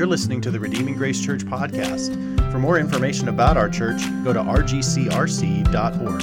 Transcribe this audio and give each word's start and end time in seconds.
You're 0.00 0.06
listening 0.06 0.40
to 0.40 0.50
the 0.50 0.58
Redeeming 0.58 0.94
Grace 0.94 1.22
Church 1.22 1.42
podcast. 1.42 2.16
For 2.50 2.58
more 2.58 2.78
information 2.78 3.28
about 3.28 3.58
our 3.58 3.68
church, 3.68 4.00
go 4.24 4.32
to 4.32 4.40
rgcrc.org. 4.40 6.22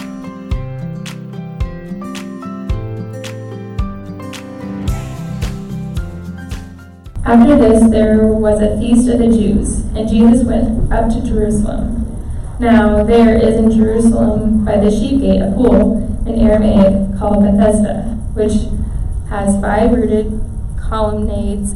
After 7.23 7.55
this, 7.55 7.88
there 7.91 8.25
was 8.25 8.59
a 8.63 8.79
feast 8.79 9.09
of 9.09 9.20
the 9.20 9.27
Jews, 9.27 9.81
and 9.95 10.09
Jesus 10.09 10.44
went 10.44 10.91
up 10.91 11.12
to 11.12 11.21
Jerusalem. 11.21 12.03
Now, 12.59 13.03
there 13.03 13.38
is 13.38 13.57
in 13.57 13.70
Jerusalem 13.70 14.66
by 14.66 14.77
the 14.77 14.89
sheep 14.89 15.21
gate 15.21 15.44
a 15.44 15.52
pool 15.52 15.98
in 16.25 16.34
Aramaic 16.39 17.16
called 17.20 17.44
Bethesda, 17.44 18.05
which 18.34 18.53
has 19.30 19.62
five 19.62 19.91
rooted 19.91 20.41
colonnades. 20.81 21.75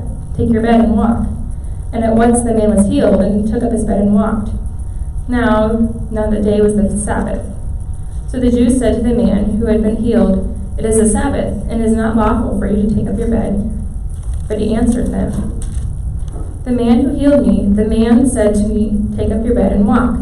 take 0.35 0.49
your 0.49 0.61
bed 0.61 0.81
and 0.81 0.97
walk. 0.97 1.27
And 1.93 2.03
at 2.03 2.15
once 2.15 2.41
the 2.41 2.53
man 2.53 2.75
was 2.75 2.87
healed, 2.87 3.21
and 3.21 3.47
took 3.47 3.63
up 3.63 3.71
his 3.71 3.83
bed 3.83 3.99
and 3.99 4.15
walked. 4.15 4.49
Now, 5.27 5.69
now 6.11 6.29
the 6.29 6.41
day 6.41 6.61
was 6.61 6.75
the 6.75 6.97
Sabbath. 6.97 7.45
So 8.29 8.39
the 8.39 8.49
Jews 8.49 8.79
said 8.79 8.95
to 8.95 9.01
the 9.01 9.13
man 9.13 9.57
who 9.57 9.65
had 9.65 9.83
been 9.83 9.97
healed, 9.97 10.57
It 10.77 10.85
is 10.85 10.97
the 10.97 11.09
Sabbath, 11.09 11.69
and 11.69 11.81
it 11.81 11.85
is 11.85 11.93
not 11.93 12.15
lawful 12.15 12.57
for 12.57 12.67
you 12.67 12.87
to 12.87 12.95
take 12.95 13.07
up 13.07 13.17
your 13.17 13.29
bed. 13.29 13.67
But 14.47 14.59
he 14.59 14.73
answered 14.73 15.07
them, 15.07 15.59
The 16.63 16.71
man 16.71 17.01
who 17.01 17.15
healed 17.17 17.45
me, 17.45 17.67
the 17.73 17.85
man 17.85 18.29
said 18.29 18.55
to 18.55 18.67
me, 18.67 19.15
Take 19.17 19.31
up 19.31 19.45
your 19.45 19.55
bed 19.55 19.73
and 19.73 19.87
walk. 19.87 20.19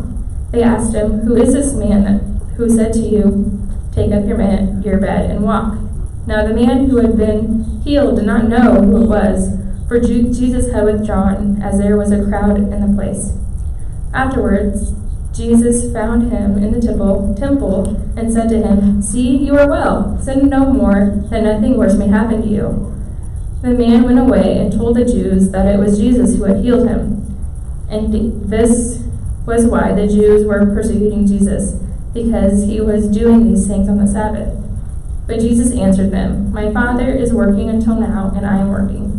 They 0.51 0.63
asked 0.63 0.95
him, 0.95 1.19
Who 1.19 1.35
is 1.35 1.53
this 1.53 1.73
man 1.73 2.41
who 2.57 2.69
said 2.69 2.93
to 2.93 2.99
you, 2.99 3.67
Take 3.91 4.11
up 4.11 4.25
your, 4.25 4.41
your 4.81 4.99
bed 4.99 5.29
and 5.29 5.43
walk? 5.43 5.77
Now 6.25 6.45
the 6.45 6.53
man 6.53 6.89
who 6.89 6.97
had 6.97 7.17
been 7.17 7.81
healed 7.83 8.17
did 8.17 8.25
not 8.25 8.49
know 8.49 8.81
who 8.81 9.03
it 9.03 9.07
was, 9.07 9.58
for 9.89 9.99
Jesus 9.99 10.71
had 10.71 10.85
withdrawn, 10.85 11.59
as 11.63 11.79
there 11.79 11.97
was 11.97 12.11
a 12.11 12.23
crowd 12.23 12.57
in 12.57 12.69
the 12.69 12.95
place. 12.95 13.31
Afterwards, 14.13 14.93
Jesus 15.33 15.91
found 15.91 16.31
him 16.31 16.57
in 16.59 16.71
the 16.71 16.79
temple, 16.79 17.33
temple 17.35 17.95
and 18.15 18.31
said 18.31 18.49
to 18.49 18.61
him, 18.61 19.01
See, 19.01 19.35
you 19.35 19.57
are 19.57 19.67
well. 19.67 20.19
Sin 20.21 20.47
no 20.47 20.71
more, 20.71 21.25
that 21.31 21.41
nothing 21.41 21.75
worse 21.75 21.95
may 21.95 22.07
happen 22.07 22.43
to 22.43 22.47
you. 22.47 22.95
The 23.63 23.69
man 23.69 24.03
went 24.03 24.19
away 24.19 24.59
and 24.59 24.71
told 24.71 24.95
the 24.95 25.05
Jews 25.05 25.49
that 25.51 25.65
it 25.65 25.79
was 25.79 25.97
Jesus 25.97 26.35
who 26.35 26.43
had 26.43 26.63
healed 26.63 26.87
him. 26.87 27.25
And 27.89 28.47
this 28.47 29.03
was 29.47 29.65
why 29.65 29.93
the 29.93 30.07
Jews 30.07 30.45
were 30.45 30.67
persecuting 30.67 31.25
Jesus, 31.25 31.73
because 32.13 32.63
he 32.67 32.79
was 32.79 33.07
doing 33.07 33.47
these 33.47 33.67
things 33.67 33.89
on 33.89 33.97
the 33.97 34.07
Sabbath. 34.07 34.55
But 35.25 35.39
Jesus 35.39 35.71
answered 35.71 36.11
them, 36.11 36.53
My 36.53 36.71
Father 36.71 37.11
is 37.11 37.33
working 37.33 37.71
until 37.71 37.95
now, 37.95 38.31
and 38.35 38.45
I 38.45 38.57
am 38.57 38.69
working. 38.69 39.18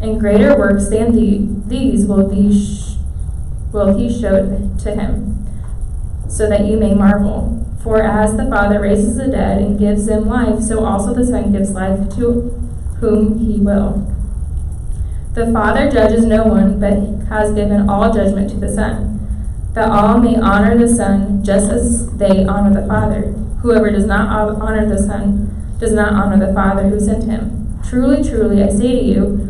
And 0.00 0.18
greater 0.18 0.56
works 0.58 0.88
than 0.88 1.12
the, 1.12 1.46
these 1.68 2.06
will 2.06 2.30
sh- 2.50 2.96
will 3.72 3.96
he 3.96 4.10
show 4.10 4.46
to 4.78 4.94
him, 4.94 5.46
so 6.28 6.48
that 6.48 6.64
you 6.64 6.78
may 6.78 6.94
marvel. 6.94 7.56
For 7.82 8.02
as 8.02 8.36
the 8.36 8.48
Father 8.48 8.80
raises 8.80 9.16
the 9.16 9.28
dead 9.28 9.62
and 9.62 9.78
gives 9.78 10.06
them 10.06 10.26
life, 10.26 10.62
so 10.62 10.84
also 10.84 11.14
the 11.14 11.26
Son 11.26 11.52
gives 11.52 11.70
life 11.70 12.14
to 12.16 12.50
whom 13.00 13.38
he 13.38 13.58
will. 13.60 14.06
The 15.34 15.52
Father 15.52 15.90
judges 15.90 16.24
no 16.24 16.44
one, 16.44 16.80
but 16.80 17.28
has 17.28 17.52
given 17.52 17.88
all 17.88 18.12
judgment 18.12 18.50
to 18.50 18.56
the 18.56 18.72
Son, 18.72 19.20
that 19.74 19.88
all 19.88 20.18
may 20.18 20.36
honor 20.36 20.76
the 20.76 20.88
Son 20.94 21.44
just 21.44 21.70
as 21.70 22.10
they 22.16 22.44
honor 22.44 22.80
the 22.80 22.86
Father. 22.86 23.32
Whoever 23.62 23.90
does 23.90 24.06
not 24.06 24.28
honor 24.60 24.88
the 24.88 24.98
Son 24.98 25.76
does 25.78 25.92
not 25.92 26.12
honor 26.12 26.44
the 26.44 26.52
Father 26.52 26.88
who 26.88 26.98
sent 26.98 27.24
him. 27.24 27.78
Truly, 27.88 28.22
truly, 28.28 28.62
I 28.62 28.68
say 28.68 28.98
to 28.98 29.04
you, 29.04 29.49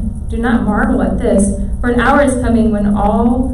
Do 0.31 0.37
not 0.37 0.63
marvel 0.63 1.01
at 1.01 1.17
this, 1.17 1.59
for 1.81 1.89
an 1.89 1.99
hour 1.99 2.21
is 2.21 2.35
coming 2.35 2.71
when 2.71 2.95
all 2.95 3.49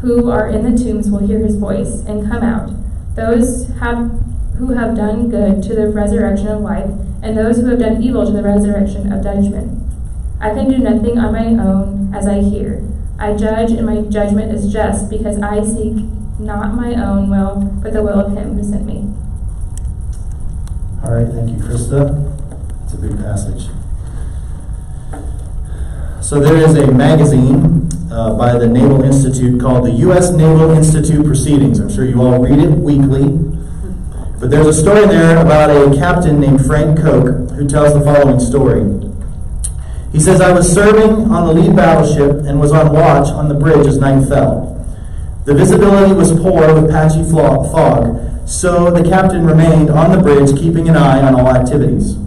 who 0.00 0.30
are 0.30 0.48
in 0.48 0.64
the 0.64 0.82
tombs 0.82 1.10
will 1.10 1.26
hear 1.26 1.40
his 1.40 1.56
voice 1.56 2.00
and 2.06 2.26
come 2.26 2.42
out. 2.42 2.72
Those 3.14 3.68
have 3.78 4.10
who 4.56 4.72
have 4.72 4.96
done 4.96 5.28
good 5.28 5.62
to 5.64 5.74
the 5.74 5.90
resurrection 5.90 6.48
of 6.48 6.62
life, 6.62 6.88
and 7.22 7.36
those 7.36 7.58
who 7.58 7.66
have 7.66 7.78
done 7.78 8.02
evil 8.02 8.24
to 8.24 8.32
the 8.32 8.42
resurrection 8.42 9.12
of 9.12 9.22
judgment. 9.22 9.82
I 10.40 10.54
can 10.54 10.70
do 10.70 10.78
nothing 10.78 11.18
on 11.18 11.32
my 11.34 11.62
own 11.62 12.14
as 12.14 12.26
I 12.26 12.40
hear. 12.40 12.82
I 13.18 13.36
judge, 13.36 13.72
and 13.72 13.84
my 13.84 14.00
judgment 14.00 14.50
is 14.50 14.72
just, 14.72 15.10
because 15.10 15.38
I 15.42 15.62
seek 15.62 16.04
not 16.40 16.74
my 16.74 16.94
own 16.94 17.28
will, 17.28 17.70
but 17.82 17.92
the 17.92 18.02
will 18.02 18.18
of 18.18 18.32
him 18.34 18.54
who 18.54 18.64
sent 18.64 18.86
me. 18.86 19.12
All 21.04 21.12
right, 21.12 21.28
thank 21.28 21.50
you, 21.50 21.62
Krista. 21.62 22.32
It's 22.84 22.94
a 22.94 22.96
big 22.96 23.18
passage. 23.18 23.66
So 26.32 26.40
there 26.40 26.56
is 26.56 26.74
a 26.76 26.90
magazine 26.90 27.90
uh, 28.10 28.32
by 28.38 28.56
the 28.56 28.66
Naval 28.66 29.02
Institute 29.02 29.60
called 29.60 29.84
the 29.84 29.90
U.S. 30.06 30.30
Naval 30.30 30.70
Institute 30.70 31.26
Proceedings. 31.26 31.78
I'm 31.78 31.90
sure 31.90 32.06
you 32.06 32.22
all 32.22 32.40
read 32.40 32.58
it 32.58 32.70
weekly. 32.70 33.28
But 34.40 34.50
there's 34.50 34.66
a 34.66 34.72
story 34.72 35.04
there 35.04 35.36
about 35.36 35.68
a 35.68 35.94
captain 35.94 36.40
named 36.40 36.64
Frank 36.64 36.98
Koch 36.98 37.50
who 37.50 37.68
tells 37.68 37.92
the 37.92 38.00
following 38.00 38.40
story. 38.40 38.80
He 40.10 40.20
says, 40.20 40.40
I 40.40 40.52
was 40.52 40.72
serving 40.72 41.30
on 41.30 41.48
the 41.48 41.52
lead 41.52 41.76
battleship 41.76 42.46
and 42.46 42.58
was 42.58 42.72
on 42.72 42.94
watch 42.94 43.28
on 43.28 43.50
the 43.50 43.54
bridge 43.54 43.86
as 43.86 43.98
night 43.98 44.26
fell. 44.26 44.88
The 45.44 45.52
visibility 45.52 46.14
was 46.14 46.32
poor 46.32 46.80
with 46.80 46.90
patchy 46.90 47.24
fog, 47.30 48.48
so 48.48 48.90
the 48.90 49.06
captain 49.06 49.44
remained 49.44 49.90
on 49.90 50.16
the 50.16 50.22
bridge, 50.22 50.58
keeping 50.58 50.88
an 50.88 50.96
eye 50.96 51.20
on 51.20 51.38
all 51.38 51.54
activities. 51.54 52.21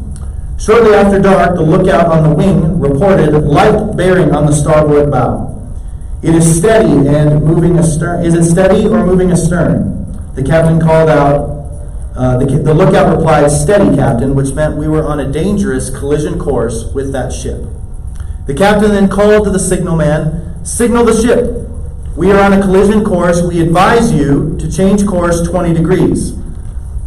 Shortly 0.57 0.93
after 0.93 1.19
dark, 1.19 1.55
the 1.55 1.61
lookout 1.61 2.07
on 2.07 2.23
the 2.23 2.33
wing 2.33 2.79
reported 2.79 3.33
light 3.43 3.95
bearing 3.97 4.33
on 4.33 4.45
the 4.45 4.53
starboard 4.53 5.11
bow. 5.11 5.51
It 6.23 6.33
is 6.33 6.57
steady 6.57 7.07
and 7.07 7.43
moving 7.43 7.77
astern. 7.77 8.25
Is 8.25 8.33
it 8.33 8.43
steady 8.43 8.87
or 8.87 9.05
moving 9.05 9.31
astern? 9.31 10.33
The 10.33 10.43
captain 10.43 10.79
called 10.79 11.09
out, 11.09 11.55
uh, 12.15 12.37
the, 12.37 12.45
the 12.45 12.73
lookout 12.73 13.15
replied, 13.15 13.49
Steady, 13.51 13.95
Captain, 13.95 14.33
which 14.33 14.53
meant 14.53 14.77
we 14.77 14.87
were 14.87 15.05
on 15.05 15.19
a 15.19 15.31
dangerous 15.31 15.89
collision 15.89 16.39
course 16.39 16.91
with 16.93 17.11
that 17.11 17.31
ship. 17.31 17.61
The 18.47 18.53
captain 18.53 18.91
then 18.91 19.09
called 19.09 19.43
to 19.45 19.49
the 19.51 19.59
signalman, 19.59 20.45
Signal 20.65 21.05
the 21.05 21.21
ship. 21.21 21.69
We 22.17 22.31
are 22.31 22.41
on 22.41 22.53
a 22.53 22.61
collision 22.61 23.03
course. 23.03 23.41
We 23.43 23.61
advise 23.61 24.11
you 24.11 24.57
to 24.57 24.71
change 24.71 25.05
course 25.05 25.47
20 25.47 25.75
degrees. 25.75 26.31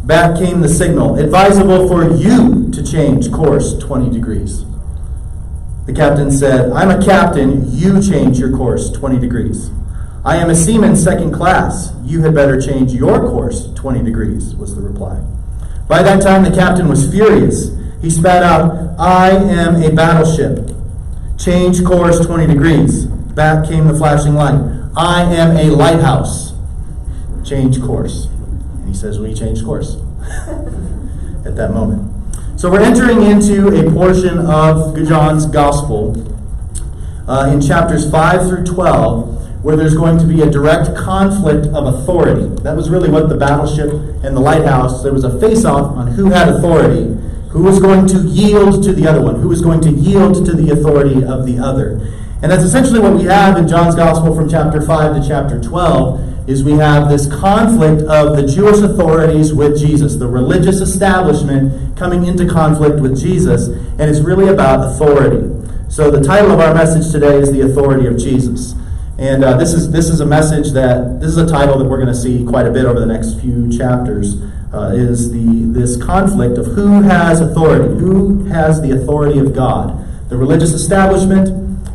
Back 0.09 0.39
came 0.39 0.61
the 0.61 0.67
signal, 0.67 1.19
advisable 1.19 1.87
for 1.87 2.11
you 2.15 2.71
to 2.71 2.83
change 2.83 3.31
course 3.31 3.77
20 3.77 4.09
degrees. 4.09 4.65
The 5.85 5.93
captain 5.93 6.31
said, 6.31 6.71
I'm 6.71 6.89
a 6.89 7.05
captain, 7.05 7.71
you 7.77 8.01
change 8.01 8.39
your 8.39 8.57
course 8.57 8.89
20 8.89 9.19
degrees. 9.19 9.69
I 10.25 10.37
am 10.37 10.49
a 10.49 10.55
seaman 10.55 10.95
second 10.95 11.31
class. 11.31 11.93
You 12.03 12.23
had 12.23 12.33
better 12.33 12.59
change 12.59 12.91
your 12.91 13.19
course 13.19 13.71
20 13.75 14.01
degrees, 14.01 14.55
was 14.55 14.75
the 14.75 14.81
reply. 14.81 15.23
By 15.87 16.01
that 16.01 16.23
time, 16.23 16.41
the 16.41 16.57
captain 16.57 16.87
was 16.87 17.07
furious. 17.11 17.69
He 18.01 18.09
spat 18.09 18.41
out, 18.41 18.95
I 18.97 19.29
am 19.29 19.75
a 19.75 19.91
battleship. 19.91 20.75
Change 21.37 21.85
course 21.85 22.25
20 22.25 22.47
degrees. 22.47 23.05
Back 23.05 23.67
came 23.67 23.85
the 23.85 23.93
flashing 23.95 24.33
light. 24.33 24.59
I 24.97 25.21
am 25.35 25.55
a 25.55 25.69
lighthouse. 25.69 26.53
Change 27.47 27.79
course. 27.79 28.27
He 28.89 28.95
says, 28.95 29.19
We 29.19 29.33
change 29.33 29.63
course 29.63 29.95
at 31.45 31.55
that 31.55 31.71
moment. 31.73 32.09
So 32.59 32.69
we're 32.69 32.81
entering 32.81 33.21
into 33.21 33.67
a 33.69 33.91
portion 33.93 34.39
of 34.39 34.97
John's 35.07 35.45
Gospel 35.45 36.17
uh, 37.29 37.51
in 37.53 37.61
chapters 37.61 38.09
5 38.11 38.49
through 38.49 38.65
12 38.65 39.63
where 39.63 39.75
there's 39.75 39.93
going 39.93 40.17
to 40.17 40.25
be 40.25 40.41
a 40.41 40.49
direct 40.49 40.95
conflict 40.95 41.67
of 41.67 41.85
authority. 41.85 42.47
That 42.63 42.75
was 42.75 42.89
really 42.89 43.09
what 43.09 43.29
the 43.29 43.35
battleship 43.35 43.91
and 44.23 44.35
the 44.35 44.39
lighthouse, 44.39 45.03
there 45.03 45.13
was 45.13 45.23
a 45.23 45.39
face 45.39 45.65
off 45.65 45.95
on 45.95 46.07
who 46.07 46.31
had 46.31 46.47
authority, 46.47 47.15
who 47.49 47.63
was 47.63 47.79
going 47.79 48.07
to 48.07 48.19
yield 48.21 48.83
to 48.85 48.93
the 48.93 49.05
other 49.05 49.21
one, 49.21 49.39
who 49.39 49.49
was 49.49 49.61
going 49.61 49.81
to 49.81 49.91
yield 49.91 50.45
to 50.45 50.53
the 50.53 50.71
authority 50.71 51.23
of 51.23 51.45
the 51.45 51.59
other. 51.59 51.99
And 52.41 52.51
that's 52.51 52.63
essentially 52.63 52.99
what 52.99 53.13
we 53.13 53.23
have 53.23 53.57
in 53.57 53.67
John's 53.67 53.95
Gospel 53.95 54.33
from 54.33 54.49
chapter 54.49 54.81
5 54.81 55.21
to 55.21 55.27
chapter 55.27 55.61
12 55.61 56.28
is 56.49 56.63
we 56.63 56.71
have 56.71 57.07
this 57.07 57.27
conflict 57.27 58.01
of 58.09 58.35
the 58.35 58.43
Jewish 58.43 58.79
authorities 58.79 59.53
with 59.53 59.77
Jesus, 59.77 60.15
the 60.15 60.27
religious 60.27 60.81
establishment 60.81 61.95
coming 61.95 62.25
into 62.25 62.47
conflict 62.47 62.99
with 62.99 63.21
Jesus, 63.21 63.67
and 63.67 64.01
it's 64.01 64.19
really 64.19 64.47
about 64.47 64.83
authority. 64.83 65.45
So 65.89 66.09
the 66.09 66.21
title 66.21 66.51
of 66.51 66.59
our 66.59 66.73
message 66.73 67.11
today 67.11 67.37
is 67.37 67.51
the 67.51 67.61
authority 67.61 68.07
of 68.07 68.17
Jesus. 68.17 68.73
And 69.19 69.43
uh, 69.43 69.57
this 69.57 69.73
is 69.73 69.91
this 69.91 70.09
is 70.09 70.21
a 70.21 70.25
message 70.25 70.71
that 70.71 71.19
this 71.19 71.29
is 71.29 71.37
a 71.37 71.45
title 71.45 71.77
that 71.77 71.85
we're 71.85 71.97
going 71.97 72.07
to 72.07 72.19
see 72.19 72.43
quite 72.43 72.65
a 72.65 72.71
bit 72.71 72.85
over 72.85 72.99
the 72.99 73.05
next 73.05 73.39
few 73.39 73.69
chapters. 73.77 74.41
Uh, 74.73 74.91
is 74.93 75.31
the 75.31 75.65
this 75.73 76.01
conflict 76.01 76.57
of 76.57 76.65
who 76.67 77.01
has 77.01 77.41
authority, 77.41 77.93
who 77.99 78.45
has 78.45 78.81
the 78.81 78.91
authority 78.91 79.37
of 79.37 79.53
God, 79.53 80.07
the 80.29 80.37
religious 80.37 80.73
establishment 80.73 81.49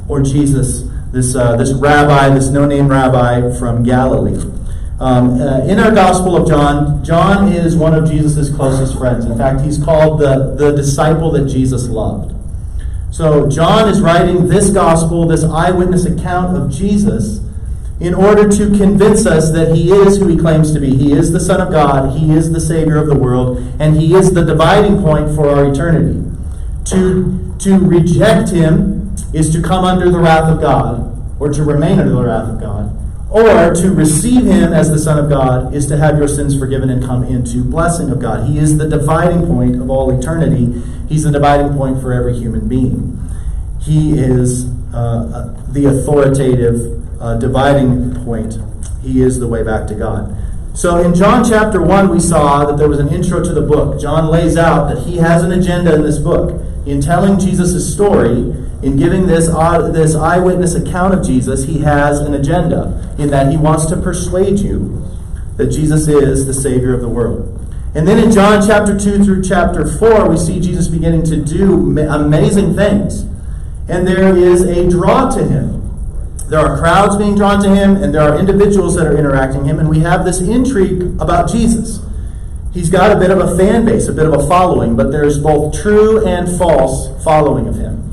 or 0.08 0.22
Jesus, 0.22 0.82
this 1.14 1.36
uh, 1.36 1.56
this 1.56 1.72
rabbi, 1.72 2.28
this 2.34 2.48
no-name 2.48 2.88
rabbi 2.88 3.56
from 3.56 3.84
Galilee. 3.84 4.42
Um, 5.00 5.40
uh, 5.40 5.60
in 5.64 5.78
our 5.78 5.92
Gospel 5.92 6.36
of 6.36 6.48
John, 6.48 7.04
John 7.04 7.52
is 7.52 7.76
one 7.76 7.94
of 7.94 8.08
Jesus' 8.08 8.54
closest 8.54 8.98
friends. 8.98 9.24
In 9.24 9.36
fact, 9.36 9.60
he's 9.60 9.82
called 9.82 10.20
the, 10.20 10.54
the 10.56 10.72
disciple 10.72 11.30
that 11.32 11.48
Jesus 11.48 11.88
loved. 11.88 12.34
So, 13.10 13.48
John 13.48 13.88
is 13.88 14.00
writing 14.00 14.48
this 14.48 14.70
gospel, 14.70 15.26
this 15.26 15.44
eyewitness 15.44 16.04
account 16.04 16.56
of 16.56 16.70
Jesus, 16.70 17.40
in 18.00 18.12
order 18.12 18.48
to 18.48 18.76
convince 18.76 19.24
us 19.24 19.52
that 19.52 19.74
he 19.74 19.92
is 19.92 20.18
who 20.18 20.28
he 20.28 20.36
claims 20.36 20.72
to 20.72 20.80
be. 20.80 20.96
He 20.96 21.12
is 21.12 21.32
the 21.32 21.40
Son 21.40 21.60
of 21.60 21.70
God, 21.70 22.18
he 22.18 22.32
is 22.32 22.52
the 22.52 22.60
Savior 22.60 22.96
of 22.96 23.06
the 23.06 23.16
world, 23.16 23.58
and 23.78 23.96
he 23.96 24.14
is 24.14 24.32
the 24.32 24.44
dividing 24.44 25.00
point 25.00 25.34
for 25.34 25.48
our 25.48 25.70
eternity. 25.70 26.28
To, 26.86 27.54
to 27.60 27.78
reject 27.78 28.50
him 28.50 28.93
is 29.34 29.52
to 29.52 29.60
come 29.60 29.84
under 29.84 30.10
the 30.10 30.18
wrath 30.18 30.48
of 30.48 30.60
God, 30.60 31.40
or 31.40 31.52
to 31.52 31.62
remain 31.62 31.98
under 31.98 32.14
the 32.14 32.24
wrath 32.24 32.48
of 32.48 32.60
God. 32.60 32.90
Or 33.30 33.74
to 33.74 33.90
receive 33.90 34.44
him 34.44 34.72
as 34.72 34.90
the 34.90 34.98
Son 34.98 35.18
of 35.18 35.28
God 35.28 35.74
is 35.74 35.86
to 35.86 35.96
have 35.96 36.18
your 36.18 36.28
sins 36.28 36.56
forgiven 36.56 36.88
and 36.88 37.02
come 37.02 37.24
into 37.24 37.64
blessing 37.64 38.10
of 38.10 38.20
God. 38.20 38.48
He 38.48 38.58
is 38.58 38.78
the 38.78 38.88
dividing 38.88 39.46
point 39.48 39.74
of 39.74 39.90
all 39.90 40.16
eternity. 40.16 40.80
He's 41.08 41.24
the 41.24 41.32
dividing 41.32 41.76
point 41.76 42.00
for 42.00 42.12
every 42.12 42.38
human 42.38 42.68
being. 42.68 43.20
He 43.80 44.12
is 44.12 44.66
uh, 44.94 45.52
the 45.68 45.86
authoritative 45.86 47.20
uh, 47.20 47.36
dividing 47.38 48.24
point. 48.24 48.56
He 49.02 49.20
is 49.20 49.40
the 49.40 49.48
way 49.48 49.64
back 49.64 49.88
to 49.88 49.96
God. 49.96 50.36
So 50.74 50.98
in 50.98 51.14
John 51.14 51.44
chapter 51.48 51.82
1, 51.82 52.08
we 52.08 52.20
saw 52.20 52.64
that 52.66 52.78
there 52.78 52.88
was 52.88 53.00
an 53.00 53.08
intro 53.08 53.42
to 53.42 53.52
the 53.52 53.62
book. 53.62 54.00
John 54.00 54.28
lays 54.28 54.56
out 54.56 54.94
that 54.94 55.04
he 55.04 55.16
has 55.18 55.42
an 55.42 55.52
agenda 55.52 55.94
in 55.94 56.02
this 56.02 56.18
book. 56.18 56.63
In 56.86 57.00
telling 57.00 57.38
Jesus' 57.38 57.92
story, 57.92 58.38
in 58.82 58.96
giving 58.96 59.26
this, 59.26 59.48
uh, 59.48 59.90
this 59.90 60.14
eyewitness 60.14 60.74
account 60.74 61.14
of 61.14 61.24
Jesus, 61.24 61.64
he 61.64 61.78
has 61.78 62.20
an 62.20 62.34
agenda 62.34 63.14
in 63.18 63.30
that 63.30 63.50
he 63.50 63.56
wants 63.56 63.86
to 63.86 63.96
persuade 63.96 64.58
you 64.58 65.02
that 65.56 65.68
Jesus 65.68 66.08
is 66.08 66.46
the 66.46 66.54
Savior 66.54 66.92
of 66.92 67.00
the 67.00 67.08
world. 67.08 67.50
And 67.94 68.06
then 68.08 68.18
in 68.18 68.32
John 68.32 68.66
chapter 68.66 68.98
2 68.98 69.24
through 69.24 69.42
chapter 69.44 69.86
4, 69.86 70.28
we 70.28 70.36
see 70.36 70.60
Jesus 70.60 70.88
beginning 70.88 71.22
to 71.24 71.36
do 71.36 71.96
amazing 71.98 72.74
things. 72.74 73.22
And 73.88 74.06
there 74.06 74.36
is 74.36 74.62
a 74.62 74.88
draw 74.90 75.30
to 75.30 75.44
him. 75.44 75.80
There 76.48 76.58
are 76.58 76.76
crowds 76.78 77.16
being 77.16 77.36
drawn 77.36 77.62
to 77.62 77.74
him, 77.74 77.96
and 77.96 78.12
there 78.12 78.22
are 78.22 78.38
individuals 78.38 78.96
that 78.96 79.06
are 79.06 79.16
interacting 79.16 79.64
him, 79.64 79.78
and 79.78 79.88
we 79.88 80.00
have 80.00 80.24
this 80.24 80.40
intrigue 80.40 81.02
about 81.20 81.50
Jesus. 81.50 82.00
He's 82.74 82.90
got 82.90 83.16
a 83.16 83.20
bit 83.20 83.30
of 83.30 83.38
a 83.38 83.56
fan 83.56 83.84
base, 83.84 84.08
a 84.08 84.12
bit 84.12 84.26
of 84.26 84.32
a 84.32 84.48
following, 84.48 84.96
but 84.96 85.12
there's 85.12 85.38
both 85.38 85.80
true 85.80 86.26
and 86.26 86.58
false 86.58 87.22
following 87.22 87.68
of 87.68 87.76
him. 87.76 88.12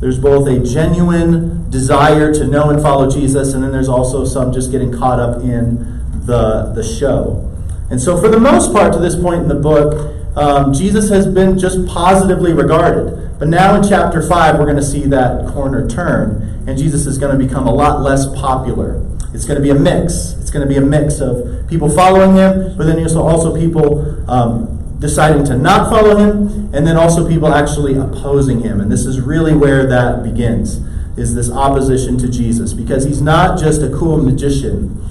There's 0.00 0.18
both 0.18 0.48
a 0.48 0.58
genuine 0.58 1.70
desire 1.70 2.34
to 2.34 2.44
know 2.48 2.70
and 2.70 2.82
follow 2.82 3.08
Jesus, 3.08 3.54
and 3.54 3.62
then 3.62 3.70
there's 3.70 3.88
also 3.88 4.24
some 4.24 4.52
just 4.52 4.72
getting 4.72 4.92
caught 4.92 5.20
up 5.20 5.42
in 5.42 6.02
the, 6.26 6.72
the 6.74 6.82
show. 6.82 7.48
And 7.90 8.00
so, 8.00 8.20
for 8.20 8.28
the 8.28 8.40
most 8.40 8.72
part, 8.72 8.92
to 8.94 8.98
this 8.98 9.14
point 9.14 9.42
in 9.42 9.48
the 9.48 9.54
book, 9.54 10.12
um, 10.36 10.72
Jesus 10.72 11.10
has 11.10 11.26
been 11.26 11.58
just 11.58 11.86
positively 11.86 12.52
regarded. 12.52 13.38
But 13.38 13.48
now 13.48 13.74
in 13.74 13.86
chapter 13.86 14.26
5, 14.26 14.58
we're 14.58 14.64
going 14.64 14.76
to 14.76 14.82
see 14.82 15.04
that 15.06 15.48
corner 15.52 15.88
turn, 15.88 16.64
and 16.66 16.78
Jesus 16.78 17.06
is 17.06 17.18
going 17.18 17.36
to 17.36 17.44
become 17.44 17.66
a 17.66 17.74
lot 17.74 18.00
less 18.00 18.26
popular. 18.26 19.04
It's 19.34 19.44
going 19.44 19.56
to 19.56 19.62
be 19.62 19.70
a 19.70 19.74
mix. 19.74 20.34
It's 20.40 20.50
going 20.50 20.66
to 20.66 20.72
be 20.72 20.78
a 20.78 20.86
mix 20.86 21.20
of 21.20 21.68
people 21.68 21.88
following 21.90 22.36
him, 22.36 22.76
but 22.76 22.86
then 22.86 23.04
also, 23.16 23.58
people 23.58 24.30
um, 24.30 24.96
deciding 25.00 25.44
to 25.46 25.58
not 25.58 25.90
follow 25.90 26.16
him, 26.16 26.72
and 26.74 26.86
then 26.86 26.96
also 26.96 27.28
people 27.28 27.52
actually 27.52 27.96
opposing 27.96 28.60
him. 28.60 28.80
And 28.80 28.92
this 28.92 29.04
is 29.04 29.20
really 29.20 29.54
where 29.54 29.86
that 29.86 30.22
begins, 30.22 30.76
is 31.18 31.34
this 31.34 31.50
opposition 31.50 32.16
to 32.18 32.28
Jesus, 32.28 32.72
because 32.72 33.04
he's 33.04 33.20
not 33.20 33.58
just 33.58 33.82
a 33.82 33.90
cool 33.90 34.22
magician. 34.22 35.04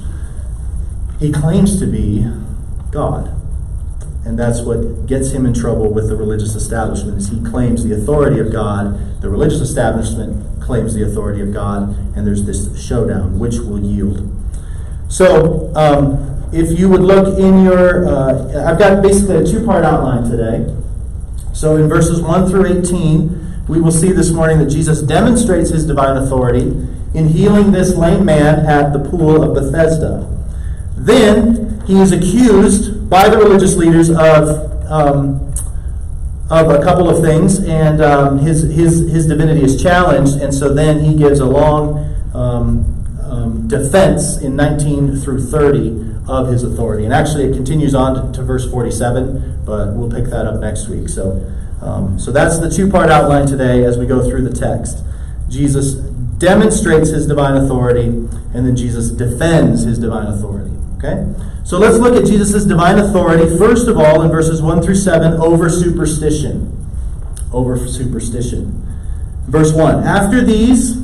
He 1.20 1.32
claims 1.32 1.80
to 1.80 1.86
be 1.86 2.26
God. 2.92 3.41
And 4.24 4.38
that's 4.38 4.62
what 4.62 5.08
gets 5.08 5.32
him 5.32 5.46
in 5.46 5.54
trouble 5.54 5.92
with 5.92 6.08
the 6.08 6.16
religious 6.16 6.54
establishment 6.54 7.18
is 7.18 7.30
he 7.30 7.42
claims 7.42 7.84
the 7.84 7.94
authority 7.94 8.40
of 8.40 8.52
God, 8.52 9.22
the 9.22 9.30
religious 9.30 9.62
establishment 9.62 10.62
claims 10.62 10.94
the 10.94 11.04
authority 11.04 11.42
of 11.42 11.52
God, 11.52 11.96
and 12.16 12.26
there's 12.26 12.46
this 12.46 12.80
showdown, 12.80 13.40
which 13.40 13.56
will 13.56 13.80
yield. 13.80 14.30
So, 15.10 15.74
um, 15.76 16.32
if 16.54 16.78
you 16.78 16.90
would 16.90 17.02
look 17.02 17.40
in 17.40 17.64
your, 17.64 18.08
uh, 18.08 18.70
I've 18.70 18.78
got 18.78 19.02
basically 19.02 19.38
a 19.38 19.44
two-part 19.44 19.86
outline 19.86 20.30
today. 20.30 20.76
So 21.54 21.78
in 21.78 21.88
verses 21.88 22.22
1 22.22 22.50
through 22.50 22.66
18, 22.80 23.66
we 23.68 23.80
will 23.80 23.92
see 23.92 24.12
this 24.12 24.32
morning 24.32 24.60
that 24.60 24.70
Jesus 24.70 25.02
demonstrates 25.02 25.70
his 25.70 25.86
divine 25.86 26.18
authority 26.18 26.74
in 27.14 27.28
healing 27.28 27.72
this 27.72 27.96
lame 27.96 28.26
man 28.26 28.66
at 28.66 28.94
the 28.94 29.00
pool 29.00 29.44
of 29.44 29.54
Bethesda. 29.54 30.28
Then 30.96 31.82
he 31.86 32.00
is 32.00 32.12
accused 32.12 33.01
by 33.12 33.28
the 33.28 33.38
religious 33.38 33.76
leaders 33.76 34.10
of 34.10 34.72
um, 34.90 35.54
of 36.50 36.70
a 36.70 36.82
couple 36.82 37.10
of 37.10 37.22
things, 37.22 37.60
and 37.60 38.02
um, 38.02 38.40
his 38.40 38.64
his 38.74 39.12
his 39.12 39.28
divinity 39.28 39.62
is 39.62 39.84
challenged, 39.84 40.42
and 40.42 40.54
so 40.54 40.74
then 40.74 41.04
he 41.04 41.14
gives 41.14 41.42
a 41.42 41.46
long 41.46 42.00
um, 42.34 42.88
um 43.22 43.68
defense 43.68 44.38
in 44.38 44.56
19 44.56 45.18
through 45.18 45.46
30 45.46 46.16
of 46.30 46.48
his 46.48 46.64
authority, 46.64 47.04
and 47.04 47.14
actually 47.14 47.44
it 47.44 47.54
continues 47.54 47.94
on 47.94 48.16
to, 48.16 48.38
to 48.38 48.46
verse 48.46 48.70
47, 48.72 49.66
but 49.66 49.94
we'll 49.94 50.10
pick 50.10 50.26
that 50.26 50.48
up 50.48 50.60
next 50.60 50.88
week. 50.88 51.08
So. 51.08 51.46
Um, 51.82 52.20
so 52.20 52.32
that's 52.32 52.60
the 52.60 52.70
two 52.70 52.92
part 52.92 53.10
outline 53.10 53.48
today 53.48 53.84
as 53.86 53.98
we 53.98 54.06
go 54.06 54.24
through 54.24 54.48
the 54.48 54.54
text. 54.54 55.04
Jesus 55.50 55.96
demonstrates 55.96 57.10
his 57.10 57.26
divine 57.26 57.58
authority, 57.58 58.06
and 58.06 58.54
then 58.54 58.76
Jesus 58.76 59.10
defends 59.10 59.82
his 59.82 59.98
divine 59.98 60.28
authority. 60.28 60.71
Okay? 61.04 61.26
So 61.64 61.80
let's 61.80 61.98
look 61.98 62.16
at 62.16 62.28
Jesus' 62.28 62.64
divine 62.64 63.00
authority, 63.00 63.58
first 63.58 63.88
of 63.88 63.98
all, 63.98 64.22
in 64.22 64.30
verses 64.30 64.62
1 64.62 64.84
through 64.84 64.96
7, 64.96 65.34
over 65.34 65.68
superstition. 65.70 66.78
Over 67.52 67.88
superstition. 67.88 68.88
Verse 69.48 69.74
1 69.74 70.04
After 70.04 70.44
these, 70.44 71.02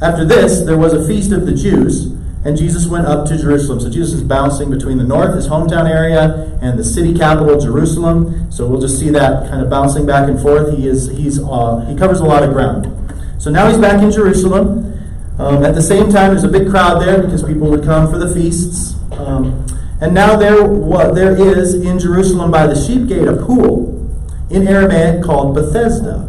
after 0.00 0.24
this, 0.24 0.62
there 0.62 0.78
was 0.78 0.92
a 0.92 1.04
feast 1.06 1.32
of 1.32 1.46
the 1.46 1.54
Jews, 1.54 2.06
and 2.44 2.56
Jesus 2.56 2.86
went 2.86 3.06
up 3.06 3.26
to 3.26 3.36
Jerusalem. 3.36 3.80
So 3.80 3.90
Jesus 3.90 4.14
is 4.14 4.22
bouncing 4.22 4.70
between 4.70 4.98
the 4.98 5.04
north, 5.04 5.34
his 5.34 5.48
hometown 5.48 5.90
area, 5.90 6.56
and 6.62 6.78
the 6.78 6.84
city 6.84 7.12
capital, 7.12 7.58
Jerusalem. 7.58 8.50
So 8.52 8.68
we'll 8.68 8.80
just 8.80 9.00
see 9.00 9.10
that 9.10 9.50
kind 9.50 9.60
of 9.60 9.68
bouncing 9.68 10.06
back 10.06 10.28
and 10.28 10.40
forth. 10.40 10.76
He 10.76 10.86
is 10.86 11.08
he's 11.08 11.40
uh, 11.40 11.84
he 11.88 11.96
covers 11.96 12.20
a 12.20 12.24
lot 12.24 12.44
of 12.44 12.52
ground. 12.52 12.86
So 13.42 13.50
now 13.50 13.68
he's 13.68 13.78
back 13.78 14.00
in 14.00 14.12
Jerusalem. 14.12 14.87
Um, 15.38 15.64
at 15.64 15.74
the 15.74 15.82
same 15.82 16.10
time, 16.10 16.30
there's 16.30 16.44
a 16.44 16.48
big 16.48 16.68
crowd 16.68 17.00
there 17.00 17.22
because 17.22 17.44
people 17.44 17.70
would 17.70 17.84
come 17.84 18.10
for 18.10 18.18
the 18.18 18.32
feasts. 18.34 18.94
Um, 19.12 19.64
and 20.00 20.12
now 20.12 20.36
there, 20.36 20.64
what, 20.64 21.14
there 21.14 21.36
is 21.36 21.74
in 21.74 21.98
Jerusalem 21.98 22.50
by 22.50 22.66
the 22.66 22.74
sheep 22.74 23.08
gate 23.08 23.26
a 23.26 23.36
pool 23.36 23.94
in 24.50 24.66
Aramaic 24.66 25.22
called 25.22 25.54
Bethesda, 25.54 26.22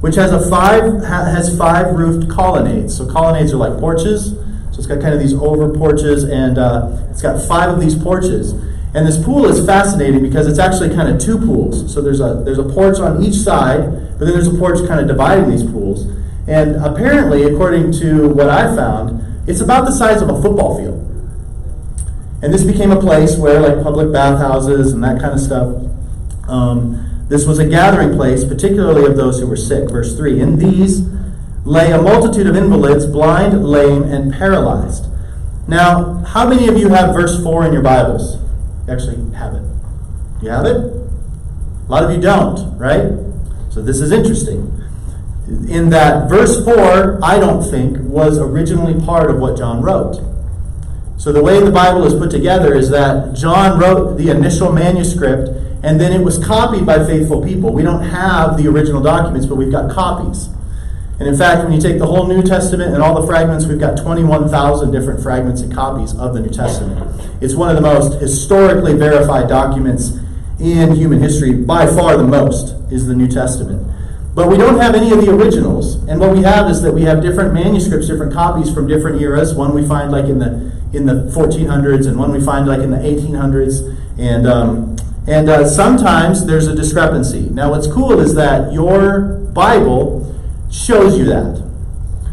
which 0.00 0.14
has 0.14 0.32
a 0.32 0.48
five 0.48 1.02
has 1.02 1.56
five 1.58 1.94
roofed 1.94 2.30
colonnades. 2.30 2.96
So 2.96 3.10
colonnades 3.10 3.52
are 3.52 3.56
like 3.56 3.78
porches. 3.80 4.30
So 4.30 4.78
it's 4.78 4.86
got 4.86 5.00
kind 5.00 5.14
of 5.14 5.20
these 5.20 5.32
over 5.32 5.72
porches, 5.72 6.24
and 6.24 6.58
uh, 6.58 7.04
it's 7.10 7.22
got 7.22 7.40
five 7.48 7.70
of 7.70 7.80
these 7.80 7.94
porches. 7.94 8.52
And 8.94 9.06
this 9.06 9.22
pool 9.22 9.46
is 9.46 9.64
fascinating 9.66 10.22
because 10.22 10.46
it's 10.46 10.58
actually 10.58 10.94
kind 10.94 11.08
of 11.08 11.20
two 11.20 11.38
pools. 11.38 11.92
So 11.92 12.00
there's 12.00 12.20
a 12.20 12.42
there's 12.44 12.58
a 12.58 12.64
porch 12.64 12.98
on 12.98 13.22
each 13.22 13.36
side, 13.36 14.18
but 14.18 14.24
then 14.26 14.34
there's 14.34 14.48
a 14.48 14.58
porch 14.58 14.86
kind 14.86 15.00
of 15.00 15.08
dividing 15.08 15.50
these 15.50 15.64
pools. 15.64 16.06
And 16.46 16.76
apparently, 16.76 17.42
according 17.44 17.92
to 18.00 18.28
what 18.28 18.48
I 18.48 18.74
found, 18.74 19.48
it's 19.48 19.60
about 19.60 19.84
the 19.84 19.92
size 19.92 20.22
of 20.22 20.28
a 20.28 20.40
football 20.40 20.78
field. 20.78 21.02
And 22.42 22.52
this 22.52 22.64
became 22.64 22.92
a 22.92 23.00
place 23.00 23.36
where, 23.36 23.60
like 23.60 23.82
public 23.82 24.12
bathhouses 24.12 24.92
and 24.92 25.02
that 25.02 25.20
kind 25.20 25.32
of 25.32 25.40
stuff, 25.40 25.82
um, 26.48 27.24
this 27.28 27.44
was 27.44 27.58
a 27.58 27.66
gathering 27.66 28.16
place, 28.16 28.44
particularly 28.44 29.04
of 29.04 29.16
those 29.16 29.40
who 29.40 29.46
were 29.46 29.56
sick. 29.56 29.90
Verse 29.90 30.16
3 30.16 30.40
In 30.40 30.58
these 30.58 31.00
lay 31.64 31.90
a 31.90 32.00
multitude 32.00 32.46
of 32.46 32.56
invalids, 32.56 33.06
blind, 33.06 33.66
lame, 33.66 34.04
and 34.04 34.32
paralyzed. 34.32 35.06
Now, 35.66 36.22
how 36.24 36.48
many 36.48 36.68
of 36.68 36.78
you 36.78 36.88
have 36.90 37.12
verse 37.14 37.42
4 37.42 37.66
in 37.66 37.72
your 37.72 37.82
Bibles? 37.82 38.36
You 38.86 38.92
actually 38.92 39.34
have 39.34 39.54
it. 39.54 39.62
You 40.40 40.50
have 40.50 40.66
it? 40.66 40.76
A 40.76 41.88
lot 41.88 42.04
of 42.04 42.12
you 42.12 42.20
don't, 42.20 42.78
right? 42.78 43.12
So 43.70 43.82
this 43.82 44.00
is 44.00 44.12
interesting. 44.12 44.72
In 45.48 45.90
that 45.90 46.28
verse 46.28 46.64
4, 46.64 47.20
I 47.22 47.38
don't 47.38 47.62
think, 47.62 47.98
was 48.00 48.38
originally 48.38 49.00
part 49.04 49.30
of 49.30 49.38
what 49.38 49.56
John 49.56 49.80
wrote. 49.80 50.20
So 51.18 51.32
the 51.32 51.42
way 51.42 51.60
the 51.60 51.70
Bible 51.70 52.04
is 52.04 52.14
put 52.14 52.30
together 52.30 52.74
is 52.74 52.90
that 52.90 53.34
John 53.34 53.78
wrote 53.78 54.16
the 54.16 54.30
initial 54.30 54.72
manuscript 54.72 55.48
and 55.82 56.00
then 56.00 56.12
it 56.12 56.24
was 56.24 56.44
copied 56.44 56.84
by 56.84 57.04
faithful 57.06 57.44
people. 57.44 57.72
We 57.72 57.82
don't 57.82 58.02
have 58.02 58.56
the 58.56 58.68
original 58.68 59.00
documents, 59.00 59.46
but 59.46 59.54
we've 59.54 59.70
got 59.70 59.90
copies. 59.90 60.48
And 61.18 61.28
in 61.28 61.36
fact, 61.36 61.62
when 61.62 61.72
you 61.72 61.80
take 61.80 61.98
the 61.98 62.06
whole 62.06 62.26
New 62.26 62.42
Testament 62.42 62.92
and 62.92 63.02
all 63.02 63.20
the 63.20 63.26
fragments, 63.26 63.66
we've 63.66 63.78
got 63.78 63.96
21,000 63.96 64.90
different 64.90 65.22
fragments 65.22 65.60
and 65.60 65.72
copies 65.72 66.12
of 66.14 66.34
the 66.34 66.40
New 66.40 66.50
Testament. 66.50 67.20
It's 67.40 67.54
one 67.54 67.70
of 67.70 67.76
the 67.76 67.82
most 67.82 68.20
historically 68.20 68.94
verified 68.94 69.48
documents 69.48 70.10
in 70.58 70.94
human 70.94 71.20
history. 71.20 71.52
By 71.52 71.86
far, 71.86 72.16
the 72.16 72.24
most 72.24 72.74
is 72.92 73.06
the 73.06 73.14
New 73.14 73.28
Testament. 73.28 73.85
But 74.36 74.50
we 74.50 74.58
don't 74.58 74.78
have 74.78 74.94
any 74.94 75.12
of 75.12 75.24
the 75.24 75.34
originals. 75.34 75.94
And 76.08 76.20
what 76.20 76.36
we 76.36 76.42
have 76.42 76.70
is 76.70 76.82
that 76.82 76.92
we 76.92 77.00
have 77.04 77.22
different 77.22 77.54
manuscripts, 77.54 78.06
different 78.06 78.34
copies 78.34 78.72
from 78.72 78.86
different 78.86 79.22
eras. 79.22 79.54
One 79.54 79.74
we 79.74 79.88
find 79.88 80.12
like 80.12 80.26
in 80.26 80.38
the 80.38 80.70
in 80.92 81.06
the 81.06 81.32
1400s, 81.34 82.06
and 82.06 82.18
one 82.18 82.32
we 82.32 82.44
find 82.44 82.66
like 82.66 82.80
in 82.80 82.90
the 82.90 82.98
1800s. 82.98 83.96
And 84.18 84.46
um, 84.46 84.96
and 85.26 85.48
uh, 85.48 85.66
sometimes 85.66 86.44
there's 86.44 86.66
a 86.66 86.76
discrepancy. 86.76 87.48
Now, 87.48 87.70
what's 87.70 87.86
cool 87.86 88.20
is 88.20 88.34
that 88.34 88.74
your 88.74 89.38
Bible 89.54 90.38
shows 90.70 91.16
you 91.16 91.24
that. 91.24 91.65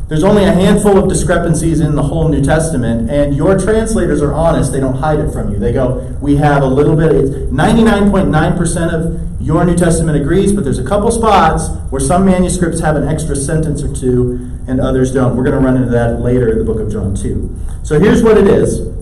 There's 0.10 0.24
only 0.24 0.44
a 0.44 0.52
handful 0.52 0.98
of 0.98 1.08
discrepancies 1.08 1.80
in 1.80 1.96
the 1.96 2.04
whole 2.04 2.28
New 2.28 2.44
Testament, 2.44 3.10
and 3.10 3.36
your 3.36 3.58
translators 3.58 4.22
are 4.22 4.34
honest. 4.34 4.72
They 4.72 4.82
don't 4.82 4.96
hide 4.96 5.20
it 5.20 5.32
from 5.32 5.52
you. 5.52 5.60
They 5.60 5.72
go, 5.72 6.18
We 6.22 6.36
have 6.36 6.62
a 6.62 6.68
little 6.68 6.96
bit, 6.96 7.52
99.9% 7.52 8.94
of 8.94 9.42
your 9.42 9.66
New 9.66 9.76
Testament 9.76 10.18
agrees, 10.18 10.52
but 10.52 10.64
there's 10.64 10.80
a 10.80 10.86
couple 10.86 11.10
spots 11.12 11.70
where 11.90 12.02
some 12.02 12.26
manuscripts 12.26 12.80
have 12.82 12.96
an 12.96 13.08
extra 13.08 13.36
sentence 13.36 13.82
or 13.82 13.94
two, 13.94 14.52
and 14.68 14.82
others 14.82 15.14
don't. 15.14 15.36
We're 15.36 15.44
going 15.44 15.58
to 15.58 15.66
run 15.66 15.78
into 15.78 15.90
that 15.92 16.20
later 16.20 16.52
in 16.52 16.60
the 16.60 16.66
book 16.66 16.80
of 16.80 16.92
John, 16.92 17.16
too. 17.16 17.58
So 17.84 18.00
here's 18.00 18.24
what 18.24 18.38
it 18.38 18.48
is. 18.48 18.94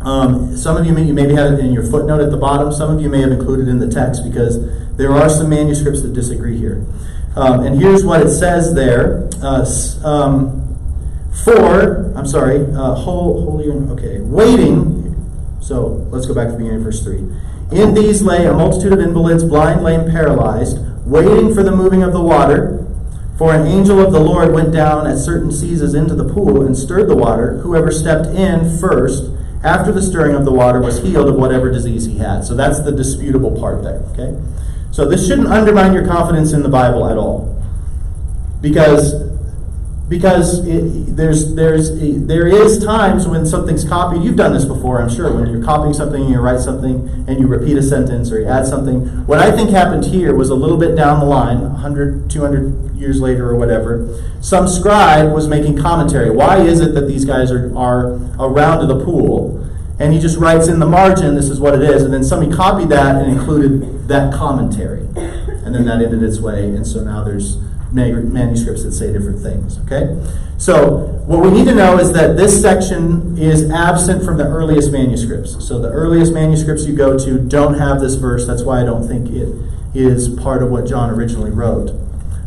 Um, 0.00 0.56
some 0.56 0.76
of 0.76 0.86
you 0.86 0.92
may, 0.92 1.02
you 1.02 1.12
maybe 1.12 1.34
have 1.34 1.52
it 1.52 1.60
in 1.60 1.72
your 1.72 1.84
footnote 1.84 2.20
at 2.20 2.30
the 2.30 2.36
bottom. 2.36 2.72
Some 2.72 2.94
of 2.94 3.00
you 3.00 3.08
may 3.08 3.20
have 3.20 3.32
included 3.32 3.68
in 3.68 3.80
the 3.80 3.88
text 3.88 4.22
because 4.24 4.58
there 4.96 5.12
are 5.12 5.28
some 5.28 5.48
manuscripts 5.48 6.02
that 6.02 6.12
disagree 6.12 6.56
here. 6.56 6.86
Um, 7.38 7.60
and 7.64 7.80
here's 7.80 8.04
what 8.04 8.20
it 8.20 8.30
says 8.30 8.74
there. 8.74 9.30
Uh, 9.40 9.64
um, 10.04 10.58
for, 11.44 12.12
I'm 12.16 12.26
sorry, 12.26 12.64
uh, 12.74 12.94
whole, 12.94 13.44
holy, 13.44 13.68
okay, 13.92 14.18
waiting. 14.20 15.14
So 15.60 15.86
let's 16.10 16.26
go 16.26 16.34
back 16.34 16.46
to 16.46 16.52
the 16.52 16.58
beginning 16.58 16.78
of 16.78 16.84
verse 16.84 17.00
3. 17.00 17.18
In 17.70 17.94
these 17.94 18.22
lay 18.22 18.46
a 18.46 18.52
multitude 18.52 18.92
of 18.92 18.98
invalids, 18.98 19.44
blind, 19.44 19.84
lame, 19.84 20.10
paralyzed, 20.10 20.78
waiting 21.06 21.54
for 21.54 21.62
the 21.62 21.70
moving 21.70 22.02
of 22.02 22.12
the 22.12 22.20
water. 22.20 22.84
For 23.36 23.54
an 23.54 23.68
angel 23.68 24.00
of 24.04 24.12
the 24.12 24.18
Lord 24.18 24.52
went 24.52 24.72
down 24.72 25.06
at 25.06 25.18
certain 25.18 25.52
seasons 25.52 25.94
into 25.94 26.16
the 26.16 26.24
pool 26.24 26.66
and 26.66 26.76
stirred 26.76 27.08
the 27.08 27.14
water. 27.14 27.58
Whoever 27.58 27.92
stepped 27.92 28.26
in 28.26 28.78
first, 28.78 29.30
after 29.62 29.92
the 29.92 30.02
stirring 30.02 30.34
of 30.34 30.44
the 30.44 30.52
water, 30.52 30.80
was 30.80 31.02
healed 31.02 31.28
of 31.28 31.36
whatever 31.36 31.70
disease 31.70 32.06
he 32.06 32.18
had. 32.18 32.42
So 32.42 32.56
that's 32.56 32.80
the 32.80 32.90
disputable 32.90 33.56
part 33.60 33.84
there, 33.84 34.02
okay? 34.10 34.36
So 34.98 35.04
this 35.04 35.28
shouldn't 35.28 35.46
undermine 35.46 35.92
your 35.92 36.04
confidence 36.04 36.52
in 36.52 36.64
the 36.64 36.68
Bible 36.68 37.08
at 37.08 37.16
all. 37.16 37.56
Because 38.60 39.14
because 40.08 40.66
it, 40.66 41.14
there's 41.14 41.54
there's 41.54 41.96
there 42.26 42.48
is 42.48 42.84
times 42.84 43.28
when 43.28 43.46
something's 43.46 43.84
copied. 43.84 44.24
You've 44.24 44.34
done 44.34 44.52
this 44.52 44.64
before, 44.64 45.00
I'm 45.00 45.08
sure. 45.08 45.32
When 45.32 45.48
you're 45.52 45.62
copying 45.62 45.94
something, 45.94 46.22
and 46.22 46.32
you 46.32 46.40
write 46.40 46.58
something, 46.58 47.26
and 47.28 47.38
you 47.38 47.46
repeat 47.46 47.76
a 47.76 47.82
sentence 47.84 48.32
or 48.32 48.40
you 48.40 48.48
add 48.48 48.66
something. 48.66 49.24
What 49.28 49.38
I 49.38 49.54
think 49.54 49.70
happened 49.70 50.04
here 50.04 50.34
was 50.34 50.50
a 50.50 50.56
little 50.56 50.76
bit 50.76 50.96
down 50.96 51.20
the 51.20 51.26
line, 51.26 51.60
100, 51.60 52.28
200 52.28 52.96
years 52.96 53.20
later 53.20 53.48
or 53.48 53.54
whatever. 53.54 54.20
Some 54.40 54.66
scribe 54.66 55.32
was 55.32 55.46
making 55.46 55.78
commentary. 55.78 56.30
Why 56.30 56.60
is 56.60 56.80
it 56.80 56.92
that 56.94 57.06
these 57.06 57.24
guys 57.24 57.52
are 57.52 57.72
are 57.78 58.14
around 58.40 58.80
to 58.80 58.86
the 58.92 59.04
pool? 59.04 59.64
And 59.98 60.12
he 60.12 60.18
just 60.18 60.38
writes 60.38 60.68
in 60.68 60.78
the 60.78 60.86
margin, 60.86 61.34
this 61.34 61.48
is 61.48 61.60
what 61.60 61.74
it 61.74 61.82
is, 61.82 62.02
and 62.04 62.12
then 62.12 62.22
somebody 62.22 62.54
copied 62.54 62.88
that 62.90 63.16
and 63.16 63.30
included 63.30 64.08
that 64.08 64.32
commentary. 64.32 65.06
And 65.64 65.74
then 65.74 65.84
that 65.86 66.00
ended 66.00 66.22
its 66.22 66.40
way, 66.40 66.64
and 66.64 66.86
so 66.86 67.02
now 67.02 67.24
there's 67.24 67.58
manuscripts 67.92 68.84
that 68.84 68.92
say 68.92 69.12
different 69.12 69.40
things, 69.40 69.78
okay? 69.80 70.16
So, 70.58 71.06
what 71.26 71.40
we 71.40 71.50
need 71.50 71.66
to 71.66 71.74
know 71.74 71.98
is 71.98 72.12
that 72.12 72.36
this 72.36 72.60
section 72.60 73.38
is 73.38 73.70
absent 73.70 74.24
from 74.24 74.36
the 74.38 74.44
earliest 74.44 74.92
manuscripts. 74.92 75.64
So, 75.66 75.80
the 75.80 75.90
earliest 75.90 76.32
manuscripts 76.32 76.84
you 76.86 76.96
go 76.96 77.18
to 77.18 77.38
don't 77.38 77.74
have 77.74 78.00
this 78.00 78.14
verse. 78.14 78.46
That's 78.46 78.62
why 78.62 78.80
I 78.80 78.84
don't 78.84 79.06
think 79.06 79.30
it 79.30 79.48
is 79.94 80.28
part 80.28 80.62
of 80.62 80.70
what 80.70 80.86
John 80.86 81.10
originally 81.10 81.50
wrote. 81.50 81.92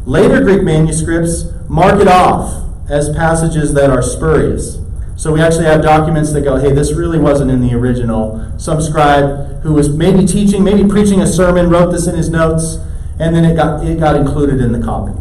Later 0.05 0.41
Greek 0.41 0.63
manuscripts 0.63 1.45
mark 1.69 2.01
it 2.01 2.07
off 2.07 2.67
as 2.89 3.09
passages 3.15 3.73
that 3.73 3.89
are 3.89 4.01
spurious. 4.01 4.77
So 5.21 5.31
we 5.31 5.39
actually 5.39 5.65
have 5.65 5.83
documents 5.83 6.33
that 6.33 6.41
go, 6.41 6.55
hey, 6.55 6.71
this 6.71 6.93
really 6.93 7.19
wasn't 7.19 7.51
in 7.51 7.61
the 7.61 7.75
original. 7.75 8.43
Some 8.57 8.81
scribe 8.81 9.61
who 9.61 9.71
was 9.71 9.87
maybe 9.87 10.25
teaching, 10.25 10.63
maybe 10.63 10.89
preaching 10.89 11.21
a 11.21 11.27
sermon, 11.27 11.69
wrote 11.69 11.91
this 11.91 12.07
in 12.07 12.15
his 12.15 12.31
notes, 12.31 12.77
and 13.19 13.35
then 13.35 13.45
it 13.45 13.55
got, 13.55 13.85
it 13.85 13.99
got 13.99 14.15
included 14.15 14.59
in 14.59 14.71
the 14.71 14.81
copy. 14.81 15.13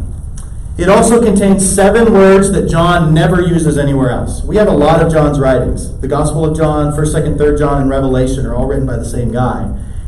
It 0.78 0.88
also 0.88 1.22
contains 1.22 1.70
seven 1.70 2.14
words 2.14 2.50
that 2.52 2.66
John 2.66 3.12
never 3.12 3.42
uses 3.42 3.76
anywhere 3.76 4.08
else. 4.08 4.42
We 4.42 4.56
have 4.56 4.68
a 4.68 4.72
lot 4.72 5.04
of 5.04 5.12
John's 5.12 5.38
writings. 5.38 6.00
The 6.00 6.08
Gospel 6.08 6.46
of 6.46 6.56
John, 6.56 6.94
1st, 6.94 7.36
2nd, 7.36 7.36
3rd 7.36 7.58
John, 7.58 7.82
and 7.82 7.90
Revelation 7.90 8.46
are 8.46 8.54
all 8.54 8.64
written 8.64 8.86
by 8.86 8.96
the 8.96 9.04
same 9.04 9.30
guy. 9.30 9.64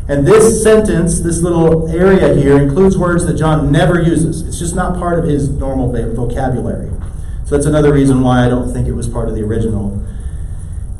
And 0.09 0.27
this 0.27 0.63
sentence, 0.63 1.21
this 1.21 1.43
little 1.43 1.87
area 1.91 2.35
here, 2.35 2.57
includes 2.57 2.97
words 2.97 3.27
that 3.27 3.35
John 3.35 3.71
never 3.71 4.01
uses. 4.01 4.41
It's 4.49 4.59
just 4.59 4.75
not 4.75 4.99
part 4.99 5.19
of 5.19 5.27
his 5.27 5.51
normal 5.51 5.93
vocabulary. 5.93 6.91
That's 7.53 7.67
another 7.67 7.93
reason 7.93 8.23
why 8.23 8.47
I 8.47 8.49
don't 8.49 8.73
think 8.73 8.89
it 8.89 8.93
was 8.93 9.07
part 9.07 9.29
of 9.29 9.35
the 9.35 9.43
original. 9.43 10.03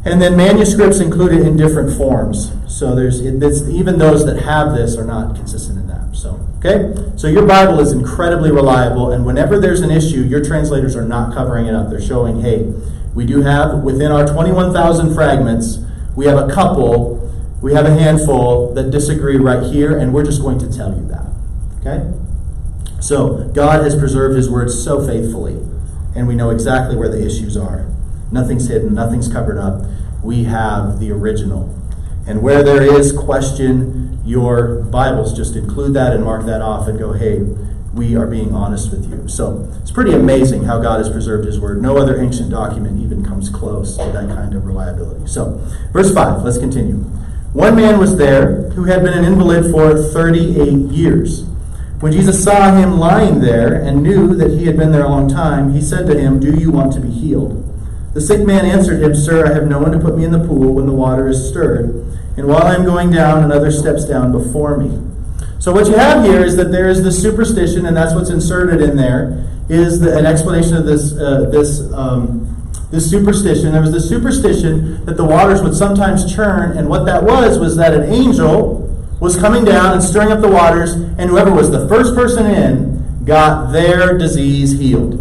And 0.05 0.21
then 0.21 0.37
manuscripts 0.37 1.01
included 1.01 1.47
in 1.47 1.57
different 1.57 1.97
forms. 1.97 2.53
So 2.69 2.95
there's 2.95 3.23
even 3.23 3.99
those 3.99 4.27
that 4.27 4.43
have 4.43 4.75
this 4.75 4.97
are 4.97 5.05
not 5.05 5.35
consistent 5.35 5.79
in 5.79 5.87
that. 5.87 6.15
So 6.15 6.47
okay, 6.59 6.95
so 7.17 7.27
your 7.27 7.47
Bible 7.47 7.81
is 7.81 7.93
incredibly 7.93 8.51
reliable, 8.51 9.13
and 9.13 9.25
whenever 9.25 9.59
there's 9.59 9.81
an 9.81 9.91
issue, 9.91 10.23
your 10.25 10.45
translators 10.45 10.95
are 10.95 11.07
not 11.07 11.33
covering 11.33 11.67
it 11.67 11.75
up. 11.75 11.89
They're 11.89 12.03
showing, 12.03 12.43
hey, 12.43 12.71
we 13.15 13.25
do 13.25 13.41
have 13.41 13.79
within 13.79 14.13
our 14.13 14.27
21,000 14.27 15.15
fragments, 15.15 15.79
we 16.17 16.27
have 16.27 16.37
a 16.37 16.53
couple, 16.53 17.33
we 17.63 17.73
have 17.73 17.87
a 17.87 17.95
handful 17.95 18.75
that 18.75 18.91
disagree 18.91 19.39
right 19.39 19.63
here, 19.73 19.97
and 19.97 20.13
we're 20.13 20.25
just 20.25 20.43
going 20.43 20.59
to 20.59 20.71
tell 20.71 20.95
you 20.95 21.07
that. 21.07 21.31
Okay. 21.81 22.13
So 23.01 23.49
God 23.55 23.83
has 23.85 23.97
preserved 23.97 24.37
His 24.37 24.51
word 24.51 24.71
so 24.71 25.05
faithfully 25.07 25.57
and 26.15 26.27
we 26.27 26.35
know 26.35 26.51
exactly 26.51 26.97
where 26.97 27.09
the 27.09 27.25
issues 27.25 27.57
are. 27.57 27.87
Nothing's 28.31 28.69
hidden, 28.69 28.95
nothing's 28.95 29.29
covered 29.29 29.59
up. 29.59 29.85
We 30.23 30.45
have 30.45 31.01
the 31.01 31.11
original. 31.11 31.79
And 32.27 32.43
where 32.43 32.63
there 32.63 32.83
is 32.83 33.13
question, 33.13 34.21
your 34.25 34.83
Bibles 34.83 35.37
just 35.37 35.57
include 35.57 35.95
that 35.95 36.13
and 36.13 36.25
mark 36.25 36.47
that 36.47 36.63
off 36.63 36.87
and 36.87 36.99
go, 36.99 37.13
hey, 37.13 37.41
we 37.93 38.17
are 38.17 38.27
being 38.27 38.55
honest 38.55 38.91
with 38.91 39.11
you. 39.11 39.29
So 39.29 39.71
it's 39.83 39.91
pretty 39.91 40.13
amazing 40.13 40.65
how 40.65 40.81
God 40.81 40.99
has 40.99 41.11
preserved 41.11 41.47
His 41.47 41.61
Word. 41.61 41.83
No 41.83 41.99
other 41.99 42.21
ancient 42.21 42.51
document 42.51 43.01
even 43.01 43.25
comes 43.25 43.51
close 43.51 43.97
to 43.99 44.05
that 44.05 44.29
kind 44.29 44.55
of 44.55 44.65
reliability. 44.65 45.27
So, 45.27 45.61
verse 45.93 46.15
5, 46.15 46.43
let's 46.43 46.59
continue. 46.59 47.05
One 47.53 47.77
man 47.77 47.99
was 47.99 48.17
there 48.17 48.71
who 48.71 48.85
had 48.85 49.03
been 49.03 49.13
an 49.13 49.25
invalid 49.25 49.71
for 49.71 50.03
38 50.03 50.73
years. 50.91 51.45
When 52.03 52.11
Jesus 52.11 52.43
saw 52.43 52.75
him 52.75 52.99
lying 52.99 53.39
there 53.39 53.75
and 53.75 54.03
knew 54.03 54.35
that 54.35 54.51
he 54.51 54.65
had 54.65 54.77
been 54.77 54.91
there 54.91 55.05
a 55.05 55.09
long 55.09 55.29
time, 55.29 55.73
he 55.73 55.81
said 55.81 56.05
to 56.09 56.19
him, 56.19 56.41
Do 56.41 56.59
you 56.59 56.73
want 56.73 56.93
to 56.95 57.01
be 57.01 57.09
healed? 57.09 57.63
The 58.13 58.21
sick 58.21 58.45
man 58.45 58.67
answered 58.67 59.01
him, 59.01 59.15
Sir, 59.15 59.47
I 59.47 59.55
have 59.55 59.69
no 59.69 59.79
one 59.79 59.93
to 59.93 60.01
put 60.01 60.17
me 60.17 60.25
in 60.25 60.33
the 60.33 60.45
pool 60.45 60.75
when 60.75 60.87
the 60.87 60.93
water 60.93 61.29
is 61.29 61.49
stirred, 61.49 61.91
and 62.37 62.49
while 62.49 62.65
I 62.65 62.75
am 62.75 62.85
going 62.85 63.13
down, 63.13 63.45
another 63.45 63.71
steps 63.71 64.05
down 64.05 64.33
before 64.33 64.79
me. 64.79 65.01
So 65.61 65.73
what 65.73 65.87
you 65.87 65.95
have 65.95 66.25
here 66.25 66.45
is 66.45 66.57
that 66.57 66.73
there 66.73 66.89
is 66.89 67.05
this 67.05 67.23
superstition, 67.23 67.87
and 67.87 67.97
that's 67.97 68.17
what's 68.17 68.31
inserted 68.31 68.81
in 68.81 68.97
there, 68.97 69.49
is 69.69 70.01
the, 70.01 70.19
an 70.19 70.27
explanation 70.27 70.77
of 70.77 70.85
this, 70.85 71.13
uh, 71.13 71.51
this, 71.53 71.83
um, 71.93 72.73
this 72.91 73.09
superstition. 73.09 73.71
There 73.71 73.81
was 73.81 73.93
this 73.93 74.09
superstition 74.09 75.05
that 75.05 75.17
the 75.17 75.25
waters 75.25 75.63
would 75.63 75.77
sometimes 75.77 76.35
churn, 76.35 76.77
and 76.77 76.89
what 76.89 77.05
that 77.05 77.23
was 77.23 77.61
was 77.61 77.77
that 77.77 77.95
an 77.95 78.13
angel 78.13 78.83
was 79.23 79.37
coming 79.37 79.65
down 79.65 79.93
and 79.93 80.03
stirring 80.03 80.33
up 80.33 80.41
the 80.41 80.51
waters, 80.51 80.95
and 80.95 81.31
whoever 81.31 81.53
was 81.53 81.71
the 81.71 81.87
first 81.87 82.13
person 82.13 82.45
in 82.45 83.25
got 83.25 83.71
their 83.71 84.19
disease 84.19 84.77
healed. 84.81 85.15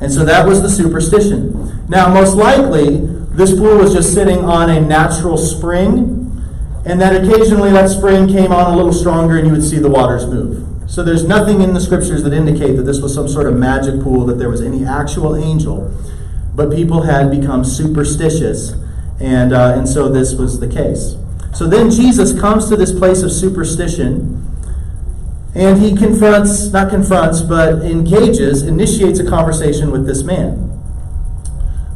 And 0.00 0.12
so 0.12 0.24
that 0.24 0.46
was 0.46 0.62
the 0.62 0.70
superstition. 0.70 1.88
Now, 1.88 2.14
most 2.14 2.36
likely, 2.36 3.00
this 3.34 3.50
pool 3.50 3.78
was 3.78 3.92
just 3.92 4.14
sitting 4.14 4.44
on 4.44 4.70
a 4.70 4.80
natural 4.80 5.36
spring, 5.36 6.30
and 6.86 7.00
that 7.00 7.20
occasionally 7.20 7.72
that 7.72 7.88
spring 7.88 8.28
came 8.28 8.52
on 8.52 8.72
a 8.72 8.76
little 8.76 8.92
stronger 8.92 9.38
and 9.38 9.48
you 9.48 9.52
would 9.52 9.64
see 9.64 9.80
the 9.80 9.90
waters 9.90 10.24
move. 10.28 10.88
So 10.88 11.02
there's 11.02 11.24
nothing 11.24 11.62
in 11.62 11.74
the 11.74 11.80
scriptures 11.80 12.22
that 12.22 12.32
indicate 12.32 12.76
that 12.76 12.84
this 12.84 13.00
was 13.00 13.12
some 13.12 13.26
sort 13.26 13.48
of 13.48 13.56
magic 13.56 14.02
pool, 14.02 14.24
that 14.26 14.34
there 14.34 14.50
was 14.50 14.62
any 14.62 14.84
actual 14.84 15.34
angel. 15.34 15.92
But 16.54 16.70
people 16.70 17.02
had 17.02 17.28
become 17.28 17.64
superstitious, 17.64 18.74
and, 19.18 19.52
uh, 19.52 19.74
and 19.74 19.88
so 19.88 20.08
this 20.08 20.34
was 20.34 20.60
the 20.60 20.68
case. 20.68 21.16
So 21.54 21.68
then 21.68 21.88
Jesus 21.88 22.38
comes 22.38 22.68
to 22.68 22.76
this 22.76 22.92
place 22.92 23.22
of 23.22 23.30
superstition, 23.30 24.44
and 25.54 25.80
he 25.80 25.94
confronts, 25.94 26.72
not 26.72 26.90
confronts, 26.90 27.42
but 27.42 27.74
engages, 27.82 28.62
initiates 28.62 29.20
a 29.20 29.24
conversation 29.24 29.92
with 29.92 30.04
this 30.04 30.24
man. 30.24 30.70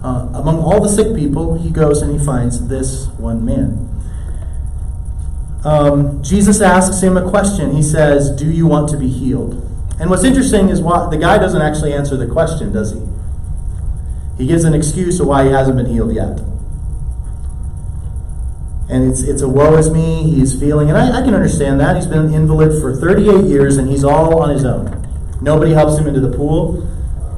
Uh, 0.02 0.30
among 0.34 0.60
all 0.60 0.80
the 0.80 0.88
sick 0.88 1.14
people, 1.16 1.58
he 1.58 1.70
goes 1.70 2.02
and 2.02 2.18
he 2.18 2.24
finds 2.24 2.68
this 2.68 3.08
one 3.18 3.44
man. 3.44 3.84
Um, 5.64 6.22
Jesus 6.22 6.60
asks 6.60 7.02
him 7.02 7.16
a 7.16 7.28
question. 7.28 7.74
He 7.74 7.82
says, 7.82 8.30
Do 8.30 8.48
you 8.48 8.68
want 8.68 8.88
to 8.90 8.96
be 8.96 9.08
healed? 9.08 9.54
And 9.98 10.08
what's 10.08 10.22
interesting 10.22 10.68
is 10.68 10.80
why, 10.80 11.10
the 11.10 11.16
guy 11.16 11.36
doesn't 11.36 11.60
actually 11.60 11.94
answer 11.94 12.16
the 12.16 12.28
question, 12.28 12.72
does 12.72 12.92
he? 12.92 13.00
He 14.38 14.46
gives 14.46 14.62
an 14.62 14.72
excuse 14.72 15.18
of 15.18 15.26
why 15.26 15.46
he 15.46 15.50
hasn't 15.50 15.76
been 15.76 15.86
healed 15.86 16.14
yet 16.14 16.38
and 18.88 19.10
it's 19.10 19.22
it's 19.22 19.42
a 19.42 19.48
woe 19.48 19.76
is 19.76 19.90
me. 19.90 20.30
He's 20.30 20.58
feeling, 20.58 20.88
and 20.88 20.96
I, 20.96 21.20
I, 21.20 21.22
can 21.22 21.34
understand 21.34 21.78
that. 21.80 21.96
He's 21.96 22.06
been 22.06 22.26
an 22.26 22.34
invalid 22.34 22.80
for 22.80 22.94
38 22.94 23.44
years, 23.44 23.76
and 23.76 23.88
he's 23.88 24.04
all 24.04 24.40
on 24.40 24.50
his 24.50 24.64
own. 24.64 25.06
Nobody 25.42 25.72
helps 25.72 25.98
him 25.98 26.06
into 26.06 26.20
the 26.20 26.34
pool. 26.34 26.86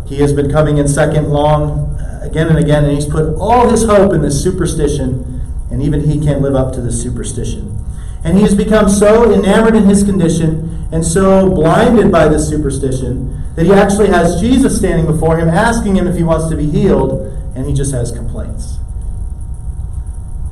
He 0.06 0.20
has 0.20 0.32
been 0.32 0.50
coming 0.50 0.78
in 0.78 0.86
second 0.88 1.28
long 1.28 1.96
uh, 1.98 2.20
again 2.22 2.48
and 2.48 2.58
again, 2.58 2.84
and 2.84 2.94
he's 2.94 3.06
put 3.06 3.34
all 3.36 3.68
his 3.68 3.84
hope 3.84 4.12
in 4.12 4.22
this 4.22 4.42
superstition, 4.42 5.40
and 5.70 5.82
even 5.82 6.08
he 6.08 6.20
can't 6.20 6.40
live 6.40 6.54
up 6.54 6.72
to 6.74 6.80
this 6.80 7.02
superstition. 7.02 7.76
And 8.22 8.36
he 8.36 8.42
has 8.42 8.54
become 8.54 8.88
so 8.88 9.32
enamored 9.32 9.74
in 9.74 9.84
his 9.84 10.04
condition 10.04 10.88
and 10.92 11.04
so 11.04 11.48
blinded 11.48 12.10
by 12.12 12.28
this 12.28 12.48
superstition 12.48 13.54
that 13.54 13.64
he 13.64 13.72
actually 13.72 14.08
has 14.08 14.40
Jesus 14.40 14.76
standing 14.76 15.06
before 15.06 15.38
him, 15.38 15.48
asking 15.48 15.96
him 15.96 16.06
if 16.06 16.16
he 16.16 16.22
wants 16.22 16.48
to 16.50 16.56
be 16.56 16.68
healed, 16.68 17.32
and 17.54 17.66
he 17.66 17.72
just 17.72 17.92
has 17.92 18.12
complaints. 18.12 18.79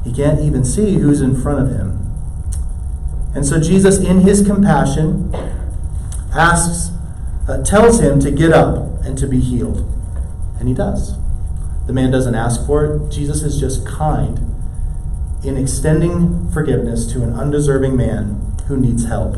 He 0.09 0.15
can't 0.15 0.41
even 0.41 0.65
see 0.65 0.95
who's 0.95 1.21
in 1.21 1.39
front 1.39 1.61
of 1.61 1.69
him. 1.69 1.99
And 3.35 3.45
so 3.45 3.61
Jesus, 3.61 3.99
in 3.99 4.23
his 4.23 4.41
compassion, 4.41 5.35
asks, 6.33 6.97
uh, 7.47 7.63
tells 7.63 8.01
him 8.01 8.19
to 8.21 8.31
get 8.31 8.51
up 8.51 9.05
and 9.05 9.19
to 9.19 9.27
be 9.27 9.39
healed. 9.39 9.87
And 10.59 10.67
he 10.67 10.73
does. 10.73 11.19
The 11.87 11.93
man 11.93 12.11
doesn't 12.11 12.35
ask 12.35 12.65
for 12.65 12.87
it. 12.87 13.11
Jesus 13.11 13.43
is 13.43 13.61
just 13.61 13.87
kind 13.87 14.41
in 15.45 15.59
extending 15.59 16.51
forgiveness 16.53 17.13
to 17.13 17.23
an 17.23 17.35
undeserving 17.35 17.95
man 17.95 18.57
who 18.67 18.79
needs 18.79 19.05
help. 19.05 19.37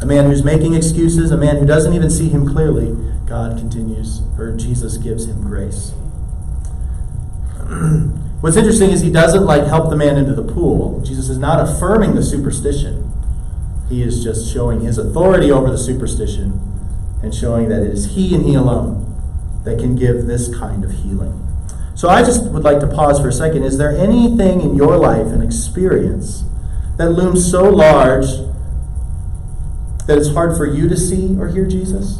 A 0.00 0.06
man 0.06 0.26
who's 0.26 0.44
making 0.44 0.74
excuses, 0.74 1.32
a 1.32 1.36
man 1.36 1.56
who 1.56 1.66
doesn't 1.66 1.94
even 1.94 2.10
see 2.10 2.28
him 2.28 2.46
clearly. 2.46 2.94
God 3.26 3.58
continues, 3.58 4.22
or 4.38 4.56
Jesus 4.56 4.98
gives 4.98 5.26
him 5.26 5.42
grace. 5.42 5.94
What's 8.42 8.56
interesting 8.56 8.90
is 8.90 9.02
he 9.02 9.12
doesn't 9.12 9.44
like 9.44 9.66
help 9.66 9.88
the 9.88 9.94
man 9.94 10.16
into 10.16 10.34
the 10.34 10.42
pool. 10.42 11.00
Jesus 11.06 11.28
is 11.28 11.38
not 11.38 11.60
affirming 11.60 12.16
the 12.16 12.24
superstition. 12.24 13.08
He 13.88 14.02
is 14.02 14.24
just 14.24 14.52
showing 14.52 14.80
his 14.80 14.98
authority 14.98 15.52
over 15.52 15.70
the 15.70 15.78
superstition 15.78 16.58
and 17.22 17.32
showing 17.32 17.68
that 17.68 17.84
it 17.84 17.92
is 17.92 18.16
he 18.16 18.34
and 18.34 18.44
he 18.44 18.56
alone 18.56 18.98
that 19.62 19.78
can 19.78 19.94
give 19.94 20.26
this 20.26 20.52
kind 20.52 20.82
of 20.82 20.90
healing. 20.90 21.38
So 21.94 22.08
I 22.08 22.24
just 22.24 22.50
would 22.50 22.64
like 22.64 22.80
to 22.80 22.88
pause 22.88 23.20
for 23.20 23.28
a 23.28 23.32
second. 23.32 23.62
Is 23.62 23.78
there 23.78 23.96
anything 23.96 24.60
in 24.60 24.74
your 24.74 24.96
life, 24.96 25.28
and 25.28 25.40
experience, 25.40 26.42
that 26.96 27.10
looms 27.10 27.48
so 27.48 27.70
large 27.70 28.26
that 30.08 30.18
it's 30.18 30.34
hard 30.34 30.56
for 30.56 30.66
you 30.66 30.88
to 30.88 30.96
see 30.96 31.38
or 31.38 31.46
hear 31.46 31.64
Jesus? 31.64 32.18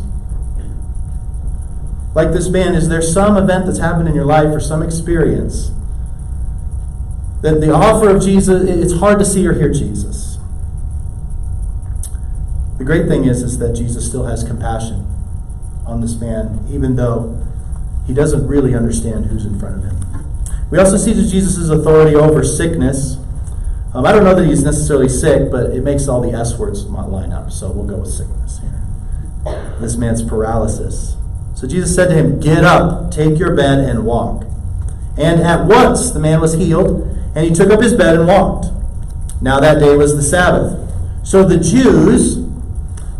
Like 2.14 2.30
this 2.30 2.48
man, 2.48 2.76
is 2.76 2.88
there 2.88 3.02
some 3.02 3.36
event 3.36 3.66
that's 3.66 3.80
happened 3.80 4.08
in 4.08 4.14
your 4.14 4.24
life 4.24 4.54
or 4.54 4.60
some 4.60 4.84
experience 4.84 5.72
that 7.42 7.60
the 7.60 7.72
offer 7.72 8.08
of 8.08 8.22
Jesus, 8.22 8.62
it's 8.68 8.94
hard 8.94 9.18
to 9.18 9.24
see 9.24 9.46
or 9.46 9.52
hear 9.52 9.70
Jesus. 9.70 10.38
The 12.78 12.84
great 12.84 13.08
thing 13.08 13.24
is, 13.24 13.42
is 13.42 13.58
that 13.58 13.74
Jesus 13.74 14.06
still 14.06 14.26
has 14.26 14.44
compassion 14.44 15.06
on 15.86 16.00
this 16.00 16.14
man, 16.14 16.64
even 16.70 16.96
though 16.96 17.44
he 18.06 18.14
doesn't 18.14 18.46
really 18.46 18.74
understand 18.74 19.26
who's 19.26 19.44
in 19.44 19.58
front 19.58 19.76
of 19.76 19.90
him. 19.90 20.70
We 20.70 20.78
also 20.78 20.96
see 20.96 21.12
that 21.12 21.28
Jesus' 21.28 21.68
authority 21.68 22.14
over 22.16 22.42
sickness. 22.44 23.16
Um, 23.92 24.06
I 24.06 24.12
don't 24.12 24.24
know 24.24 24.34
that 24.34 24.46
he's 24.46 24.64
necessarily 24.64 25.08
sick, 25.08 25.50
but 25.50 25.70
it 25.70 25.82
makes 25.82 26.08
all 26.08 26.20
the 26.20 26.32
S 26.32 26.56
words 26.56 26.84
line 26.84 27.32
up, 27.32 27.50
so 27.50 27.70
we'll 27.70 27.86
go 27.86 27.96
with 27.96 28.10
sickness 28.10 28.60
here. 28.60 29.76
This 29.80 29.96
man's 29.96 30.22
paralysis. 30.22 31.16
So 31.56 31.66
Jesus 31.66 31.94
said 31.94 32.08
to 32.08 32.14
him, 32.14 32.40
Get 32.40 32.64
up, 32.64 33.10
take 33.10 33.38
your 33.38 33.54
bed, 33.54 33.80
and 33.80 34.04
walk. 34.04 34.44
And 35.18 35.40
at 35.40 35.66
once 35.66 36.12
the 36.12 36.20
man 36.20 36.40
was 36.40 36.54
healed 36.54 37.12
and 37.34 37.46
he 37.46 37.52
took 37.52 37.70
up 37.70 37.80
his 37.80 37.94
bed 37.94 38.16
and 38.16 38.26
walked. 38.26 38.66
Now 39.40 39.60
that 39.60 39.80
day 39.80 39.96
was 39.96 40.16
the 40.16 40.22
Sabbath. 40.22 40.78
So 41.24 41.44
the 41.44 41.58
Jews, 41.58 42.36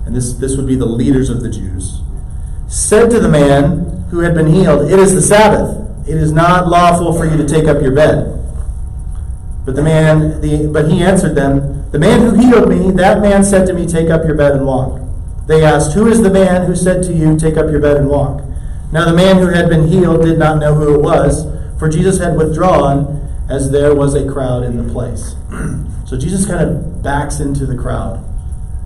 and 0.07 0.15
this, 0.15 0.35
this 0.35 0.57
would 0.57 0.67
be 0.67 0.75
the 0.75 0.87
leaders 0.87 1.31
of 1.31 1.43
the 1.43 1.51
Jews, 1.51 2.01
said 2.69 3.11
to 3.11 3.21
the 3.21 3.29
man 3.29 4.07
who 4.11 4.21
had 4.21 4.35
been 4.35 4.47
healed, 4.47 4.91
It 4.91 4.99
is 4.99 5.15
the 5.15 5.23
Sabbath. 5.23 6.09
It 6.09 6.17
is 6.17 6.33
not 6.33 6.69
lawful 6.69 7.13
for 7.13 7.25
you 7.25 7.37
to 7.37 7.47
take 7.47 7.67
up 7.67 7.81
your 7.81 7.95
bed. 7.95 8.39
But 9.65 9.77
the 9.77 9.83
man, 9.83 10.41
the, 10.41 10.67
but 10.67 10.91
he 10.91 11.03
answered 11.03 11.35
them, 11.35 11.91
The 11.91 11.99
man 11.99 12.21
who 12.21 12.35
healed 12.35 12.69
me, 12.69 12.91
that 12.93 13.23
man 13.23 13.45
said 13.45 13.67
to 13.67 13.73
me, 13.73 13.87
Take 13.87 14.11
up 14.11 14.25
your 14.25 14.35
bed 14.35 14.53
and 14.53 14.67
walk. 14.67 15.01
They 15.47 15.65
asked, 15.65 15.95
Who 15.95 16.09
is 16.09 16.23
the 16.23 16.31
man 16.31 16.67
who 16.67 16.75
said 16.75 17.03
to 17.05 17.13
you, 17.13 17.39
Take 17.39 17.57
up 17.57 17.71
your 17.71 17.81
bed 17.81 17.97
and 17.97 18.09
walk? 18.09 18.43
Now 18.91 19.07
the 19.07 19.17
man 19.17 19.39
who 19.39 19.49
had 19.49 19.69
been 19.69 19.89
healed 19.89 20.23
did 20.23 20.39
not 20.39 20.59
know 20.59 20.75
who 20.75 20.95
it 20.95 21.01
was, 21.01 21.47
for 21.79 21.89
Jesus 21.89 22.19
had 22.19 22.37
withdrawn 22.37 23.21
as 23.49 23.71
there 23.71 23.95
was 23.95 24.15
a 24.15 24.31
crowd 24.31 24.65
in 24.65 24.77
the 24.77 24.93
place. 24.93 25.35
so 26.07 26.19
Jesus 26.19 26.47
kind 26.47 26.69
of 26.69 27.03
backs 27.03 27.41
into 27.41 27.67
the 27.67 27.77
crowd. 27.77 28.25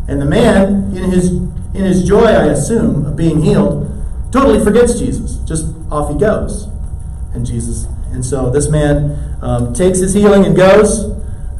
And 0.09 0.21
the 0.21 0.27
man, 0.27 0.97
in 0.97 1.11
his, 1.11 1.33
in 1.33 1.85
his 1.85 2.07
joy, 2.07 2.27
I 2.27 2.47
assume, 2.47 3.07
of 3.07 3.17
being 3.17 3.43
healed, 3.43 3.93
totally 4.33 4.63
forgets 4.63 4.99
Jesus. 4.99 5.37
Just 5.39 5.67
off 5.91 6.13
he 6.13 6.19
goes. 6.19 6.69
And 7.35 7.45
Jesus, 7.45 7.87
and 8.13 8.25
so 8.25 8.51
this 8.51 8.69
man 8.69 9.37
um, 9.43 9.75
takes 9.75 9.99
his 9.99 10.15
healing 10.15 10.45
and 10.45 10.57
goes, 10.57 11.05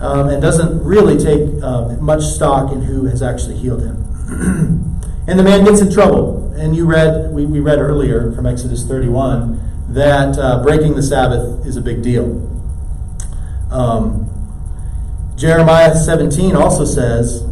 um, 0.01 0.29
and 0.29 0.41
doesn't 0.41 0.83
really 0.83 1.19
take 1.19 1.63
um, 1.63 2.03
much 2.03 2.23
stock 2.23 2.73
in 2.73 2.83
who 2.83 3.07
has 3.07 3.23
actually 3.23 3.57
healed 3.57 3.83
him. 3.83 4.05
and 5.27 5.39
the 5.39 5.43
man 5.43 5.65
gets 5.65 5.81
in 5.81 5.93
trouble. 5.93 6.53
And 6.57 6.75
you 6.75 6.87
read, 6.87 7.33
we, 7.33 7.47
we 7.47 7.61
read 7.61 7.79
earlier 7.79 8.33
from 8.33 8.47
Exodus 8.47 8.85
31 8.85 9.61
that 9.91 10.39
uh, 10.39 10.63
breaking 10.63 10.95
the 10.95 11.03
Sabbath 11.03 11.67
is 11.67 11.77
a 11.77 11.81
big 11.81 12.03
deal. 12.03 12.56
Um, 13.71 14.31
Jeremiah 15.37 15.95
17 15.95 16.57
also 16.57 16.85
says, 16.85 17.47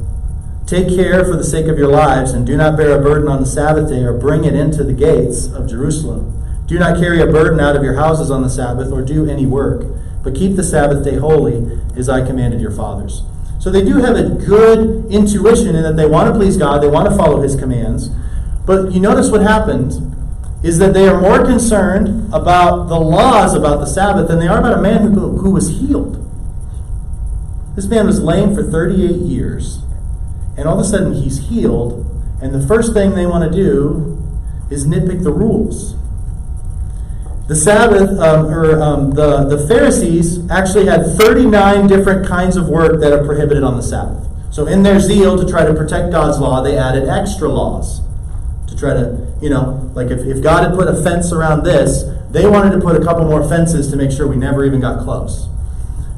Take 0.66 0.88
care 0.88 1.24
for 1.24 1.36
the 1.36 1.44
sake 1.44 1.66
of 1.66 1.76
your 1.76 1.88
lives, 1.88 2.32
and 2.32 2.46
do 2.46 2.56
not 2.56 2.76
bear 2.76 2.98
a 2.98 3.02
burden 3.02 3.28
on 3.28 3.40
the 3.40 3.46
Sabbath 3.46 3.90
day, 3.90 4.02
or 4.02 4.14
bring 4.14 4.44
it 4.44 4.54
into 4.54 4.82
the 4.82 4.94
gates 4.94 5.46
of 5.46 5.68
Jerusalem. 5.68 6.30
Do 6.66 6.78
not 6.78 6.98
carry 6.98 7.20
a 7.20 7.26
burden 7.26 7.60
out 7.60 7.76
of 7.76 7.82
your 7.82 7.96
houses 7.96 8.30
on 8.30 8.42
the 8.42 8.48
Sabbath, 8.48 8.90
or 8.90 9.02
do 9.02 9.28
any 9.28 9.44
work, 9.44 9.84
but 10.22 10.34
keep 10.34 10.56
the 10.56 10.62
Sabbath 10.62 11.04
day 11.04 11.16
holy, 11.16 11.78
as 11.96 12.08
I 12.08 12.26
commanded 12.26 12.62
your 12.62 12.70
fathers. 12.70 13.22
So 13.60 13.70
they 13.70 13.84
do 13.84 13.96
have 13.96 14.16
a 14.16 14.30
good 14.30 15.06
intuition 15.12 15.76
in 15.76 15.82
that 15.82 15.96
they 15.96 16.06
want 16.06 16.32
to 16.32 16.38
please 16.38 16.56
God, 16.56 16.82
they 16.82 16.88
want 16.88 17.10
to 17.10 17.16
follow 17.16 17.42
His 17.42 17.56
commands. 17.56 18.08
But 18.64 18.92
you 18.92 19.00
notice 19.00 19.30
what 19.30 19.42
happened 19.42 19.92
is 20.64 20.78
that 20.78 20.94
they 20.94 21.06
are 21.06 21.20
more 21.20 21.44
concerned 21.44 22.32
about 22.32 22.88
the 22.88 22.98
laws 22.98 23.54
about 23.54 23.80
the 23.80 23.86
Sabbath 23.86 24.28
than 24.28 24.38
they 24.38 24.48
are 24.48 24.58
about 24.58 24.78
a 24.78 24.80
man 24.80 25.12
who, 25.12 25.36
who 25.36 25.50
was 25.50 25.68
healed. 25.68 26.18
This 27.76 27.86
man 27.86 28.06
was 28.06 28.22
lame 28.22 28.54
for 28.54 28.62
38 28.62 29.14
years, 29.14 29.80
and 30.56 30.66
all 30.66 30.80
of 30.80 30.80
a 30.80 30.88
sudden 30.88 31.12
he's 31.12 31.50
healed, 31.50 32.06
and 32.40 32.54
the 32.54 32.66
first 32.66 32.94
thing 32.94 33.14
they 33.14 33.26
want 33.26 33.44
to 33.44 33.54
do 33.54 34.18
is 34.70 34.86
nitpick 34.86 35.22
the 35.22 35.32
rules. 35.32 35.96
The 37.46 37.56
Sabbath, 37.56 38.18
um, 38.18 38.46
or 38.46 38.80
um, 38.80 39.10
the, 39.10 39.44
the 39.44 39.68
Pharisees 39.68 40.50
actually 40.50 40.86
had 40.86 41.04
39 41.18 41.88
different 41.88 42.26
kinds 42.26 42.56
of 42.56 42.70
work 42.70 43.02
that 43.02 43.12
are 43.12 43.22
prohibited 43.22 43.62
on 43.62 43.76
the 43.76 43.82
Sabbath. 43.82 44.26
So, 44.50 44.66
in 44.66 44.82
their 44.82 44.98
zeal 44.98 45.36
to 45.36 45.46
try 45.46 45.66
to 45.66 45.74
protect 45.74 46.10
God's 46.10 46.38
law, 46.38 46.62
they 46.62 46.78
added 46.78 47.06
extra 47.06 47.50
laws 47.50 48.00
to 48.74 48.80
try 48.80 48.94
to, 48.94 49.32
you 49.40 49.50
know, 49.50 49.90
like 49.94 50.10
if, 50.10 50.20
if 50.20 50.42
God 50.42 50.64
had 50.64 50.74
put 50.74 50.88
a 50.88 51.02
fence 51.02 51.32
around 51.32 51.64
this, 51.64 52.04
they 52.30 52.46
wanted 52.46 52.72
to 52.72 52.80
put 52.80 53.00
a 53.00 53.04
couple 53.04 53.24
more 53.24 53.48
fences 53.48 53.90
to 53.90 53.96
make 53.96 54.10
sure 54.10 54.26
we 54.26 54.36
never 54.36 54.64
even 54.64 54.80
got 54.80 55.04
close. 55.04 55.48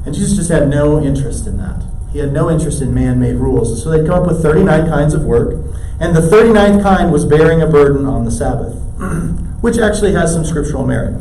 And 0.04 0.14
Jesus 0.14 0.36
just 0.36 0.50
had 0.50 0.68
no 0.68 1.02
interest 1.02 1.46
in 1.46 1.58
that. 1.58 1.84
He 2.12 2.18
had 2.18 2.32
no 2.32 2.50
interest 2.50 2.80
in 2.80 2.94
man 2.94 3.20
made 3.20 3.34
rules. 3.34 3.82
So 3.82 3.90
they'd 3.90 4.06
come 4.06 4.22
up 4.22 4.26
with 4.26 4.40
39 4.40 4.86
kinds 4.86 5.12
of 5.12 5.24
work. 5.24 5.64
And 6.00 6.14
the 6.14 6.20
39th 6.20 6.82
kind 6.82 7.12
was 7.12 7.24
bearing 7.24 7.60
a 7.60 7.66
burden 7.66 8.06
on 8.06 8.24
the 8.24 8.30
Sabbath, 8.30 8.74
which 9.60 9.78
actually 9.78 10.12
has 10.12 10.32
some 10.32 10.44
scriptural 10.44 10.86
merit. 10.86 11.20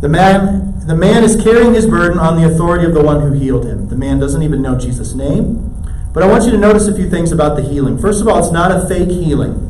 The 0.00 0.08
man, 0.08 0.86
the 0.86 0.96
man 0.96 1.24
is 1.24 1.40
carrying 1.40 1.74
his 1.74 1.86
burden 1.86 2.18
on 2.18 2.40
the 2.40 2.48
authority 2.48 2.86
of 2.86 2.94
the 2.94 3.02
one 3.02 3.20
who 3.20 3.32
healed 3.32 3.64
him. 3.66 3.88
The 3.88 3.96
man 3.96 4.18
doesn't 4.18 4.42
even 4.42 4.62
know 4.62 4.78
Jesus' 4.78 5.14
name. 5.14 5.74
But 6.12 6.22
I 6.22 6.26
want 6.26 6.44
you 6.44 6.50
to 6.52 6.58
notice 6.58 6.88
a 6.88 6.94
few 6.94 7.08
things 7.08 7.30
about 7.30 7.56
the 7.56 7.62
healing. 7.62 7.98
First 7.98 8.20
of 8.20 8.28
all, 8.28 8.38
it's 8.38 8.52
not 8.52 8.72
a 8.72 8.88
fake 8.88 9.10
healing. 9.10 9.68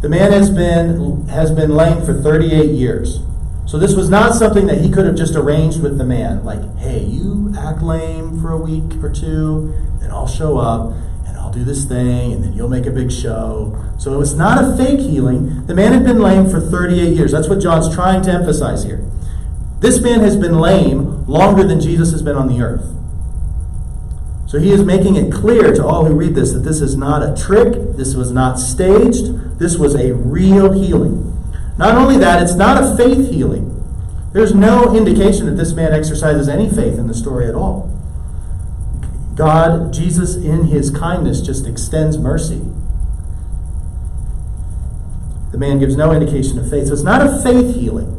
The 0.00 0.08
man 0.08 0.30
has 0.30 0.48
been, 0.48 1.26
has 1.26 1.50
been 1.50 1.74
lame 1.74 2.04
for 2.04 2.14
38 2.14 2.70
years. 2.70 3.20
So 3.66 3.78
this 3.78 3.94
was 3.94 4.08
not 4.08 4.34
something 4.34 4.66
that 4.66 4.80
he 4.80 4.90
could 4.90 5.06
have 5.06 5.16
just 5.16 5.34
arranged 5.34 5.82
with 5.82 5.98
the 5.98 6.04
man. 6.04 6.44
Like, 6.44 6.76
hey, 6.78 7.04
you 7.04 7.52
act 7.58 7.82
lame 7.82 8.40
for 8.40 8.52
a 8.52 8.56
week 8.56 9.02
or 9.02 9.12
two, 9.12 9.74
then 10.00 10.12
I'll 10.12 10.28
show 10.28 10.56
up 10.56 10.92
and 11.26 11.36
I'll 11.36 11.50
do 11.50 11.64
this 11.64 11.84
thing, 11.84 12.32
and 12.32 12.44
then 12.44 12.52
you'll 12.52 12.68
make 12.68 12.86
a 12.86 12.92
big 12.92 13.10
show. 13.10 13.76
So 13.98 14.14
it 14.14 14.16
was 14.16 14.34
not 14.34 14.62
a 14.62 14.76
fake 14.76 15.00
healing. 15.00 15.66
The 15.66 15.74
man 15.74 15.92
had 15.92 16.04
been 16.04 16.20
lame 16.20 16.48
for 16.48 16.60
38 16.60 17.16
years. 17.16 17.32
That's 17.32 17.48
what 17.48 17.60
John's 17.60 17.92
trying 17.92 18.22
to 18.22 18.30
emphasize 18.30 18.84
here. 18.84 19.04
This 19.80 20.00
man 20.00 20.20
has 20.20 20.36
been 20.36 20.60
lame 20.60 21.26
longer 21.26 21.64
than 21.64 21.80
Jesus 21.80 22.12
has 22.12 22.22
been 22.22 22.36
on 22.36 22.46
the 22.46 22.62
earth. 22.62 22.94
So 24.46 24.58
he 24.58 24.70
is 24.70 24.82
making 24.82 25.16
it 25.16 25.32
clear 25.32 25.74
to 25.74 25.84
all 25.84 26.04
who 26.06 26.14
read 26.14 26.34
this 26.34 26.52
that 26.52 26.60
this 26.60 26.80
is 26.80 26.96
not 26.96 27.22
a 27.22 27.34
trick, 27.40 27.96
this 27.96 28.14
was 28.14 28.32
not 28.32 28.58
staged, 28.58 29.26
this 29.58 29.76
was 29.76 29.94
a 29.94 30.14
real 30.14 30.72
healing. 30.72 31.24
Not 31.76 31.96
only 31.96 32.16
that, 32.18 32.42
it's 32.42 32.54
not 32.54 32.82
a 32.82 32.96
faith 32.96 33.30
healing. 33.30 33.74
There's 34.32 34.54
no 34.54 34.94
indication 34.96 35.46
that 35.46 35.52
this 35.52 35.72
man 35.72 35.92
exercises 35.92 36.48
any 36.48 36.68
faith 36.68 36.98
in 36.98 37.06
the 37.06 37.14
story 37.14 37.46
at 37.46 37.54
all. 37.54 37.94
God, 39.34 39.92
Jesus, 39.92 40.34
in 40.34 40.64
his 40.64 40.90
kindness, 40.90 41.40
just 41.40 41.66
extends 41.66 42.18
mercy. 42.18 42.60
The 45.52 45.58
man 45.58 45.78
gives 45.78 45.96
no 45.96 46.12
indication 46.12 46.58
of 46.58 46.68
faith. 46.68 46.88
So 46.88 46.92
it's 46.92 47.02
not 47.02 47.24
a 47.24 47.40
faith 47.42 47.76
healing. 47.76 48.14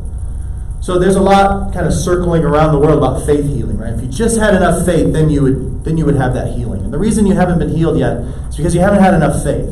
So 0.81 0.97
there's 0.97 1.15
a 1.15 1.21
lot 1.21 1.73
kind 1.73 1.85
of 1.85 1.93
circling 1.93 2.43
around 2.43 2.71
the 2.71 2.79
world 2.79 2.97
about 2.97 3.25
faith 3.25 3.45
healing, 3.45 3.77
right? 3.77 3.93
If 3.93 4.01
you 4.01 4.07
just 4.07 4.39
had 4.39 4.55
enough 4.55 4.85
faith, 4.85 5.13
then 5.13 5.29
you 5.29 5.43
would 5.43 5.83
then 5.83 5.97
you 5.97 6.05
would 6.05 6.15
have 6.15 6.33
that 6.33 6.55
healing. 6.55 6.83
And 6.83 6.93
the 6.93 6.97
reason 6.97 7.25
you 7.25 7.35
haven't 7.35 7.59
been 7.59 7.69
healed 7.69 7.97
yet 7.97 8.17
is 8.47 8.57
because 8.57 8.73
you 8.73 8.81
haven't 8.81 8.99
had 8.99 9.13
enough 9.13 9.43
faith. 9.43 9.69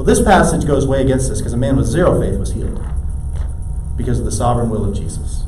Well, 0.00 0.06
this 0.06 0.22
passage 0.22 0.66
goes 0.66 0.86
way 0.86 1.02
against 1.02 1.28
this 1.28 1.40
because 1.40 1.52
a 1.52 1.58
man 1.58 1.76
with 1.76 1.84
zero 1.84 2.18
faith 2.18 2.38
was 2.38 2.54
healed 2.54 2.82
because 3.98 4.18
of 4.18 4.24
the 4.24 4.32
sovereign 4.32 4.70
will 4.70 4.88
of 4.88 4.96
Jesus. 4.96 5.44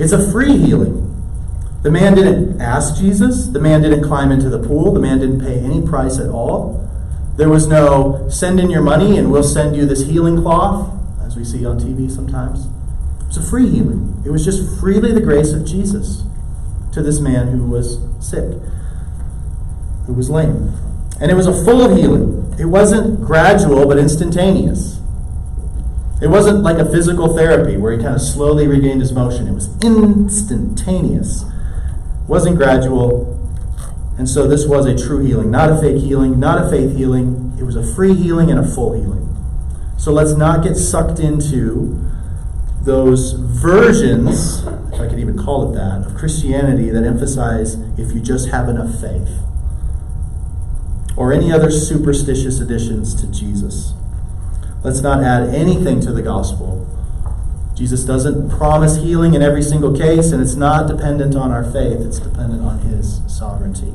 It's 0.00 0.10
a 0.10 0.32
free 0.32 0.58
healing. 0.58 1.14
The 1.84 1.92
man 1.92 2.16
didn't 2.16 2.60
ask 2.60 2.96
Jesus. 2.96 3.46
The 3.46 3.60
man 3.60 3.82
didn't 3.82 4.02
climb 4.02 4.32
into 4.32 4.50
the 4.50 4.58
pool. 4.58 4.92
The 4.92 4.98
man 4.98 5.20
didn't 5.20 5.42
pay 5.42 5.60
any 5.60 5.80
price 5.86 6.18
at 6.18 6.28
all. 6.28 6.90
There 7.36 7.48
was 7.48 7.68
no 7.68 8.28
send 8.30 8.58
in 8.58 8.68
your 8.68 8.82
money 8.82 9.16
and 9.16 9.30
we'll 9.30 9.44
send 9.44 9.76
you 9.76 9.86
this 9.86 10.06
healing 10.06 10.42
cloth, 10.42 10.92
as 11.22 11.36
we 11.36 11.44
see 11.44 11.64
on 11.64 11.78
TV 11.78 12.10
sometimes. 12.10 12.66
It 13.20 13.26
was 13.28 13.36
a 13.36 13.48
free 13.48 13.70
healing. 13.70 14.24
It 14.26 14.30
was 14.30 14.44
just 14.44 14.80
freely 14.80 15.12
the 15.12 15.20
grace 15.20 15.52
of 15.52 15.64
Jesus 15.64 16.24
to 16.92 17.00
this 17.00 17.20
man 17.20 17.46
who 17.46 17.70
was 17.70 18.00
sick, 18.18 18.58
who 20.06 20.14
was 20.14 20.30
lame. 20.30 20.72
And 21.20 21.30
it 21.30 21.34
was 21.34 21.46
a 21.46 21.64
full 21.64 21.94
healing. 21.94 22.43
It 22.58 22.66
wasn't 22.66 23.20
gradual, 23.20 23.86
but 23.86 23.98
instantaneous. 23.98 25.00
It 26.22 26.28
wasn't 26.28 26.62
like 26.62 26.78
a 26.78 26.90
physical 26.90 27.36
therapy 27.36 27.76
where 27.76 27.92
he 27.92 27.98
kind 27.98 28.14
of 28.14 28.20
slowly 28.20 28.68
regained 28.68 29.00
his 29.00 29.12
motion. 29.12 29.48
It 29.48 29.52
was 29.52 29.68
instantaneous. 29.82 31.42
It 31.42 32.28
wasn't 32.28 32.56
gradual. 32.56 33.32
And 34.16 34.28
so 34.28 34.46
this 34.46 34.66
was 34.66 34.86
a 34.86 34.96
true 34.96 35.24
healing, 35.24 35.50
not 35.50 35.70
a 35.70 35.80
fake 35.80 36.00
healing, 36.00 36.38
not 36.38 36.64
a 36.64 36.70
faith 36.70 36.96
healing. 36.96 37.56
It 37.58 37.64
was 37.64 37.74
a 37.74 37.94
free 37.94 38.14
healing 38.14 38.50
and 38.50 38.60
a 38.60 38.66
full 38.66 38.92
healing. 38.92 39.28
So 39.98 40.12
let's 40.12 40.34
not 40.34 40.62
get 40.62 40.76
sucked 40.76 41.18
into 41.18 42.00
those 42.82 43.32
versions, 43.32 44.62
if 44.92 45.00
I 45.00 45.08
could 45.08 45.18
even 45.18 45.36
call 45.36 45.72
it 45.72 45.74
that, 45.74 46.06
of 46.06 46.14
Christianity 46.16 46.90
that 46.90 47.02
emphasize 47.02 47.74
if 47.98 48.12
you 48.12 48.20
just 48.20 48.50
have 48.50 48.68
enough 48.68 49.00
faith 49.00 49.28
or 51.16 51.32
any 51.32 51.52
other 51.52 51.70
superstitious 51.70 52.60
additions 52.60 53.14
to 53.20 53.26
Jesus. 53.28 53.94
Let's 54.82 55.00
not 55.00 55.22
add 55.22 55.54
anything 55.54 56.00
to 56.02 56.12
the 56.12 56.22
gospel. 56.22 56.86
Jesus 57.74 58.04
doesn't 58.04 58.50
promise 58.50 58.96
healing 58.96 59.34
in 59.34 59.42
every 59.42 59.62
single 59.62 59.96
case, 59.96 60.30
and 60.30 60.40
it's 60.42 60.54
not 60.54 60.86
dependent 60.86 61.34
on 61.34 61.50
our 61.50 61.64
faith, 61.64 62.00
it's 62.00 62.18
dependent 62.18 62.62
on 62.62 62.78
His 62.80 63.20
sovereignty 63.26 63.92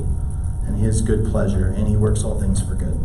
and 0.66 0.78
His 0.78 1.00
good 1.02 1.30
pleasure, 1.30 1.68
and 1.68 1.88
He 1.88 1.96
works 1.96 2.22
all 2.22 2.38
things 2.40 2.60
for 2.60 2.74
good. 2.74 2.98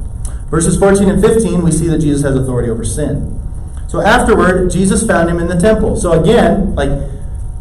Verses 0.49 0.77
14 0.77 1.09
and 1.09 1.21
15, 1.21 1.63
we 1.63 1.71
see 1.71 1.87
that 1.87 1.99
Jesus 1.99 2.23
has 2.23 2.35
authority 2.35 2.69
over 2.69 2.83
sin. 2.83 3.41
So 3.87 4.01
afterward, 4.01 4.69
Jesus 4.71 5.05
found 5.05 5.29
him 5.29 5.39
in 5.39 5.47
the 5.47 5.59
temple. 5.59 5.95
So 5.95 6.19
again, 6.19 6.75
like 6.75 6.89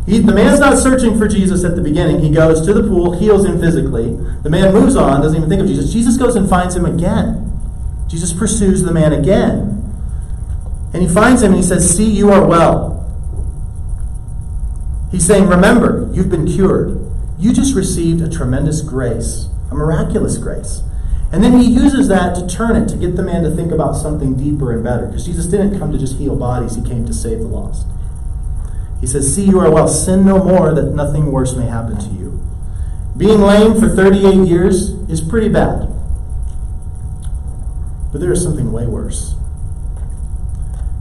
he, 0.06 0.18
the 0.18 0.34
man's 0.34 0.60
not 0.60 0.78
searching 0.78 1.16
for 1.18 1.26
Jesus 1.26 1.64
at 1.64 1.76
the 1.76 1.82
beginning. 1.82 2.20
He 2.20 2.30
goes 2.30 2.64
to 2.66 2.74
the 2.74 2.82
pool, 2.82 3.18
heals 3.18 3.46
him 3.46 3.58
physically. 3.58 4.14
The 4.42 4.50
man 4.50 4.74
moves 4.74 4.96
on, 4.96 5.22
doesn't 5.22 5.36
even 5.36 5.48
think 5.48 5.62
of 5.62 5.66
Jesus. 5.66 5.92
Jesus 5.92 6.18
goes 6.18 6.36
and 6.36 6.48
finds 6.48 6.76
him 6.76 6.84
again. 6.84 7.50
Jesus 8.06 8.32
pursues 8.32 8.82
the 8.82 8.92
man 8.92 9.14
again. 9.14 9.80
And 10.92 11.02
he 11.02 11.08
finds 11.08 11.42
him 11.42 11.52
and 11.52 11.56
he 11.56 11.66
says, 11.66 11.96
See, 11.96 12.08
you 12.08 12.30
are 12.30 12.46
well. 12.46 12.94
He's 15.10 15.26
saying, 15.26 15.48
Remember, 15.48 16.10
you've 16.12 16.30
been 16.30 16.46
cured. 16.46 17.00
You 17.38 17.52
just 17.52 17.74
received 17.74 18.20
a 18.20 18.28
tremendous 18.28 18.82
grace, 18.82 19.48
a 19.70 19.74
miraculous 19.74 20.36
grace. 20.36 20.82
And 21.32 21.42
then 21.42 21.58
he 21.58 21.66
uses 21.66 22.08
that 22.08 22.36
to 22.36 22.46
turn 22.46 22.76
it, 22.76 22.88
to 22.90 22.96
get 22.96 23.16
the 23.16 23.22
man 23.22 23.42
to 23.42 23.50
think 23.50 23.72
about 23.72 23.94
something 23.94 24.36
deeper 24.36 24.70
and 24.70 24.84
better. 24.84 25.06
Because 25.06 25.26
Jesus 25.26 25.46
didn't 25.46 25.78
come 25.78 25.90
to 25.92 25.98
just 25.98 26.18
heal 26.18 26.36
bodies, 26.36 26.76
he 26.76 26.82
came 26.82 27.06
to 27.06 27.14
save 27.14 27.40
the 27.40 27.46
lost. 27.46 27.86
He 29.04 29.08
says, 29.08 29.34
See, 29.34 29.44
you 29.44 29.60
are 29.60 29.70
well. 29.70 29.86
Sin 29.86 30.24
no 30.24 30.42
more, 30.42 30.72
that 30.72 30.94
nothing 30.94 31.30
worse 31.30 31.54
may 31.54 31.66
happen 31.66 31.98
to 31.98 32.08
you. 32.08 32.42
Being 33.14 33.42
lame 33.42 33.78
for 33.78 33.86
38 33.86 34.48
years 34.48 34.92
is 35.10 35.20
pretty 35.20 35.50
bad. 35.50 35.90
But 38.10 38.22
there 38.22 38.32
is 38.32 38.42
something 38.42 38.72
way 38.72 38.86
worse. 38.86 39.34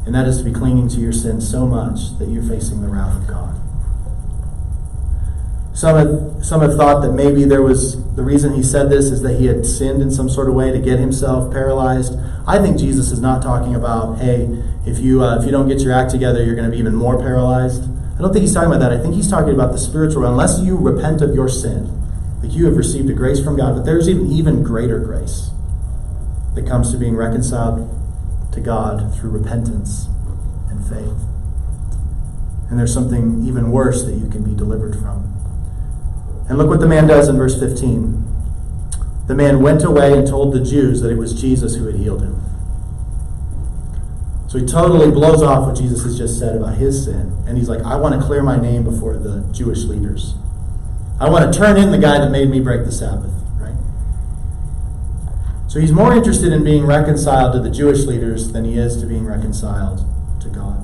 And 0.06 0.14
that 0.14 0.28
is 0.28 0.40
to 0.40 0.44
be 0.44 0.52
clinging 0.52 0.90
to 0.90 0.98
your 0.98 1.14
sin 1.14 1.40
so 1.40 1.66
much 1.66 2.20
that 2.20 2.28
you're 2.28 2.44
facing 2.44 2.82
the 2.82 2.90
wrath 2.90 3.16
of 3.16 3.26
God. 3.26 3.63
Some 5.74 5.98
have, 5.98 6.46
some 6.46 6.62
have 6.62 6.76
thought 6.76 7.02
that 7.02 7.14
maybe 7.14 7.46
there 7.46 7.64
was 7.64 7.98
the 8.16 8.22
reason 8.22 8.54
he 8.54 8.62
said 8.62 8.90
this 8.92 9.06
is 9.06 9.24
that 9.24 9.40
he 9.40 9.48
had 9.48 9.66
sinned 9.66 10.02
in 10.02 10.12
some 10.12 10.30
sort 10.30 10.48
of 10.48 10.54
way 10.54 10.72
to 10.72 10.80
get 10.80 11.00
himself 11.00 11.52
paralyzed. 11.52 12.14
I 12.48 12.60
think 12.60 12.78
Jesus 12.78 13.10
is 13.10 13.20
not 13.20 13.42
talking 13.42 13.74
about, 13.74 14.20
hey, 14.20 14.62
if 14.86 15.00
you 15.00 15.24
uh, 15.24 15.40
if 15.40 15.46
you 15.46 15.52
don't 15.52 15.68
get 15.68 15.82
your 15.82 15.94
act 15.94 16.12
together, 16.12 16.44
you're 16.44 16.56
going 16.56 16.70
to 16.70 16.72
be 16.72 16.78
even 16.78 16.94
more 16.94 17.18
paralyzed. 17.18 17.90
I 18.16 18.22
don't 18.22 18.32
think 18.32 18.44
he's 18.44 18.54
talking 18.54 18.70
about 18.70 18.82
that. 18.82 18.94
I 18.94 19.02
think 19.02 19.16
he's 19.16 19.30
talking 19.30 19.54
about 19.54 19.72
the 19.72 19.80
spiritual. 19.80 20.26
Unless 20.26 20.60
you 20.60 20.78
repent 20.78 21.24
of 21.24 21.34
your 21.34 21.50
sin, 21.50 21.90
like 22.44 22.54
you 22.54 22.66
have 22.66 22.78
received 22.78 23.10
a 23.10 23.14
grace 23.14 23.44
from 23.44 23.58
God, 23.58 23.76
but 23.76 23.84
there's 23.84 24.08
even 24.08 24.32
even 24.32 24.62
greater 24.62 25.00
grace 25.00 25.50
that 26.54 26.68
comes 26.68 26.92
to 26.92 26.98
being 26.98 27.16
reconciled 27.16 27.90
to 28.52 28.62
God 28.62 29.16
through 29.18 29.32
repentance 29.32 30.08
and 30.70 30.86
faith. 30.86 31.18
And 32.70 32.78
there's 32.78 32.94
something 32.94 33.44
even 33.48 33.72
worse 33.72 34.04
that 34.04 34.14
you 34.14 34.30
can 34.30 34.44
be 34.44 34.56
delivered 34.56 34.96
from. 35.00 35.34
And 36.54 36.60
look 36.60 36.70
what 36.70 36.82
the 36.82 36.88
man 36.88 37.08
does 37.08 37.30
in 37.30 37.36
verse 37.36 37.60
15. 37.60 38.28
The 39.26 39.34
man 39.34 39.64
went 39.64 39.84
away 39.84 40.14
and 40.14 40.28
told 40.28 40.54
the 40.54 40.64
Jews 40.64 41.02
that 41.02 41.10
it 41.10 41.18
was 41.18 41.34
Jesus 41.34 41.78
who 41.78 41.88
had 41.88 41.96
healed 41.96 42.22
him. 42.22 42.40
So 44.48 44.60
he 44.60 44.66
totally 44.68 45.10
blows 45.10 45.42
off 45.42 45.66
what 45.66 45.76
Jesus 45.76 46.04
has 46.04 46.16
just 46.16 46.38
said 46.38 46.56
about 46.56 46.78
his 46.78 47.06
sin. 47.06 47.44
And 47.48 47.58
he's 47.58 47.68
like, 47.68 47.82
I 47.82 47.96
want 47.96 48.22
to 48.22 48.24
clear 48.24 48.44
my 48.44 48.56
name 48.56 48.84
before 48.84 49.18
the 49.18 49.44
Jewish 49.52 49.86
leaders. 49.86 50.36
I 51.20 51.28
want 51.28 51.52
to 51.52 51.58
turn 51.58 51.76
in 51.76 51.90
the 51.90 51.98
guy 51.98 52.20
that 52.20 52.30
made 52.30 52.52
me 52.52 52.60
break 52.60 52.86
the 52.86 52.92
Sabbath, 52.92 53.34
right? 53.58 53.74
So 55.68 55.80
he's 55.80 55.92
more 55.92 56.14
interested 56.14 56.54
in 56.54 56.64
being 56.64 56.86
reconciled 56.86 57.54
to 57.54 57.62
the 57.62 57.72
Jewish 57.72 58.06
leaders 58.06 58.52
than 58.52 58.64
he 58.64 58.78
is 58.78 59.02
to 59.02 59.08
being 59.08 59.26
reconciled 59.26 60.06
to 60.42 60.50
God. 60.50 60.83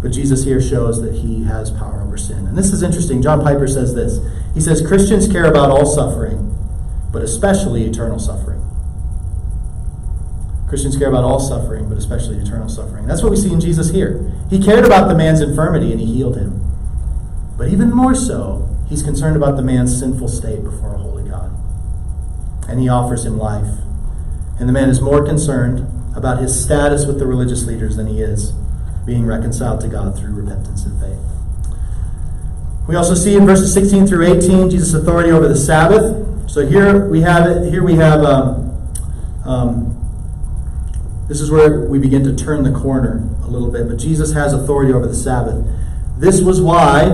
But 0.00 0.12
Jesus 0.12 0.44
here 0.44 0.60
shows 0.60 1.02
that 1.02 1.14
he 1.14 1.44
has 1.44 1.70
power 1.70 2.02
over 2.02 2.16
sin. 2.16 2.46
And 2.46 2.56
this 2.56 2.72
is 2.72 2.82
interesting. 2.82 3.22
John 3.22 3.42
Piper 3.42 3.66
says 3.66 3.94
this 3.94 4.18
He 4.54 4.60
says, 4.60 4.86
Christians 4.86 5.28
care 5.28 5.44
about 5.44 5.70
all 5.70 5.86
suffering, 5.86 6.56
but 7.12 7.22
especially 7.22 7.84
eternal 7.84 8.18
suffering. 8.18 8.58
Christians 10.68 10.96
care 10.96 11.08
about 11.08 11.24
all 11.24 11.40
suffering, 11.40 11.88
but 11.88 11.98
especially 11.98 12.36
eternal 12.36 12.68
suffering. 12.68 13.06
That's 13.06 13.22
what 13.22 13.30
we 13.30 13.36
see 13.36 13.52
in 13.52 13.60
Jesus 13.60 13.90
here. 13.90 14.32
He 14.48 14.62
cared 14.62 14.84
about 14.84 15.08
the 15.08 15.14
man's 15.14 15.40
infirmity 15.40 15.90
and 15.90 16.00
he 16.00 16.06
healed 16.06 16.36
him. 16.36 16.60
But 17.58 17.68
even 17.68 17.90
more 17.90 18.14
so, 18.14 18.70
He's 18.90 19.04
concerned 19.04 19.36
about 19.36 19.54
the 19.54 19.62
man's 19.62 19.96
sinful 19.96 20.26
state 20.26 20.64
before 20.64 20.96
a 20.96 20.98
holy 20.98 21.28
God. 21.30 21.52
And 22.68 22.80
he 22.80 22.88
offers 22.88 23.24
him 23.24 23.38
life. 23.38 23.78
And 24.58 24.68
the 24.68 24.72
man 24.72 24.90
is 24.90 25.00
more 25.00 25.24
concerned 25.24 25.86
about 26.16 26.42
his 26.42 26.60
status 26.60 27.06
with 27.06 27.20
the 27.20 27.26
religious 27.26 27.64
leaders 27.64 27.96
than 27.96 28.08
he 28.08 28.20
is 28.20 28.52
being 29.04 29.26
reconciled 29.26 29.80
to 29.80 29.88
God 29.88 30.18
through 30.18 30.32
repentance 30.32 30.84
and 30.84 31.00
faith. 31.00 31.18
We 32.88 32.96
also 32.96 33.14
see 33.14 33.36
in 33.36 33.46
verses 33.46 33.72
16 33.72 34.06
through 34.06 34.26
18 34.38 34.70
Jesus' 34.70 34.94
authority 34.94 35.30
over 35.30 35.46
the 35.46 35.56
Sabbath. 35.56 36.50
So 36.50 36.66
here 36.66 37.08
we 37.08 37.20
have 37.20 37.46
it. 37.46 37.70
Here 37.70 37.84
we 37.84 37.94
have. 37.94 38.22
Um, 38.24 38.92
um, 39.44 39.96
this 41.28 41.40
is 41.40 41.50
where 41.50 41.88
we 41.88 42.00
begin 42.00 42.24
to 42.24 42.34
turn 42.34 42.64
the 42.64 42.72
corner 42.72 43.28
a 43.44 43.46
little 43.46 43.70
bit. 43.70 43.88
But 43.88 43.98
Jesus 43.98 44.32
has 44.32 44.52
authority 44.52 44.92
over 44.92 45.06
the 45.06 45.14
Sabbath. 45.14 45.64
This 46.16 46.40
was 46.40 46.60
why 46.60 47.04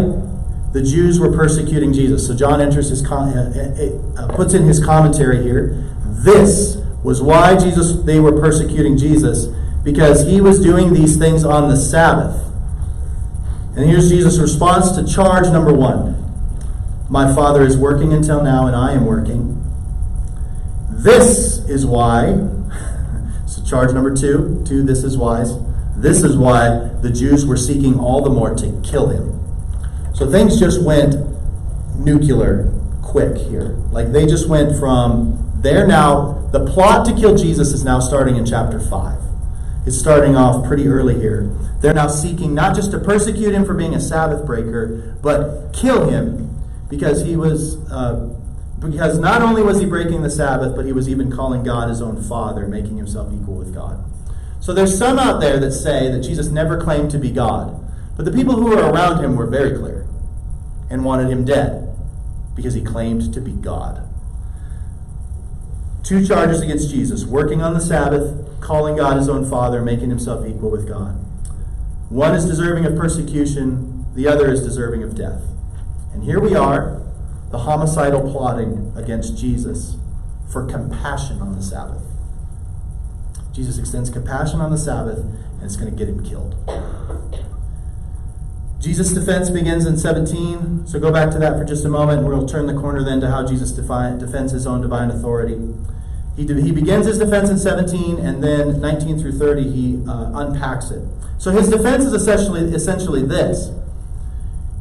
the 0.73 0.83
Jews 0.83 1.21
were 1.21 1.31
persecuting 1.31 1.93
Jesus. 1.93 2.27
So 2.27 2.35
John 2.35 2.61
enters 2.61 2.89
his 2.89 3.05
uh, 3.05 3.15
uh, 3.15 4.23
uh, 4.23 4.35
puts 4.35 4.55
in 4.55 4.63
his 4.65 4.83
commentary 4.83 5.43
here. 5.43 5.85
This 6.05 6.77
was 7.03 7.23
why 7.23 7.57
Jesus 7.57 8.03
they 8.05 8.19
were 8.19 8.33
persecuting 8.33 8.97
Jesus 8.97 9.49
because 9.87 10.27
he 10.27 10.41
was 10.41 10.59
doing 10.59 10.93
these 10.93 11.17
things 11.17 11.45
on 11.45 11.71
the 11.71 11.77
Sabbath. 11.77 12.43
And 13.77 13.89
here's 13.89 14.09
Jesus' 14.09 14.37
response 14.41 14.91
to 14.97 15.07
charge 15.07 15.47
number 15.47 15.73
one 15.73 16.17
My 17.09 17.33
Father 17.33 17.63
is 17.63 17.79
working 17.79 18.13
until 18.13 18.43
now, 18.43 18.67
and 18.67 18.75
I 18.75 18.95
am 18.95 19.07
working. 19.07 19.63
This 20.91 21.59
is 21.69 21.87
why. 21.87 22.33
so, 23.47 23.65
charge 23.65 23.95
number 23.95 24.13
two, 24.13 24.65
two, 24.67 24.83
this 24.83 25.05
is 25.05 25.17
wise. 25.17 25.53
This 25.95 26.25
is 26.25 26.37
why 26.37 26.91
the 27.01 27.11
Jews 27.11 27.47
were 27.47 27.57
seeking 27.57 27.97
all 28.01 28.23
the 28.23 28.31
more 28.31 28.57
to 28.57 28.83
kill 28.83 29.11
him. 29.11 29.41
So, 30.17 30.29
things 30.29 30.59
just 30.59 30.83
went 30.83 31.15
nuclear 31.97 32.73
quick 33.03 33.37
here. 33.37 33.77
Like, 33.93 34.11
they 34.11 34.27
just 34.27 34.49
went 34.49 34.77
from, 34.81 35.53
they're 35.59 35.87
now, 35.87 36.49
the 36.51 36.67
plot 36.67 37.07
to 37.07 37.15
kill 37.15 37.37
Jesus 37.37 37.73
is 37.73 37.85
now 37.85 38.01
starting 38.01 38.35
in 38.35 38.45
chapter 38.45 38.81
5. 38.81 39.26
It's 39.87 39.97
starting 39.97 40.35
off 40.35 40.67
pretty 40.67 40.89
early 40.89 41.15
here. 41.15 41.49
They're 41.81 41.95
now 41.95 42.09
seeking 42.09 42.55
not 42.55 42.75
just 42.75 42.91
to 42.91 42.99
persecute 42.99 43.55
him 43.55 43.65
for 43.65 43.73
being 43.73 43.95
a 43.95 44.01
Sabbath 44.01 44.45
breaker, 44.45 45.17
but 45.23 45.73
kill 45.73 46.09
him 46.11 46.61
because 46.89 47.25
he 47.25 47.37
was, 47.37 47.77
uh, 47.91 48.37
because 48.81 49.21
not 49.21 49.43
only 49.43 49.63
was 49.63 49.79
he 49.79 49.87
breaking 49.87 50.23
the 50.23 50.31
Sabbath, 50.31 50.75
but 50.75 50.87
he 50.87 50.93
was 50.93 51.09
even 51.09 51.31
calling 51.31 51.63
God 51.63 51.89
his 51.89 52.03
own 52.03 52.21
Father, 52.21 52.67
making 52.67 52.97
himself 52.97 53.33
equal 53.33 53.55
with 53.55 53.73
God. 53.73 54.05
So 54.61 54.75
there's 54.75 54.99
some 54.99 55.21
out 55.21 55.41
there 55.41 55.61
that 55.61 55.71
say 55.71 56.11
that 56.11 56.21
Jesus 56.21 56.49
never 56.49 56.81
claimed 56.81 57.13
to 57.13 57.19
be 57.19 57.31
God, 57.31 57.81
but 58.17 58.25
the 58.25 58.33
people 58.33 58.57
who 58.57 58.67
were 58.67 58.91
around 58.91 59.23
him 59.23 59.37
were 59.37 59.47
very 59.47 59.79
clear 59.79 60.05
and 60.91 61.05
wanted 61.05 61.31
him 61.31 61.45
dead 61.45 61.97
because 62.57 62.75
he 62.75 62.83
claimed 62.83 63.33
to 63.33 63.41
be 63.41 63.53
God. 63.53 64.06
Two 66.07 66.25
charges 66.25 66.61
against 66.61 66.89
Jesus 66.89 67.25
working 67.25 67.61
on 67.61 67.75
the 67.75 67.81
Sabbath, 67.81 68.61
calling 68.61 68.95
God 68.95 69.17
his 69.17 69.29
own 69.29 69.45
Father, 69.45 69.83
making 69.83 70.09
himself 70.09 70.47
equal 70.47 70.71
with 70.71 70.87
God. 70.87 71.15
One 72.11 72.33
is 72.33 72.45
deserving 72.45 72.87
of 72.87 72.97
persecution, 72.97 74.07
the 74.15 74.29
other 74.29 74.49
is 74.49 74.63
deserving 74.63 75.03
of 75.03 75.17
death. 75.17 75.43
And 76.13 76.23
here 76.23 76.39
we 76.39 76.55
are, 76.55 77.03
the 77.51 77.59
homicidal 77.59 78.31
plotting 78.31 78.93
against 78.95 79.37
Jesus 79.37 79.97
for 80.49 80.65
compassion 80.65 81.41
on 81.41 81.57
the 81.57 81.63
Sabbath. 81.63 82.05
Jesus 83.53 83.77
extends 83.77 84.09
compassion 84.09 84.61
on 84.61 84.71
the 84.71 84.79
Sabbath, 84.79 85.19
and 85.19 85.63
it's 85.65 85.75
going 85.75 85.91
to 85.91 85.97
get 85.97 86.09
him 86.09 86.25
killed. 86.25 86.55
Jesus' 88.79 89.13
defense 89.13 89.51
begins 89.51 89.87
in 89.87 89.97
17, 89.97 90.87
so 90.87 91.01
go 91.01 91.11
back 91.11 91.33
to 91.33 91.39
that 91.41 91.59
for 91.59 91.65
just 91.65 91.85
a 91.85 91.89
moment, 91.89 92.21
and 92.21 92.29
we'll 92.29 92.47
turn 92.47 92.67
the 92.67 92.75
corner 92.75 93.03
then 93.03 93.21
to 93.23 93.29
how 93.29 93.45
Jesus 93.45 93.73
defends 93.73 94.53
his 94.53 94.69
own 94.69 94.81
divine 94.81 95.11
authority. 95.11 95.59
He, 96.37 96.43
he 96.43 96.71
begins 96.71 97.07
his 97.07 97.19
defense 97.19 97.49
in 97.49 97.59
17, 97.59 98.19
and 98.19 98.45
then 98.45 98.81
19 98.81 99.19
through 99.19 99.39
30, 99.39 99.63
he 99.63 100.05
uh, 100.07 100.31
unpacks 100.35 100.91
it. 100.91 101.03
So 101.39 101.51
his 101.51 101.69
defense 101.69 102.05
is 102.05 102.13
essentially, 102.13 102.75
essentially 102.75 103.23
this. 103.23 103.71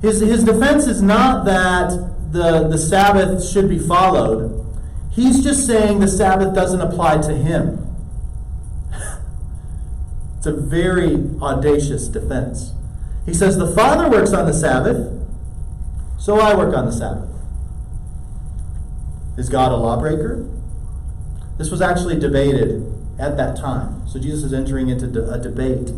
His, 0.01 0.19
his 0.19 0.43
defense 0.43 0.85
is 0.85 1.01
not 1.01 1.45
that 1.45 1.89
the, 2.31 2.67
the 2.67 2.77
Sabbath 2.77 3.47
should 3.47 3.69
be 3.69 3.79
followed. 3.79 4.65
He's 5.11 5.41
just 5.41 5.65
saying 5.65 6.01
the 6.01 6.07
Sabbath 6.09 6.53
doesn't 6.53 6.81
apply 6.81 7.21
to 7.21 7.33
him. 7.33 7.95
it's 10.37 10.45
a 10.45 10.53
very 10.53 11.15
audacious 11.41 12.09
defense. 12.09 12.73
He 13.25 13.33
says, 13.33 13.57
The 13.57 13.73
Father 13.73 14.09
works 14.09 14.33
on 14.33 14.45
the 14.45 14.53
Sabbath, 14.53 15.11
so 16.19 16.39
I 16.39 16.53
work 16.53 16.75
on 16.75 16.85
the 16.85 16.91
Sabbath. 16.91 17.29
Is 19.37 19.49
God 19.49 19.71
a 19.71 19.75
lawbreaker? 19.77 20.45
This 21.57 21.71
was 21.71 21.81
actually 21.81 22.19
debated 22.19 22.91
at 23.19 23.37
that 23.37 23.57
time. 23.57 24.07
So 24.07 24.19
Jesus 24.19 24.43
is 24.43 24.53
entering 24.53 24.89
into 24.89 25.07
a 25.31 25.39
debate. 25.39 25.91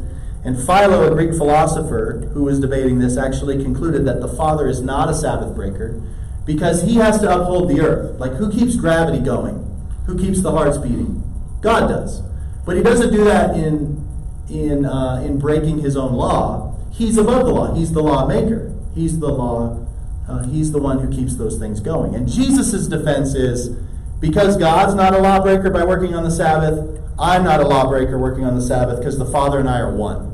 And 0.43 0.58
Philo, 0.58 1.12
a 1.12 1.15
Greek 1.15 1.36
philosopher 1.36 2.30
who 2.34 2.43
was 2.43 2.60
debating 2.60 3.00
this, 3.00 3.17
actually 3.17 3.62
concluded 3.63 4.06
that 4.06 4.22
the 4.22 4.28
Father 4.28 4.67
is 4.67 4.82
not 4.82 5.10
a 5.10 5.13
Sabbath 5.13 5.56
breaker 5.56 6.02
because 6.46 6.84
he 6.84 6.96
has 6.96 7.20
to 7.20 7.30
uphold 7.30 7.70
the 7.70 7.82
earth. 7.82 8.20
Like, 8.20 8.34
who 8.34 8.52
keeps 8.52 8.76
gravity 8.76 9.20
going? 9.20 9.63
Who 10.06 10.17
keeps 10.17 10.41
the 10.41 10.52
hearts 10.52 10.78
beating? 10.78 11.24
God 11.62 11.88
does. 11.88 12.22
But 12.65 12.78
he 12.78 12.84
doesn't 12.84 13.12
do 13.12 13.24
that 13.26 13.56
in, 13.56 14.08
in, 14.50 14.86
uh, 14.86 15.24
in 15.26 15.39
breaking 15.39 15.80
his 15.80 15.98
own 15.98 16.13
law. 16.13 16.76
He's 16.91 17.17
above 17.17 17.46
the 17.46 17.52
law, 17.52 17.74
he's 17.74 17.91
the 17.91 18.02
lawmaker. 18.02 18.74
He's 18.96 19.20
the 19.20 19.30
law, 19.30 19.86
uh, 20.28 20.43
he's 20.46 20.72
the 20.72 20.80
one 20.80 21.00
who 21.00 21.15
keeps 21.15 21.36
those 21.36 21.60
things 21.60 21.80
going. 21.80 22.15
And 22.15 22.28
Jesus' 22.28 22.88
defense 22.88 23.36
is 23.36 23.78
because 24.20 24.58
God's 24.58 24.96
not 24.96 25.14
a 25.14 25.20
lawbreaker 25.20 25.70
by 25.70 25.86
working 25.86 26.16
on 26.16 26.24
the 26.24 26.32
Sabbath, 26.32 27.00
I'm 27.20 27.44
not 27.44 27.60
a 27.60 27.68
lawbreaker 27.68 28.18
working 28.18 28.44
on 28.44 28.56
the 28.56 28.62
Sabbath 28.62 29.00
because 29.00 29.18
the 29.18 29.26
Father 29.26 29.60
and 29.60 29.70
I 29.70 29.80
are 29.80 29.94
one. 29.94 30.34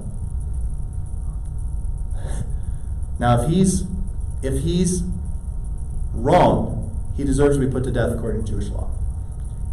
Now, 3.20 3.42
if 3.42 3.50
he's 3.50 3.84
if 4.42 4.64
he's 4.64 5.04
wrong, 6.14 7.14
he 7.16 7.24
deserves 7.24 7.58
to 7.58 7.66
be 7.66 7.72
put 7.72 7.84
to 7.86 7.92
death 7.92 8.12
according 8.12 8.46
to 8.46 8.52
Jewish 8.52 8.70
law. 8.70 8.92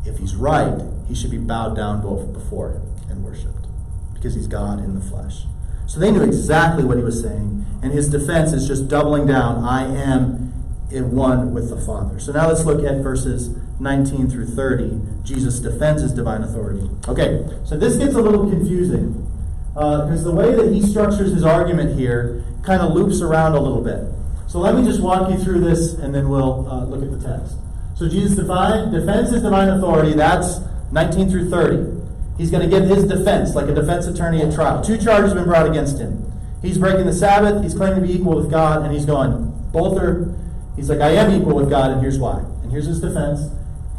If 0.05 0.19
he's 0.19 0.37
right, 0.37 0.81
he 1.09 1.15
should 1.15 1.31
be 1.31 1.39
bowed 1.39 1.75
down 1.75 2.01
both 2.01 2.33
before 2.33 2.73
him 2.73 2.83
and 3.09 3.25
worshipped 3.25 3.67
because 4.15 4.35
he's 4.35 4.47
God 4.47 4.79
in 4.79 4.95
the 4.95 5.01
flesh. 5.01 5.45
So 5.87 5.99
they 5.99 6.13
knew 6.13 6.23
exactly 6.23 6.85
what 6.85 6.99
he 6.99 7.03
was 7.03 7.21
saying, 7.21 7.67
and 7.83 7.93
his 7.93 8.09
defense 8.09 8.53
is 8.53 8.69
just 8.69 8.87
doubling 8.87 9.27
down. 9.27 9.65
I 9.65 9.87
am 9.87 10.53
in 10.91 11.11
one 11.13 11.53
with 11.53 11.71
the 11.71 11.81
Father. 11.81 12.21
So 12.21 12.33
now 12.33 12.47
let's 12.49 12.65
look 12.65 12.85
at 12.85 13.03
verses 13.03 13.57
19 13.81 14.31
through 14.31 14.47
30, 14.47 15.01
Jesus 15.25 15.59
defends 15.59 16.03
his 16.03 16.13
divine 16.13 16.43
authority. 16.43 16.89
Okay, 17.09 17.47
so 17.65 17.77
this 17.77 17.97
gets 17.97 18.15
a 18.15 18.21
little 18.21 18.49
confusing 18.49 19.27
because 19.73 20.27
uh, 20.27 20.31
the 20.31 20.35
way 20.35 20.55
that 20.55 20.73
he 20.73 20.83
structures 20.83 21.33
his 21.33 21.45
argument 21.45 21.99
here 21.99 22.45
kind 22.63 22.83
of 22.83 22.93
loops 22.93 23.21
around 23.21 23.55
a 23.55 23.61
little 23.61 23.83
bit. 23.83 24.05
So 24.49 24.59
let 24.59 24.75
me 24.75 24.85
just 24.85 25.01
walk 25.01 25.31
you 25.31 25.39
through 25.39 25.61
this 25.61 25.95
and 25.95 26.15
then 26.15 26.29
we'll 26.29 26.69
uh, 26.69 26.85
look 26.85 27.03
at 27.03 27.11
the 27.11 27.27
text. 27.27 27.57
So 27.95 28.09
Jesus 28.09 28.37
define, 28.37 28.93
defends 28.93 29.31
his 29.31 29.43
divine 29.43 29.69
authority. 29.69 30.13
That's 30.13 30.59
19 30.93 31.31
through 31.31 31.51
30. 31.51 32.01
He's 32.37 32.51
going 32.51 32.69
to 32.69 32.69
give 32.69 32.89
his 32.89 33.05
defense, 33.05 33.55
like 33.55 33.69
a 33.69 33.75
defense 33.75 34.07
attorney 34.07 34.43
at 34.43 34.55
trial. 34.55 34.83
Two 34.83 34.99
charges 34.99 35.31
have 35.31 35.39
been 35.39 35.45
brought 35.45 35.69
against 35.69 35.99
him. 35.99 36.33
He's 36.63 36.79
breaking 36.79 37.07
the 37.07 37.13
Sabbath, 37.13 37.63
he's 37.63 37.75
claiming 37.75 38.03
to 38.03 38.07
be 38.07 38.15
equal 38.15 38.37
with 38.37 38.51
God, 38.51 38.83
and 38.83 38.93
he's 38.93 39.07
going, 39.07 39.53
both 39.73 39.99
are, 39.99 40.35
he's 40.77 40.91
like, 40.91 41.01
I 41.01 41.11
am 41.11 41.31
equal 41.31 41.55
with 41.55 41.71
God, 41.71 41.91
and 41.91 42.01
here's 42.01 42.19
why. 42.19 42.39
And 42.63 42.71
here's 42.71 42.87
his 42.87 43.01
defense. 43.01 43.43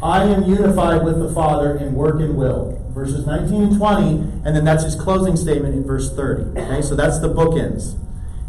I 0.03 0.23
am 0.23 0.43
unified 0.43 1.03
with 1.03 1.19
the 1.19 1.31
Father 1.33 1.77
in 1.77 1.93
work 1.93 2.19
and 2.19 2.35
will. 2.35 2.77
Verses 2.89 3.25
19 3.25 3.63
and 3.63 3.77
20, 3.77 4.05
and 4.45 4.55
then 4.55 4.65
that's 4.65 4.83
his 4.83 4.95
closing 4.95 5.35
statement 5.35 5.75
in 5.75 5.83
verse 5.83 6.13
30. 6.13 6.59
Okay, 6.59 6.81
so 6.81 6.95
that's 6.95 7.19
the 7.19 7.29
bookends. 7.29 7.97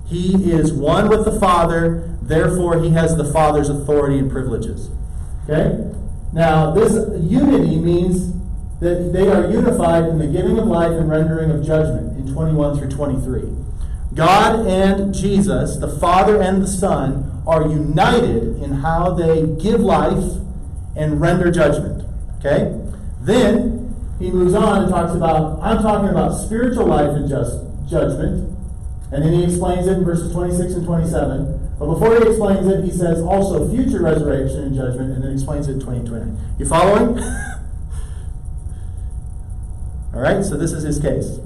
He 0.07 0.51
is 0.51 0.73
one 0.73 1.09
with 1.09 1.25
the 1.25 1.39
Father, 1.39 2.17
therefore 2.23 2.83
he 2.83 2.91
has 2.91 3.17
the 3.17 3.25
Father's 3.25 3.69
authority 3.69 4.19
and 4.19 4.31
privileges. 4.31 4.91
Okay? 5.45 5.93
Now, 6.33 6.71
this 6.71 6.93
unity 7.21 7.77
means 7.77 8.33
that 8.81 9.13
they 9.13 9.29
are 9.29 9.49
unified 9.51 10.05
in 10.05 10.19
the 10.19 10.27
giving 10.27 10.59
of 10.59 10.67
life 10.67 10.93
and 10.93 11.09
rendering 11.09 11.51
of 11.51 11.65
judgment 11.65 12.19
in 12.19 12.33
21 12.33 12.79
through 12.79 12.91
23. 12.91 13.43
God 14.15 14.67
and 14.67 15.15
Jesus, 15.15 15.77
the 15.77 15.89
Father 15.89 16.43
and 16.43 16.63
the 16.63 16.67
Son, 16.67 17.43
are 17.47 17.69
united 17.69 18.63
in 18.63 18.73
how 18.73 19.15
they 19.15 19.47
give 19.63 19.81
life 19.81 20.41
and 20.97 21.21
render 21.21 21.51
judgment. 21.51 22.09
Okay? 22.39 22.79
Then 23.21 23.95
he 24.19 24.31
moves 24.31 24.55
on 24.55 24.83
and 24.83 24.91
talks 24.91 25.15
about, 25.15 25.61
I'm 25.63 25.83
talking 25.83 26.09
about 26.09 26.33
spiritual 26.33 26.87
life 26.87 27.11
and 27.11 27.29
just 27.29 27.59
judgment. 27.89 28.49
And 29.11 29.23
then 29.23 29.33
he 29.33 29.45
explains 29.45 29.87
it 29.87 29.99
in 29.99 30.05
verses 30.05 30.33
26 30.33 30.75
and 30.75 30.87
27. 30.87 31.77
But 31.79 31.87
before 31.87 32.17
he 32.17 32.23
explains 32.29 32.67
it, 32.67 32.85
he 32.85 32.91
says 32.91 33.21
also 33.21 33.69
future 33.69 34.01
resurrection 34.03 34.63
and 34.63 34.75
judgment, 34.75 35.13
and 35.13 35.25
then 35.25 35.33
explains 35.33 35.69
it 35.69 35.73
in 35.73 35.81
2020. 35.81 36.33
You 36.59 36.67
following? 36.67 37.19
All 40.15 40.21
right, 40.21 40.45
so 40.45 40.57
this 40.57 40.73
is 40.73 40.85
his 40.85 40.99
case. 41.01 41.39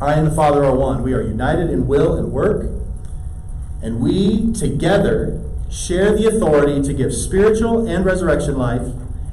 I 0.00 0.14
and 0.14 0.26
the 0.26 0.34
Father 0.34 0.64
are 0.64 0.74
one. 0.74 1.02
We 1.02 1.12
are 1.12 1.20
united 1.22 1.70
in 1.70 1.86
will 1.86 2.16
and 2.16 2.32
work, 2.32 2.70
and 3.82 4.00
we 4.00 4.52
together 4.52 5.40
share 5.72 6.14
the 6.14 6.26
authority 6.26 6.82
to 6.82 6.92
give 6.92 7.14
spiritual 7.14 7.88
and 7.88 8.04
resurrection 8.04 8.56
life 8.58 8.86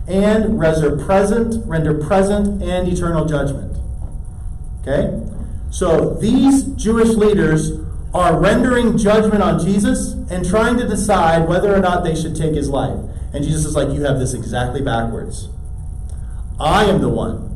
and 0.08 0.60
render 0.60 0.98
present, 1.06 1.66
render 1.68 1.94
present 1.94 2.64
and 2.64 2.88
eternal 2.88 3.26
judgment. 3.26 3.78
Okay? 4.82 5.22
So 5.70 6.16
these 6.16 6.64
Jewish 6.64 7.10
leaders 7.10 7.72
are 8.14 8.40
rendering 8.40 8.98
judgment 8.98 9.44
on 9.44 9.64
Jesus 9.64 10.14
and 10.32 10.48
trying 10.48 10.78
to 10.78 10.88
decide 10.88 11.48
whether 11.48 11.74
or 11.74 11.80
not 11.80 12.04
they 12.04 12.16
should 12.16 12.36
take 12.36 12.56
his 12.56 12.70
life. 12.70 12.98
And 13.34 13.44
Jesus 13.44 13.66
is 13.66 13.76
like, 13.76 13.90
You 13.90 14.04
have 14.06 14.18
this 14.18 14.34
exactly 14.34 14.82
backwards. 14.82 15.50
I 16.60 16.86
am 16.86 17.02
the 17.02 17.10
one 17.10 17.56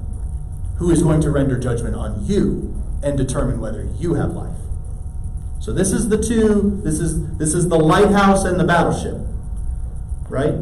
who 0.77 0.91
is 0.91 1.01
going 1.01 1.21
to 1.21 1.31
render 1.31 1.57
judgment 1.57 1.95
on 1.95 2.23
you 2.25 2.79
and 3.01 3.17
determine 3.17 3.59
whether 3.59 3.83
you 3.97 4.13
have 4.13 4.31
life. 4.31 4.55
So 5.63 5.71
this 5.71 5.93
is 5.93 6.09
the 6.09 6.21
two, 6.21 6.81
this 6.83 6.99
is 6.99 7.37
this 7.37 7.53
is 7.53 7.69
the 7.69 7.79
lighthouse 7.79 8.43
and 8.43 8.59
the 8.59 8.65
battleship. 8.65 9.15
Right? 10.27 10.55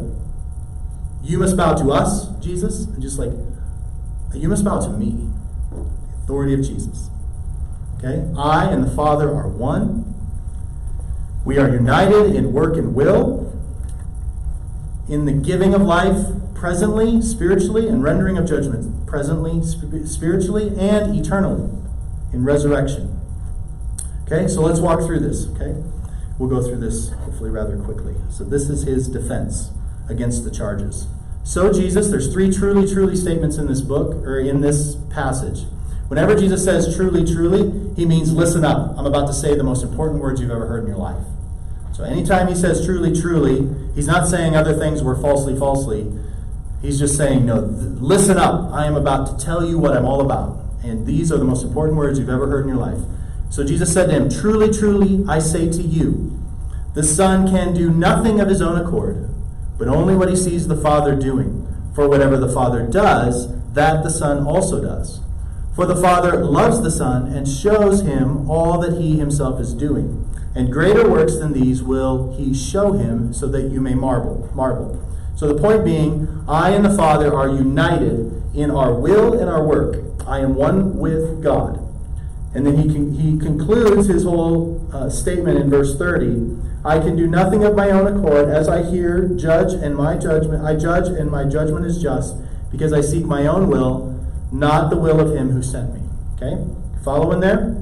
You 1.24 1.40
must 1.40 1.58
bow 1.58 1.74
to 1.74 1.92
us, 1.92 2.30
Jesus, 2.40 2.86
and 2.86 3.02
just 3.02 3.18
like 3.18 3.32
you 4.36 4.48
must 4.48 4.64
bow 4.64 4.80
to 4.80 4.90
me. 4.90 5.28
The 5.72 6.22
authority 6.22 6.54
of 6.54 6.62
Jesus. 6.62 7.10
Okay? 7.98 8.32
I 8.38 8.66
and 8.66 8.84
the 8.84 8.92
Father 8.92 9.34
are 9.34 9.48
one. 9.48 10.14
We 11.46 11.58
are 11.58 11.68
united 11.68 12.36
in 12.36 12.54
work 12.54 12.78
and 12.78 12.94
will, 12.94 13.60
in 15.10 15.26
the 15.26 15.34
giving 15.34 15.74
of 15.74 15.82
life 15.82 16.28
presently, 16.54 17.24
spiritually, 17.24 17.88
and 17.88 18.04
rendering 18.04 18.38
of 18.38 18.48
judgment 18.48 19.08
presently, 19.08 19.64
spiritually, 20.06 20.76
and 20.78 21.18
eternally 21.18 21.72
in 22.32 22.44
resurrection. 22.44 23.21
Okay, 24.32 24.48
so 24.48 24.62
let's 24.62 24.80
walk 24.80 25.02
through 25.02 25.20
this. 25.20 25.46
Okay, 25.50 25.76
we'll 26.40 26.48
go 26.48 26.66
through 26.66 26.78
this 26.78 27.10
hopefully 27.10 27.50
rather 27.50 27.78
quickly. 27.78 28.16
So, 28.30 28.46
this 28.46 28.70
is 28.70 28.84
his 28.84 29.10
defense 29.10 29.72
against 30.08 30.46
the 30.46 30.52
charges. 30.52 31.08
So, 31.44 31.74
Jesus, 31.74 32.08
there's 32.08 32.32
three 32.32 32.50
truly, 32.50 32.88
truly 32.88 33.18
statements 33.18 33.58
in 33.58 33.68
this 33.68 33.82
book, 33.82 34.16
or 34.26 34.40
in 34.40 34.62
this 34.62 34.96
passage. 35.10 35.66
Whenever 36.08 36.36
Jesus 36.36 36.64
says 36.64 36.96
truly, 36.96 37.26
truly, 37.26 37.94
he 37.96 38.06
means 38.06 38.32
listen 38.32 38.64
up. 38.64 38.98
I'm 38.98 39.06
about 39.06 39.28
to 39.28 39.34
say 39.34 39.54
the 39.56 39.66
most 39.66 39.84
important 39.84 40.22
words 40.22 40.40
you've 40.40 40.52
ever 40.52 40.66
heard 40.66 40.84
in 40.84 40.88
your 40.88 40.98
life. 40.98 41.26
So 41.92 42.06
anytime 42.06 42.48
he 42.48 42.56
says 42.56 42.86
truly, 42.86 43.14
truly, 43.14 43.68
he's 43.96 44.08
not 44.08 44.30
saying 44.30 44.56
other 44.56 44.78
things 44.78 45.04
were 45.04 45.16
falsely, 45.16 45.60
falsely. 45.60 46.10
He's 46.82 46.98
just 46.98 47.18
saying, 47.18 47.46
no, 47.46 47.68
th- 47.68 48.02
listen 48.02 48.38
up. 48.38 48.72
I 48.72 48.86
am 48.86 48.96
about 48.96 49.28
to 49.28 49.46
tell 49.46 49.66
you 49.66 49.78
what 49.78 49.96
I'm 49.96 50.06
all 50.06 50.22
about. 50.22 50.58
And 50.84 51.06
these 51.06 51.34
are 51.34 51.38
the 51.38 51.46
most 51.46 51.64
important 51.64 51.98
words 51.98 52.18
you've 52.18 52.30
ever 52.30 52.48
heard 52.48 52.62
in 52.62 52.70
your 52.70 52.78
life. 52.78 53.00
So 53.52 53.66
Jesus 53.66 53.94
said 53.94 54.08
to 54.08 54.14
him, 54.14 54.30
Truly, 54.30 54.72
truly, 54.72 55.26
I 55.28 55.40
say 55.40 55.70
to 55.70 55.82
you, 55.82 56.40
the 56.94 57.04
Son 57.04 57.46
can 57.50 57.74
do 57.74 57.90
nothing 57.90 58.40
of 58.40 58.48
his 58.48 58.62
own 58.62 58.80
accord, 58.80 59.30
but 59.78 59.90
only 59.90 60.16
what 60.16 60.30
he 60.30 60.38
sees 60.38 60.70
the 60.70 60.76
Father 60.76 61.18
doing. 61.18 61.68
For 61.94 62.08
whatever 62.08 62.38
the 62.38 62.52
Father 62.52 62.88
does, 62.88 63.54
that 63.74 64.04
the 64.04 64.10
Son 64.10 64.48
also 64.48 64.82
does. 64.82 65.20
For 65.76 65.86
the 65.86 65.98
Father 65.98 66.46
loves 66.46 66.82
the 66.82 66.92
Son 66.92 67.28
and 67.28 67.46
shows 67.46 68.04
him 68.04 68.50
all 68.50 68.80
that 68.80 68.98
he 68.98 69.18
himself 69.18 69.60
is 69.60 69.74
doing. 69.74 70.26
And 70.56 70.72
greater 70.72 71.10
works 71.10 71.38
than 71.38 71.52
these 71.52 71.84
will 71.84 72.34
he 72.38 72.54
show 72.54 72.94
him 72.94 73.34
so 73.34 73.48
that 73.48 73.70
you 73.70 73.82
may 73.82 73.96
marvel. 73.96 74.50
marvel. 74.54 75.06
So 75.36 75.52
the 75.52 75.62
point 75.62 75.84
being, 75.84 76.46
I 76.48 76.70
and 76.70 76.86
the 76.86 76.96
Father 76.96 77.36
are 77.36 77.50
united 77.50 78.56
in 78.56 78.72
our 78.72 78.94
will 78.94 79.38
and 79.38 79.50
our 79.50 79.66
work. 79.66 79.98
I 80.26 80.40
am 80.40 80.56
one 80.56 80.98
with 80.98 81.44
God. 81.44 81.81
And 82.54 82.66
then 82.66 82.78
he, 82.78 82.88
he 83.22 83.40
concludes 83.40 84.08
his 84.08 84.24
whole 84.24 84.88
uh, 84.94 85.10
statement 85.10 85.58
in 85.58 85.70
verse 85.70 85.98
30. 85.98 86.58
I 86.84 87.00
can 87.00 87.16
do 87.16 87.28
nothing 87.28 87.64
of 87.64 87.76
my 87.76 87.92
own 87.92 88.08
accord, 88.08 88.50
as 88.50 88.68
I 88.68 88.84
hear, 88.84 89.28
judge, 89.30 89.74
and 89.74 89.96
my 89.96 90.18
judgment 90.18 90.64
I 90.64 90.76
judge, 90.76 91.08
and 91.08 91.30
my 91.30 91.46
judgment 91.46 91.86
is 91.86 92.02
just, 92.02 92.36
because 92.72 92.92
I 92.92 93.02
seek 93.02 93.26
my 93.26 93.48
own 93.48 93.68
will 93.68 94.12
not 94.52 94.90
the 94.90 94.98
will 94.98 95.20
of 95.20 95.36
him 95.36 95.52
who 95.52 95.64
sent 95.64 95.94
me. 95.94 96.02
Okay? 96.36 96.62
Following 97.04 97.40
there? 97.40 97.78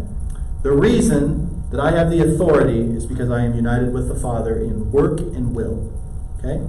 The 0.61 0.71
reason 0.71 1.63
that 1.71 1.79
I 1.79 1.91
have 1.91 2.09
the 2.09 2.21
authority 2.21 2.81
is 2.81 3.05
because 3.05 3.31
I 3.31 3.43
am 3.43 3.55
united 3.55 3.93
with 3.93 4.07
the 4.07 4.15
Father 4.15 4.59
in 4.59 4.91
work 4.91 5.19
and 5.19 5.55
will. 5.55 5.91
Okay? 6.37 6.61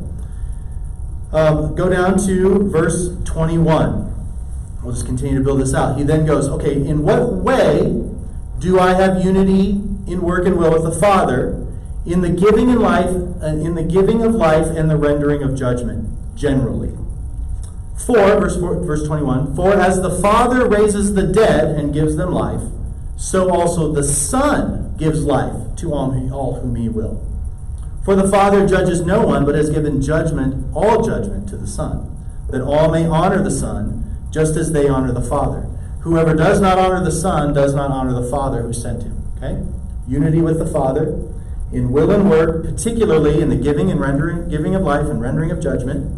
Um, 1.33 1.75
go 1.75 1.89
down 1.89 2.19
to 2.27 2.71
verse 2.71 3.11
21. 3.25 4.10
We'll 4.83 4.95
just 4.95 5.07
continue 5.07 5.39
to 5.39 5.45
build 5.45 5.61
this 5.61 5.75
out. 5.75 5.99
He 5.99 6.05
then 6.05 6.25
goes, 6.25 6.49
okay, 6.49 6.75
in 6.75 7.03
what 7.03 7.35
way 7.35 8.03
do 8.59 8.79
I 8.79 8.95
have 8.95 9.25
unity 9.25 9.71
in 10.07 10.23
work 10.23 10.47
and 10.47 10.57
will 10.57 10.73
with 10.73 10.85
the 10.85 10.99
Father 10.99 11.67
in 12.07 12.23
the 12.23 12.31
giving 12.31 12.71
in 12.71 12.81
life, 12.81 13.15
uh, 13.43 13.47
in 13.47 13.75
the 13.75 13.83
giving 13.83 14.23
of 14.23 14.35
life 14.35 14.67
and 14.67 14.89
the 14.89 14.97
rendering 14.97 15.43
of 15.43 15.55
judgment 15.55 16.09
generally? 16.35 16.97
For, 18.07 18.15
verse, 18.15 18.59
four, 18.59 18.81
verse 18.81 19.07
21, 19.07 19.55
for 19.55 19.75
as 19.75 20.01
the 20.01 20.19
Father 20.21 20.67
raises 20.67 21.15
the 21.15 21.27
dead 21.27 21.79
and 21.79 21.93
gives 21.93 22.17
them 22.17 22.33
life, 22.33 22.63
so 23.17 23.51
also 23.51 23.93
the 23.93 24.03
Son 24.03 24.95
gives 24.97 25.23
life 25.23 25.77
to 25.77 25.93
all, 25.93 26.33
all 26.33 26.61
whom 26.61 26.77
he 26.77 26.89
will. 26.89 27.27
For 28.05 28.17
the 28.17 28.29
Father 28.29 28.67
judges 28.67 29.03
no 29.03 29.27
one, 29.27 29.45
but 29.45 29.55
has 29.55 29.69
given 29.69 30.01
judgment, 30.01 30.67
all 30.75 31.03
judgment, 31.03 31.49
to 31.51 31.59
the 31.59 31.67
Son, 31.67 32.17
that 32.49 32.63
all 32.63 32.91
may 32.91 33.05
honor 33.05 33.43
the 33.43 33.51
Son, 33.51 34.10
just 34.31 34.57
as 34.57 34.73
they 34.73 34.89
honor 34.89 35.13
the 35.13 35.23
Father. 35.23 35.63
Whoever 36.01 36.35
does 36.35 36.61
not 36.61 36.79
honor 36.79 37.05
the 37.05 37.13
Son 37.13 37.53
does 37.53 37.75
not 37.75 37.91
honor 37.91 38.21
the 38.21 38.29
Father 38.31 38.63
who 38.63 38.73
sent 38.73 39.03
him. 39.03 39.23
Okay? 39.37 39.63
Unity 40.09 40.41
with 40.41 40.59
the 40.59 40.67
Father 40.67 41.31
in 41.73 41.91
will 41.91 42.11
and 42.11 42.29
work, 42.29 42.65
particularly 42.65 43.41
in 43.41 43.49
the 43.49 43.57
giving 43.57 43.91
and 43.91 44.01
rendering, 44.01 44.49
giving 44.49 44.75
of 44.75 44.83
life 44.83 45.07
and 45.07 45.21
rendering 45.21 45.51
of 45.51 45.61
judgment. 45.61 46.17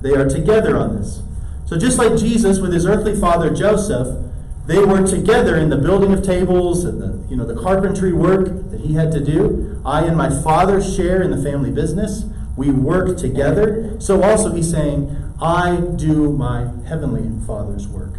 They 0.00 0.14
are 0.14 0.28
together 0.28 0.76
on 0.76 0.96
this. 0.96 1.22
So 1.66 1.78
just 1.78 1.98
like 1.98 2.16
Jesus 2.16 2.58
with 2.58 2.72
his 2.72 2.86
earthly 2.86 3.18
father 3.18 3.52
Joseph, 3.52 4.32
they 4.66 4.78
were 4.78 5.06
together 5.06 5.56
in 5.56 5.68
the 5.68 5.76
building 5.76 6.12
of 6.12 6.22
tables 6.22 6.84
and 6.84 7.00
the 7.00 7.24
you 7.28 7.36
know 7.36 7.44
the 7.44 7.60
carpentry 7.60 8.12
work 8.12 8.70
that 8.70 8.80
he 8.80 8.94
had 8.94 9.12
to 9.12 9.20
do. 9.22 9.82
I 9.84 10.04
and 10.04 10.16
my 10.16 10.30
father 10.42 10.82
share 10.82 11.22
in 11.22 11.30
the 11.30 11.42
family 11.42 11.70
business. 11.70 12.24
We 12.56 12.70
work 12.70 13.18
together. 13.18 14.00
So 14.00 14.22
also 14.22 14.54
he's 14.54 14.70
saying, 14.70 15.23
I 15.44 15.76
do 15.76 16.32
my 16.32 16.70
heavenly 16.88 17.30
father's 17.46 17.86
work. 17.86 18.14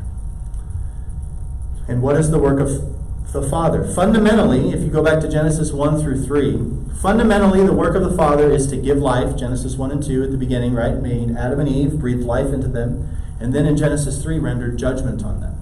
And 1.88 2.04
what 2.04 2.18
is 2.18 2.30
the 2.30 2.38
work 2.38 2.60
of 2.60 2.96
the 3.36 3.48
Father. 3.50 3.84
Fundamentally, 3.84 4.72
if 4.72 4.82
you 4.82 4.88
go 4.88 5.04
back 5.04 5.20
to 5.22 5.30
Genesis 5.30 5.72
1 5.72 6.00
through 6.00 6.24
3, 6.24 6.96
fundamentally 7.02 7.64
the 7.66 7.74
work 7.74 7.96
of 7.96 8.04
the 8.04 8.16
Father 8.16 8.50
is 8.50 8.66
to 8.68 8.78
give 8.78 8.98
life. 8.98 9.36
Genesis 9.36 9.76
1 9.76 9.92
and 9.92 10.02
2 10.02 10.24
at 10.24 10.32
the 10.32 10.38
beginning, 10.38 10.74
right? 10.74 10.96
Made 11.02 11.36
Adam 11.36 11.60
and 11.60 11.68
Eve, 11.68 12.00
breathed 12.00 12.24
life 12.24 12.54
into 12.54 12.70
them. 12.70 13.18
And 13.40 13.54
then 13.54 13.66
in 13.66 13.76
Genesis 13.76 14.24
3, 14.24 14.40
rendered 14.40 14.80
judgment 14.80 15.24
on 15.24 15.42
them. 15.42 15.58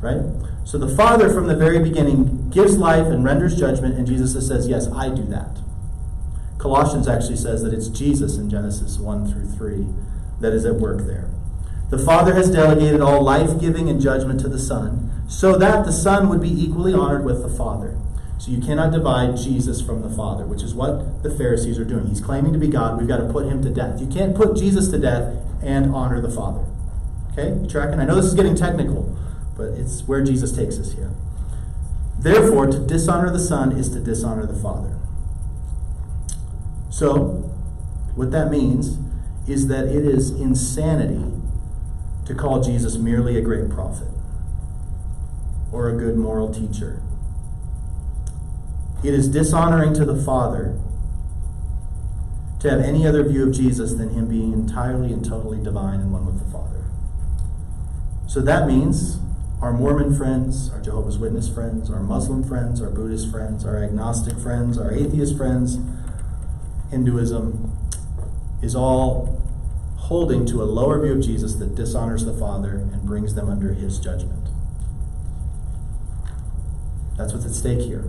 Right? 0.00 0.22
So 0.64 0.76
the 0.76 0.88
Father 0.88 1.32
from 1.32 1.46
the 1.46 1.56
very 1.56 1.78
beginning 1.78 2.50
gives 2.50 2.76
life 2.76 3.06
and 3.06 3.24
renders 3.24 3.56
judgment, 3.56 3.96
and 3.96 4.06
Jesus 4.06 4.34
says, 4.46 4.68
Yes, 4.68 4.88
I 4.88 5.08
do 5.08 5.22
that. 5.26 5.58
Colossians 6.58 7.06
actually 7.06 7.36
says 7.36 7.62
that 7.62 7.72
it's 7.72 7.88
Jesus 7.88 8.36
in 8.36 8.50
Genesis 8.50 8.98
1 8.98 9.30
through 9.30 9.46
3 9.46 9.86
that 10.40 10.52
is 10.52 10.64
at 10.64 10.76
work 10.76 11.06
there. 11.06 11.28
The 11.90 11.98
Father 11.98 12.34
has 12.34 12.50
delegated 12.50 13.00
all 13.00 13.22
life 13.22 13.58
giving 13.58 13.88
and 13.88 14.00
judgment 14.00 14.40
to 14.40 14.48
the 14.48 14.58
Son, 14.58 15.10
so 15.26 15.56
that 15.56 15.86
the 15.86 15.92
Son 15.92 16.28
would 16.28 16.40
be 16.40 16.50
equally 16.50 16.92
honored 16.92 17.24
with 17.24 17.42
the 17.42 17.48
Father. 17.48 17.96
So 18.38 18.50
you 18.50 18.60
cannot 18.60 18.92
divide 18.92 19.36
Jesus 19.36 19.80
from 19.80 20.02
the 20.02 20.10
Father, 20.10 20.44
which 20.46 20.62
is 20.62 20.74
what 20.74 21.22
the 21.22 21.30
Pharisees 21.30 21.78
are 21.78 21.84
doing. 21.84 22.06
He's 22.06 22.20
claiming 22.20 22.52
to 22.52 22.58
be 22.58 22.68
God. 22.68 22.98
We've 22.98 23.08
got 23.08 23.16
to 23.18 23.32
put 23.32 23.46
him 23.46 23.62
to 23.62 23.70
death. 23.70 24.00
You 24.00 24.06
can't 24.06 24.36
put 24.36 24.56
Jesus 24.56 24.88
to 24.88 24.98
death 24.98 25.34
and 25.62 25.94
honor 25.94 26.20
the 26.20 26.30
Father. 26.30 26.64
Okay? 27.32 27.60
You 27.60 27.68
tracking? 27.68 27.98
I 27.98 28.04
know 28.04 28.14
this 28.14 28.26
is 28.26 28.34
getting 28.34 28.54
technical, 28.54 29.18
but 29.56 29.70
it's 29.70 30.06
where 30.06 30.22
Jesus 30.22 30.52
takes 30.52 30.78
us 30.78 30.92
here. 30.92 31.10
Therefore, 32.18 32.66
to 32.66 32.78
dishonor 32.78 33.30
the 33.30 33.38
Son 33.38 33.72
is 33.72 33.88
to 33.90 34.00
dishonor 34.00 34.46
the 34.46 34.58
Father. 34.58 34.96
So, 36.90 37.50
what 38.14 38.30
that 38.32 38.50
means 38.50 38.98
is 39.48 39.68
that 39.68 39.86
it 39.86 40.04
is 40.04 40.30
insanity 40.30 41.32
to 42.26 42.34
call 42.34 42.62
Jesus 42.62 42.96
merely 42.96 43.38
a 43.38 43.40
great 43.40 43.70
prophet 43.70 44.08
or 45.72 45.88
a 45.88 45.96
good 45.96 46.16
moral 46.16 46.52
teacher. 46.52 47.02
It 49.02 49.14
is 49.14 49.28
dishonoring 49.28 49.94
to 49.94 50.04
the 50.04 50.20
Father 50.20 50.78
to 52.60 52.70
have 52.70 52.80
any 52.80 53.06
other 53.06 53.22
view 53.22 53.46
of 53.48 53.54
Jesus 53.54 53.94
than 53.94 54.10
him 54.10 54.28
being 54.28 54.52
entirely 54.52 55.12
and 55.12 55.24
totally 55.24 55.62
divine 55.62 56.00
and 56.00 56.12
one 56.12 56.26
with 56.26 56.44
the 56.44 56.50
Father. 56.50 56.84
So 58.26 58.40
that 58.42 58.66
means 58.66 59.18
our 59.62 59.72
Mormon 59.72 60.14
friends, 60.14 60.70
our 60.70 60.80
Jehovah's 60.80 61.18
Witness 61.18 61.48
friends, 61.48 61.90
our 61.90 62.02
Muslim 62.02 62.44
friends, 62.44 62.82
our 62.82 62.90
Buddhist 62.90 63.30
friends, 63.30 63.64
our 63.64 63.82
agnostic 63.82 64.38
friends, 64.38 64.76
our 64.76 64.92
atheist 64.92 65.36
friends, 65.36 65.78
Hinduism 66.90 67.76
is 68.62 68.74
all 68.74 69.37
holding 70.08 70.46
to 70.46 70.62
a 70.62 70.64
lower 70.64 70.98
view 71.02 71.12
of 71.12 71.20
Jesus 71.20 71.56
that 71.56 71.74
dishonors 71.74 72.24
the 72.24 72.32
Father 72.32 72.76
and 72.76 73.02
brings 73.02 73.34
them 73.34 73.50
under 73.50 73.74
his 73.74 73.98
judgment. 73.98 74.48
That's 77.18 77.34
what's 77.34 77.44
at 77.44 77.52
stake 77.52 77.80
here. 77.80 78.04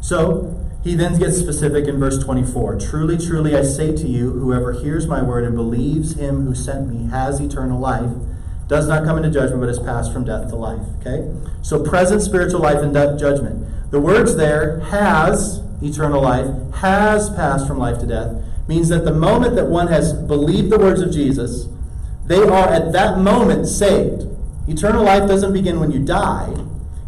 So, 0.00 0.58
He 0.82 0.94
then 0.94 1.18
gets 1.18 1.38
specific 1.38 1.86
in 1.86 2.00
verse 2.00 2.22
24. 2.24 2.80
Truly, 2.80 3.16
truly, 3.16 3.54
I 3.54 3.62
say 3.62 3.94
to 3.94 4.08
you, 4.08 4.30
whoever 4.32 4.72
hears 4.72 5.06
my 5.06 5.22
word 5.22 5.44
and 5.44 5.54
believes 5.54 6.14
him 6.14 6.44
who 6.44 6.54
sent 6.54 6.88
me 6.88 7.08
has 7.10 7.38
eternal 7.38 7.78
life, 7.78 8.10
does 8.66 8.88
not 8.88 9.04
come 9.04 9.16
into 9.16 9.30
judgment, 9.30 9.60
but 9.60 9.68
is 9.68 9.78
passed 9.78 10.12
from 10.12 10.24
death 10.24 10.48
to 10.48 10.56
life. 10.56 10.80
Okay? 11.00 11.32
So, 11.62 11.84
present 11.84 12.22
spiritual 12.22 12.60
life 12.60 12.78
and 12.78 12.92
death 12.92 13.20
judgment. 13.20 13.90
The 13.92 14.00
words 14.00 14.36
there, 14.36 14.80
has 14.80 15.60
eternal 15.82 16.22
life, 16.22 16.46
has 16.76 17.30
passed 17.30 17.68
from 17.68 17.78
life 17.78 17.98
to 18.00 18.06
death, 18.06 18.42
means 18.68 18.88
that 18.88 19.04
the 19.04 19.14
moment 19.14 19.56
that 19.56 19.66
one 19.66 19.88
has 19.88 20.12
believed 20.12 20.70
the 20.70 20.78
words 20.78 21.00
of 21.00 21.12
Jesus, 21.12 21.66
they 22.24 22.42
are 22.42 22.68
at 22.68 22.92
that 22.92 23.18
moment 23.18 23.66
saved. 23.66 24.28
Eternal 24.68 25.04
life 25.04 25.28
doesn't 25.28 25.52
begin 25.52 25.80
when 25.80 25.90
you 25.90 26.04
die, 26.04 26.54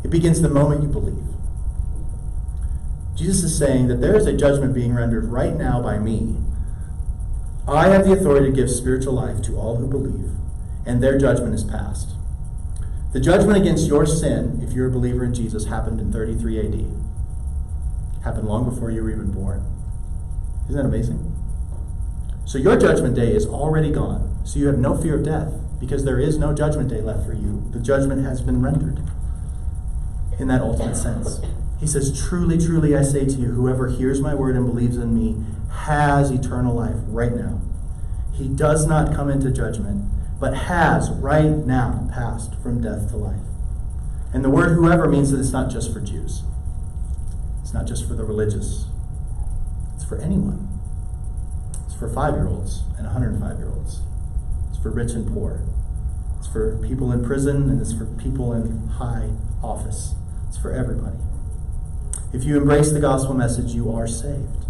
it 0.03 0.11
begins 0.11 0.41
the 0.41 0.49
moment 0.49 0.83
you 0.83 0.89
believe. 0.89 1.23
Jesus 3.15 3.45
is 3.45 3.57
saying 3.57 3.87
that 3.89 4.01
there 4.01 4.17
is 4.17 4.27
a 4.27 4.37
judgment 4.37 4.75
being 4.75 4.95
rendered 4.95 5.27
right 5.27 5.55
now 5.55 5.81
by 5.81 5.99
me. 5.99 6.37
I 7.67 7.89
have 7.89 8.05
the 8.05 8.13
authority 8.13 8.51
to 8.51 8.53
give 8.53 8.69
spiritual 8.69 9.15
life 9.15 9.41
to 9.43 9.57
all 9.57 9.77
who 9.77 9.87
believe, 9.87 10.31
and 10.85 11.03
their 11.03 11.17
judgment 11.17 11.55
is 11.55 11.65
passed. 11.65 12.11
The 13.13 13.21
judgment 13.21 13.57
against 13.57 13.87
your 13.87 14.05
sin, 14.05 14.61
if 14.67 14.73
you're 14.73 14.89
a 14.89 14.91
believer 14.91 15.25
in 15.25 15.33
Jesus, 15.33 15.67
happened 15.67 16.01
in 16.01 16.13
33 16.13 16.59
AD. 16.59 18.25
Happened 18.25 18.49
long 18.49 18.69
before 18.69 18.91
you 18.91 19.03
were 19.05 19.11
even 19.11 19.31
born. 19.31 19.65
Isn't 20.69 20.77
that 20.77 20.89
amazing? 20.89 21.34
So 22.45 22.59
your 22.59 22.79
judgment 22.79 23.15
day 23.15 23.33
is 23.33 23.47
already 23.47 23.91
gone. 23.91 24.41
So 24.45 24.59
you 24.59 24.67
have 24.67 24.79
no 24.79 24.97
fear 24.97 25.17
of 25.17 25.25
death 25.25 25.53
because 25.81 26.05
there 26.05 26.21
is 26.21 26.39
no 26.39 26.55
judgment 26.55 26.89
day 26.89 27.01
left 27.01 27.27
for 27.27 27.33
you. 27.33 27.65
The 27.73 27.81
judgment 27.81 28.25
has 28.25 28.41
been 28.41 28.63
rendered 28.63 29.01
in 30.39 30.49
that 30.49 30.61
ultimate 30.61 30.97
sense. 30.97 31.41
He 31.79 31.87
says, 31.87 32.27
Truly, 32.27 32.59
truly, 32.59 32.97
I 32.97 33.03
say 33.03 33.25
to 33.25 33.35
you, 33.35 33.49
whoever 33.53 33.89
hears 33.89 34.21
my 34.21 34.35
word 34.35 34.57
and 34.57 34.67
believes 34.67 34.97
in 34.97 35.15
me 35.15 35.45
has 35.71 36.31
eternal 36.31 36.75
life 36.75 36.97
right 37.07 37.33
now. 37.33 37.61
He 38.33 38.49
does 38.49 38.87
not 38.87 39.15
come 39.15 39.31
into 39.31 39.51
judgment, 39.51 40.11
but 40.41 40.55
has 40.55 41.11
right 41.11 41.51
now 41.51 42.09
passed 42.13 42.55
from 42.57 42.81
death 42.81 43.11
to 43.11 43.17
life. 43.17 43.41
And 44.33 44.45
the 44.45 44.51
word 44.51 44.75
whoever 44.75 45.09
means 45.09 45.31
that 45.31 45.39
it's 45.39 45.53
not 45.53 45.71
just 45.71 45.93
for 45.93 46.01
Jews, 46.01 46.43
it's 47.63 47.73
not 47.73 47.87
just 47.87 48.07
for 48.09 48.15
the 48.15 48.25
religious, 48.25 48.87
it's 49.95 50.05
for 50.05 50.19
anyone. 50.19 50.74
It's 51.95 52.01
for 52.01 52.09
five 52.09 52.35
year 52.35 52.49
olds 52.49 52.83
and 52.99 53.07
105 53.07 53.57
year 53.57 53.69
olds. 53.69 54.01
It's 54.69 54.83
for 54.83 54.91
rich 54.91 55.13
and 55.13 55.33
poor. 55.33 55.61
It's 56.41 56.49
for 56.49 56.77
people 56.79 57.13
in 57.13 57.25
prison 57.25 57.71
and 57.71 57.81
it's 57.81 57.93
for 57.93 58.05
people 58.05 58.53
in 58.53 58.89
high 58.89 59.31
office. 59.63 60.17
It's 60.49 60.59
for 60.59 60.73
everybody. 60.73 61.19
If 62.33 62.43
you 62.43 62.57
embrace 62.57 62.91
the 62.91 62.99
gospel 62.99 63.35
message, 63.35 63.75
you 63.75 63.93
are 63.93 64.09
saved. 64.09 64.65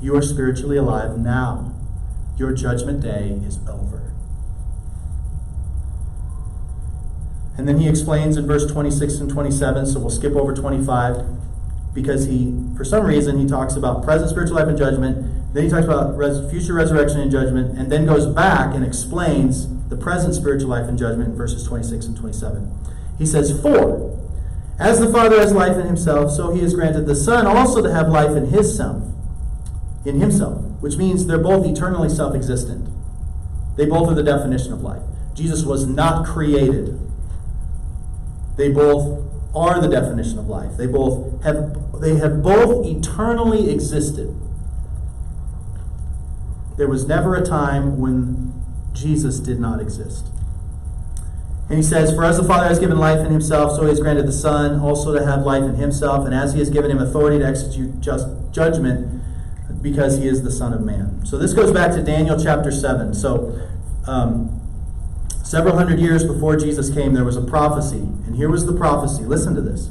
You 0.00 0.16
are 0.16 0.22
spiritually 0.22 0.76
alive 0.76 1.16
now. 1.16 1.72
Your 2.36 2.52
judgment 2.52 3.02
day 3.02 3.40
is 3.46 3.60
over. 3.68 4.12
And 7.56 7.68
then 7.68 7.78
he 7.78 7.88
explains 7.88 8.36
in 8.36 8.48
verse 8.48 8.66
26 8.66 9.14
and 9.18 9.30
27, 9.30 9.86
so 9.86 10.00
we'll 10.00 10.10
skip 10.10 10.34
over 10.34 10.52
25 10.52 11.24
because 11.94 12.26
he, 12.26 12.52
for 12.76 12.84
some 12.84 13.06
reason, 13.06 13.38
he 13.38 13.46
talks 13.46 13.76
about 13.76 14.02
present 14.02 14.28
spiritual 14.28 14.56
life 14.56 14.66
and 14.66 14.76
judgment. 14.76 15.41
Then 15.52 15.64
he 15.64 15.70
talks 15.70 15.84
about 15.84 16.16
res- 16.16 16.50
future 16.50 16.72
resurrection 16.74 17.20
and 17.20 17.30
judgment, 17.30 17.78
and 17.78 17.92
then 17.92 18.06
goes 18.06 18.26
back 18.26 18.74
and 18.74 18.84
explains 18.84 19.68
the 19.88 19.96
present 19.96 20.34
spiritual 20.34 20.70
life 20.70 20.88
and 20.88 20.98
judgment 20.98 21.30
in 21.30 21.36
verses 21.36 21.64
26 21.64 22.06
and 22.06 22.16
27. 22.16 22.72
He 23.18 23.26
says, 23.26 23.60
For 23.60 24.18
as 24.78 24.98
the 24.98 25.12
Father 25.12 25.38
has 25.38 25.52
life 25.52 25.76
in 25.76 25.86
himself, 25.86 26.32
so 26.32 26.52
he 26.52 26.60
has 26.62 26.74
granted 26.74 27.06
the 27.06 27.14
Son 27.14 27.46
also 27.46 27.82
to 27.82 27.92
have 27.92 28.08
life 28.08 28.34
in 28.36 28.46
his 28.46 28.74
self, 28.76 29.02
in 30.04 30.18
himself, 30.18 30.62
which 30.80 30.96
means 30.96 31.26
they're 31.26 31.38
both 31.38 31.66
eternally 31.66 32.08
self-existent. 32.08 32.88
They 33.76 33.86
both 33.86 34.08
are 34.08 34.14
the 34.14 34.22
definition 34.22 34.72
of 34.72 34.82
life. 34.82 35.02
Jesus 35.34 35.64
was 35.64 35.86
not 35.86 36.26
created. 36.26 36.98
They 38.56 38.70
both 38.70 39.22
are 39.54 39.80
the 39.80 39.88
definition 39.88 40.38
of 40.38 40.48
life. 40.48 40.76
They 40.76 40.86
both 40.86 41.42
have 41.42 42.00
they 42.00 42.16
have 42.16 42.42
both 42.42 42.86
eternally 42.86 43.70
existed. 43.70 44.34
There 46.76 46.88
was 46.88 47.06
never 47.06 47.34
a 47.34 47.44
time 47.44 47.98
when 47.98 48.52
Jesus 48.92 49.38
did 49.40 49.60
not 49.60 49.80
exist. 49.80 50.26
And 51.68 51.78
he 51.78 51.82
says, 51.82 52.14
For 52.14 52.24
as 52.24 52.36
the 52.36 52.44
Father 52.44 52.68
has 52.68 52.78
given 52.78 52.98
life 52.98 53.20
in 53.24 53.32
himself, 53.32 53.76
so 53.76 53.82
he 53.82 53.88
has 53.88 54.00
granted 54.00 54.26
the 54.26 54.32
Son 54.32 54.80
also 54.80 55.16
to 55.16 55.24
have 55.24 55.42
life 55.42 55.62
in 55.62 55.76
himself, 55.76 56.26
and 56.26 56.34
as 56.34 56.52
he 56.52 56.58
has 56.58 56.70
given 56.70 56.90
him 56.90 56.98
authority 56.98 57.38
to 57.38 57.46
execute 57.46 58.00
just 58.00 58.26
judgment, 58.52 59.22
because 59.80 60.18
he 60.18 60.26
is 60.26 60.42
the 60.42 60.50
Son 60.50 60.72
of 60.72 60.82
Man. 60.82 61.24
So 61.24 61.38
this 61.38 61.52
goes 61.52 61.72
back 61.72 61.92
to 61.92 62.02
Daniel 62.02 62.38
chapter 62.42 62.70
7. 62.70 63.14
So 63.14 63.58
um, 64.06 64.60
several 65.42 65.76
hundred 65.76 65.98
years 65.98 66.24
before 66.24 66.56
Jesus 66.56 66.90
came, 66.90 67.14
there 67.14 67.24
was 67.24 67.36
a 67.36 67.42
prophecy. 67.42 67.98
And 67.98 68.36
here 68.36 68.48
was 68.48 68.66
the 68.66 68.74
prophecy. 68.74 69.24
Listen 69.24 69.54
to 69.54 69.60
this. 69.60 69.90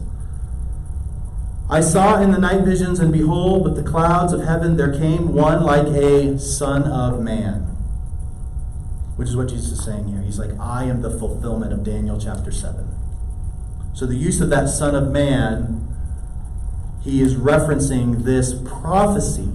I 1.72 1.82
saw 1.82 2.22
in 2.22 2.32
the 2.32 2.38
night 2.38 2.64
visions, 2.64 3.00
and 3.00 3.12
behold, 3.12 3.64
with 3.64 3.76
the 3.82 3.90
clouds 3.90 4.34
of 4.34 4.44
heaven 4.44 4.78
there 4.78 4.92
came 4.92 5.34
one 5.34 5.64
like 5.64 5.88
a 5.88 6.38
Son 6.38 6.84
of 6.84 7.22
Man 7.22 7.72
which 9.22 9.30
is 9.30 9.36
what 9.36 9.50
Jesus 9.50 9.74
is 9.74 9.86
saying 9.86 10.08
here. 10.08 10.20
He's 10.22 10.40
like, 10.40 10.50
I 10.60 10.86
am 10.86 11.04
the 11.04 11.12
fulfillment 11.12 11.72
of 11.72 11.84
Daniel 11.84 12.20
chapter 12.20 12.52
7. 12.52 12.88
So 13.94 14.08
the 14.08 14.16
use 14.16 14.42
of 14.42 14.50
that 14.50 14.68
Son 14.68 14.96
of 14.96 15.12
Man, 15.12 15.96
he 17.04 17.22
is 17.22 17.36
referencing 17.36 18.24
this 18.24 18.56
prophecy 18.66 19.48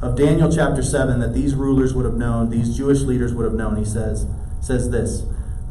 of 0.00 0.16
Daniel 0.16 0.50
chapter 0.50 0.82
7 0.82 1.20
that 1.20 1.34
these 1.34 1.54
rulers 1.54 1.92
would 1.92 2.06
have 2.06 2.14
known, 2.14 2.48
these 2.48 2.74
Jewish 2.74 3.00
leaders 3.00 3.34
would 3.34 3.44
have 3.44 3.52
known. 3.52 3.76
He 3.76 3.84
says, 3.84 4.26
says 4.62 4.88
this 4.88 5.24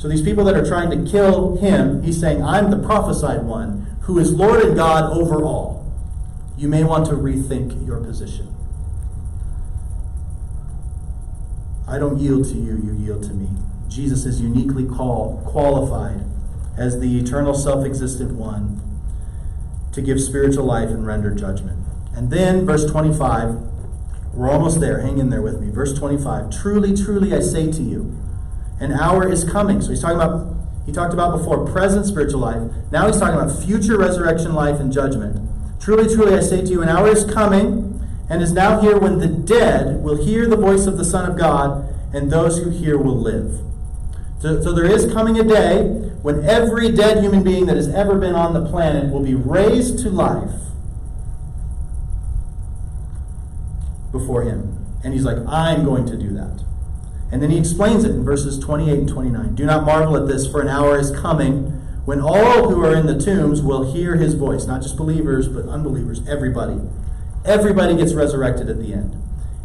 So 0.00 0.08
these 0.08 0.22
people 0.22 0.44
that 0.44 0.56
are 0.56 0.66
trying 0.66 0.88
to 0.88 1.10
kill 1.10 1.58
him, 1.58 2.02
he's 2.02 2.18
saying, 2.18 2.42
I'm 2.42 2.70
the 2.70 2.78
prophesied 2.78 3.44
one 3.44 3.98
who 4.04 4.18
is 4.18 4.32
Lord 4.32 4.62
and 4.62 4.74
God 4.74 5.12
over 5.12 5.44
all. 5.44 5.92
You 6.56 6.68
may 6.68 6.84
want 6.84 7.04
to 7.08 7.12
rethink 7.12 7.86
your 7.86 8.00
position. 8.00 8.48
I 11.86 11.98
don't 11.98 12.18
yield 12.18 12.46
to 12.46 12.54
you, 12.54 12.80
you 12.82 12.96
yield 12.98 13.24
to 13.24 13.34
me. 13.34 13.50
Jesus 13.88 14.24
is 14.24 14.40
uniquely 14.40 14.86
called, 14.86 15.44
qualified 15.44 16.24
as 16.78 16.98
the 16.98 17.18
eternal 17.20 17.52
self 17.52 17.84
existent 17.84 18.32
one 18.32 18.80
to 19.92 20.00
give 20.00 20.18
spiritual 20.18 20.64
life 20.64 20.88
and 20.88 21.06
render 21.06 21.34
judgment. 21.34 21.78
And 22.14 22.30
then, 22.30 22.64
verse 22.64 22.90
25, 22.90 23.54
we're 24.32 24.50
almost 24.50 24.80
there. 24.80 25.00
Hang 25.00 25.18
in 25.18 25.28
there 25.28 25.42
with 25.42 25.60
me. 25.60 25.70
Verse 25.70 25.92
25 25.92 26.50
Truly, 26.58 26.96
truly, 26.96 27.34
I 27.34 27.40
say 27.40 27.70
to 27.70 27.82
you, 27.82 28.16
an 28.80 28.92
hour 28.92 29.30
is 29.30 29.44
coming. 29.44 29.80
So 29.80 29.90
he's 29.90 30.00
talking 30.00 30.16
about, 30.16 30.56
he 30.86 30.92
talked 30.92 31.12
about 31.12 31.38
before 31.38 31.66
present 31.66 32.06
spiritual 32.06 32.40
life. 32.40 32.62
Now 32.90 33.06
he's 33.06 33.18
talking 33.18 33.38
about 33.38 33.62
future 33.62 33.98
resurrection 33.98 34.54
life 34.54 34.80
and 34.80 34.92
judgment. 34.92 35.48
Truly, 35.80 36.12
truly, 36.12 36.34
I 36.34 36.40
say 36.40 36.62
to 36.62 36.68
you, 36.68 36.82
an 36.82 36.88
hour 36.88 37.08
is 37.08 37.24
coming 37.24 37.90
and 38.28 38.42
is 38.42 38.52
now 38.52 38.80
here 38.80 38.98
when 38.98 39.18
the 39.18 39.26
dead 39.26 40.02
will 40.02 40.16
hear 40.16 40.46
the 40.46 40.56
voice 40.56 40.86
of 40.86 40.96
the 40.96 41.04
Son 41.04 41.28
of 41.28 41.36
God, 41.36 41.92
and 42.14 42.30
those 42.30 42.58
who 42.58 42.70
hear 42.70 42.96
will 42.96 43.16
live. 43.16 43.60
So, 44.40 44.62
so 44.62 44.72
there 44.72 44.86
is 44.86 45.12
coming 45.12 45.38
a 45.38 45.42
day 45.42 45.84
when 46.22 46.44
every 46.44 46.92
dead 46.92 47.22
human 47.22 47.42
being 47.42 47.66
that 47.66 47.76
has 47.76 47.88
ever 47.88 48.18
been 48.18 48.34
on 48.34 48.52
the 48.52 48.68
planet 48.68 49.12
will 49.12 49.22
be 49.22 49.34
raised 49.34 49.98
to 50.00 50.10
life 50.10 50.54
before 54.12 54.42
him. 54.42 54.76
And 55.02 55.12
he's 55.12 55.24
like, 55.24 55.38
I'm 55.48 55.84
going 55.84 56.06
to 56.06 56.16
do 56.16 56.32
that. 56.34 56.64
And 57.32 57.42
then 57.42 57.50
he 57.50 57.58
explains 57.58 58.04
it 58.04 58.10
in 58.10 58.24
verses 58.24 58.58
28 58.58 58.98
and 58.98 59.08
29. 59.08 59.54
Do 59.54 59.64
not 59.64 59.84
marvel 59.84 60.16
at 60.16 60.26
this, 60.26 60.50
for 60.50 60.60
an 60.60 60.68
hour 60.68 60.98
is 60.98 61.10
coming 61.10 61.76
when 62.04 62.20
all 62.20 62.68
who 62.68 62.84
are 62.84 62.94
in 62.94 63.06
the 63.06 63.18
tombs 63.18 63.62
will 63.62 63.92
hear 63.92 64.16
his 64.16 64.34
voice. 64.34 64.66
Not 64.66 64.82
just 64.82 64.96
believers, 64.96 65.46
but 65.48 65.66
unbelievers, 65.66 66.26
everybody. 66.26 66.80
Everybody 67.44 67.96
gets 67.96 68.14
resurrected 68.14 68.68
at 68.68 68.78
the 68.78 68.92
end. 68.92 69.16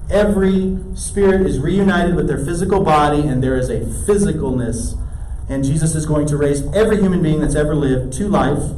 Every 0.10 0.78
spirit 0.94 1.42
is 1.48 1.60
reunited 1.60 2.16
with 2.16 2.28
their 2.28 2.38
physical 2.38 2.84
body, 2.84 3.22
and 3.22 3.44
there 3.44 3.58
is 3.58 3.70
a 3.70 3.80
physicalness. 3.80 5.02
And 5.50 5.64
Jesus 5.64 5.96
is 5.96 6.06
going 6.06 6.28
to 6.28 6.38
raise 6.38 6.62
every 6.74 6.98
human 6.98 7.24
being 7.24 7.42
that's 7.42 7.56
ever 7.56 7.74
lived 7.74 8.14
to 8.14 8.28
life. 8.28 8.72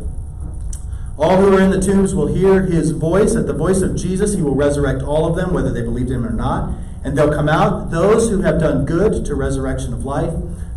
All 1.17 1.37
who 1.37 1.55
are 1.55 1.61
in 1.61 1.71
the 1.71 1.81
tombs 1.81 2.13
will 2.13 2.27
hear 2.27 2.63
his 2.63 2.91
voice. 2.91 3.35
At 3.35 3.47
the 3.47 3.53
voice 3.53 3.81
of 3.81 3.95
Jesus, 3.95 4.35
he 4.35 4.41
will 4.41 4.55
resurrect 4.55 5.01
all 5.01 5.27
of 5.27 5.35
them, 5.35 5.53
whether 5.53 5.73
they 5.73 5.81
believed 5.81 6.11
him 6.11 6.25
or 6.25 6.31
not. 6.31 6.77
And 7.03 7.17
they'll 7.17 7.33
come 7.33 7.49
out, 7.49 7.89
those 7.89 8.29
who 8.29 8.41
have 8.41 8.59
done 8.59 8.85
good 8.85 9.25
to 9.25 9.35
resurrection 9.35 9.93
of 9.93 10.05
life, 10.05 10.33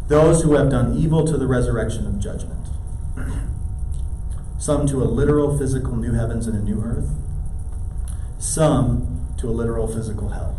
those 0.09 0.43
who 0.43 0.55
have 0.55 0.71
done 0.71 0.97
evil 0.97 1.27
to 1.27 1.37
the 1.37 1.47
resurrection 1.47 2.07
of 2.07 2.19
judgment. 2.19 2.69
Some 4.59 4.87
to 4.89 5.03
a 5.03 5.05
literal 5.05 5.57
physical 5.59 5.97
new 5.97 6.13
heavens 6.13 6.47
and 6.47 6.57
a 6.57 6.63
new 6.63 6.83
earth, 6.83 7.09
some 8.39 9.27
to 9.39 9.49
a 9.49 9.53
literal 9.53 9.87
physical 9.87 10.31
hell. 10.31 10.57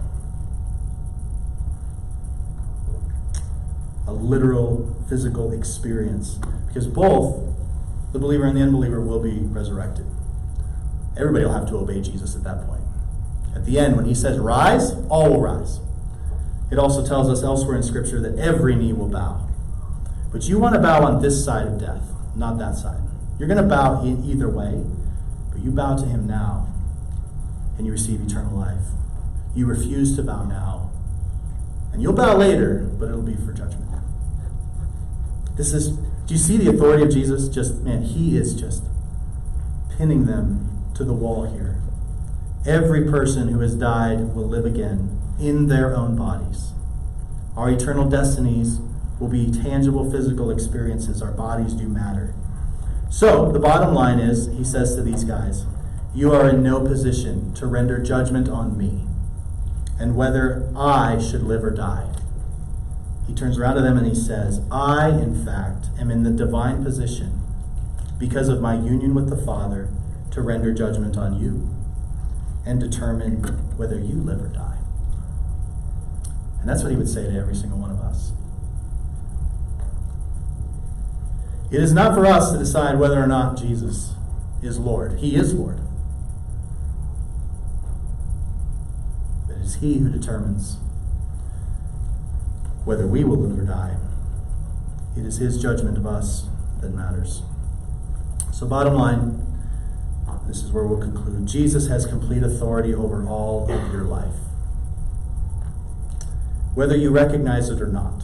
A 4.07 4.13
literal 4.13 4.95
physical 5.07 5.51
experience. 5.51 6.39
Because 6.67 6.87
both 6.87 7.50
the 8.11 8.19
believer 8.19 8.45
and 8.45 8.57
the 8.57 8.61
unbeliever 8.61 9.01
will 9.01 9.19
be 9.19 9.39
resurrected. 9.39 10.05
Everybody 11.17 11.45
will 11.45 11.53
have 11.53 11.67
to 11.69 11.77
obey 11.77 12.01
Jesus 12.01 12.35
at 12.35 12.43
that 12.43 12.65
point. 12.67 12.81
At 13.55 13.65
the 13.65 13.77
end, 13.77 13.95
when 13.95 14.05
he 14.05 14.15
says 14.15 14.39
rise, 14.39 14.93
all 15.09 15.29
will 15.29 15.41
rise. 15.41 15.79
It 16.71 16.79
also 16.79 17.05
tells 17.05 17.29
us 17.29 17.43
elsewhere 17.43 17.75
in 17.75 17.83
Scripture 17.83 18.21
that 18.21 18.39
every 18.39 18.75
knee 18.75 18.93
will 18.93 19.09
bow. 19.09 19.47
But 20.31 20.47
you 20.47 20.57
want 20.57 20.75
to 20.75 20.81
bow 20.81 21.03
on 21.03 21.21
this 21.21 21.43
side 21.43 21.67
of 21.67 21.79
death, 21.79 22.03
not 22.35 22.57
that 22.59 22.75
side. 22.75 23.01
You're 23.37 23.49
going 23.49 23.61
to 23.61 23.67
bow 23.67 24.03
in 24.03 24.23
either 24.23 24.47
way, 24.47 24.85
but 25.51 25.61
you 25.61 25.71
bow 25.71 25.97
to 25.97 26.05
him 26.05 26.27
now 26.27 26.67
and 27.77 27.85
you 27.85 27.91
receive 27.91 28.21
eternal 28.21 28.57
life. 28.57 28.77
You 29.55 29.65
refuse 29.65 30.15
to 30.15 30.23
bow 30.23 30.45
now, 30.45 30.91
and 31.91 32.01
you'll 32.01 32.13
bow 32.13 32.37
later, 32.37 32.89
but 32.97 33.09
it'll 33.09 33.21
be 33.21 33.35
for 33.35 33.51
judgment. 33.51 33.89
This 35.57 35.73
is, 35.73 35.97
do 36.25 36.33
you 36.33 36.39
see 36.39 36.57
the 36.57 36.69
authority 36.69 37.03
of 37.03 37.11
Jesus? 37.11 37.49
Just, 37.49 37.81
man, 37.81 38.03
he 38.03 38.37
is 38.37 38.53
just 38.53 38.83
pinning 39.97 40.25
them 40.25 40.91
to 40.95 41.03
the 41.03 41.13
wall 41.13 41.45
here. 41.45 41.81
Every 42.65 43.09
person 43.09 43.49
who 43.49 43.59
has 43.59 43.75
died 43.75 44.35
will 44.35 44.47
live 44.47 44.65
again 44.65 45.19
in 45.39 45.67
their 45.67 45.95
own 45.95 46.15
bodies. 46.15 46.71
Our 47.55 47.69
eternal 47.69 48.09
destinies 48.09 48.79
will 49.19 49.27
be 49.27 49.51
tangible 49.51 50.09
physical 50.09 50.49
experiences. 50.49 51.21
Our 51.21 51.31
bodies 51.31 51.73
do 51.73 51.87
matter. 51.87 52.33
So, 53.09 53.51
the 53.51 53.59
bottom 53.59 53.93
line 53.93 54.19
is, 54.19 54.47
he 54.47 54.63
says 54.63 54.95
to 54.95 55.03
these 55.03 55.23
guys, 55.23 55.65
you 56.13 56.33
are 56.33 56.49
in 56.49 56.63
no 56.63 56.81
position 56.81 57.53
to 57.55 57.67
render 57.67 58.01
judgment 58.01 58.47
on 58.47 58.77
me 58.77 59.05
and 59.99 60.15
whether 60.15 60.71
I 60.75 61.19
should 61.19 61.43
live 61.43 61.63
or 61.63 61.71
die. 61.71 62.11
He 63.31 63.37
turns 63.37 63.57
around 63.57 63.75
to 63.75 63.81
them 63.81 63.97
and 63.97 64.05
he 64.05 64.13
says, 64.13 64.59
I, 64.69 65.07
in 65.07 65.45
fact, 65.45 65.85
am 65.97 66.11
in 66.11 66.23
the 66.23 66.31
divine 66.31 66.83
position 66.83 67.39
because 68.19 68.49
of 68.49 68.59
my 68.59 68.75
union 68.75 69.15
with 69.15 69.29
the 69.29 69.37
Father 69.37 69.87
to 70.31 70.41
render 70.41 70.73
judgment 70.73 71.15
on 71.15 71.39
you 71.39 71.73
and 72.65 72.77
determine 72.77 73.41
whether 73.77 73.97
you 73.97 74.15
live 74.15 74.41
or 74.41 74.49
die. 74.49 74.79
And 76.59 76.67
that's 76.67 76.83
what 76.83 76.91
he 76.91 76.97
would 76.97 77.07
say 77.07 77.23
to 77.23 77.39
every 77.39 77.55
single 77.55 77.79
one 77.79 77.89
of 77.91 78.01
us. 78.01 78.33
It 81.71 81.81
is 81.81 81.93
not 81.93 82.13
for 82.13 82.25
us 82.25 82.51
to 82.51 82.57
decide 82.57 82.99
whether 82.99 83.23
or 83.23 83.27
not 83.27 83.57
Jesus 83.57 84.13
is 84.61 84.77
Lord. 84.77 85.19
He 85.19 85.37
is 85.37 85.53
Lord. 85.53 85.79
But 89.47 89.55
it 89.55 89.61
is 89.61 89.75
He 89.75 89.99
who 89.99 90.09
determines 90.09 90.75
whether 92.85 93.07
we 93.07 93.23
will 93.23 93.37
live 93.37 93.59
or 93.59 93.63
die. 93.63 93.97
It 95.17 95.25
is 95.25 95.37
His 95.37 95.61
judgment 95.61 95.97
of 95.97 96.05
us 96.05 96.47
that 96.81 96.93
matters. 96.93 97.43
So, 98.51 98.67
bottom 98.67 98.93
line, 98.93 99.41
this 100.47 100.63
is 100.63 100.71
where 100.71 100.83
we'll 100.83 100.99
conclude. 100.99 101.47
Jesus 101.47 101.87
has 101.87 102.05
complete 102.05 102.43
authority 102.43 102.93
over 102.93 103.25
all 103.27 103.71
of 103.71 103.91
your 103.93 104.03
life, 104.03 104.35
whether 106.75 106.95
you 106.95 107.09
recognize 107.09 107.69
it 107.69 107.81
or 107.81 107.87
not. 107.87 108.23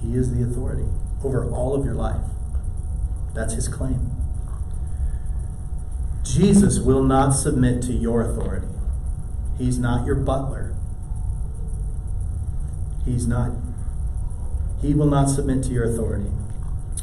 He 0.00 0.14
is 0.14 0.34
the 0.34 0.42
authority 0.42 0.86
over 1.22 1.48
all 1.50 1.74
of 1.74 1.84
your 1.84 1.94
life. 1.94 2.22
That's 3.34 3.54
his 3.54 3.68
claim. 3.68 4.10
Jesus 6.24 6.78
will 6.78 7.02
not 7.02 7.32
submit 7.32 7.82
to 7.82 7.92
your 7.92 8.22
authority. 8.22 8.68
He's 9.58 9.78
not 9.78 10.06
your 10.06 10.16
butler. 10.16 10.71
He's 13.04 13.26
not 13.26 13.52
he 14.82 14.94
will 14.94 15.06
not 15.06 15.30
submit 15.30 15.62
to 15.64 15.70
your 15.70 15.84
authority. 15.84 16.30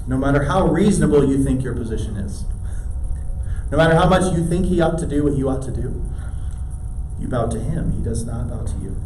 No 0.05 0.17
matter 0.17 0.43
how 0.43 0.67
reasonable 0.67 1.27
you 1.29 1.41
think 1.41 1.63
your 1.63 1.73
position 1.73 2.17
is. 2.17 2.43
No 3.71 3.77
matter 3.77 3.95
how 3.95 4.09
much 4.09 4.35
you 4.35 4.45
think 4.45 4.65
he 4.65 4.81
ought 4.81 4.99
to 4.99 5.07
do 5.07 5.23
what 5.23 5.37
you 5.37 5.47
ought 5.47 5.61
to 5.63 5.71
do, 5.71 6.03
you 7.19 7.27
bow 7.27 7.47
to 7.47 7.59
him. 7.59 7.93
He 7.93 8.03
does 8.03 8.25
not 8.25 8.49
bow 8.49 8.65
to 8.65 8.77
you. 8.79 8.97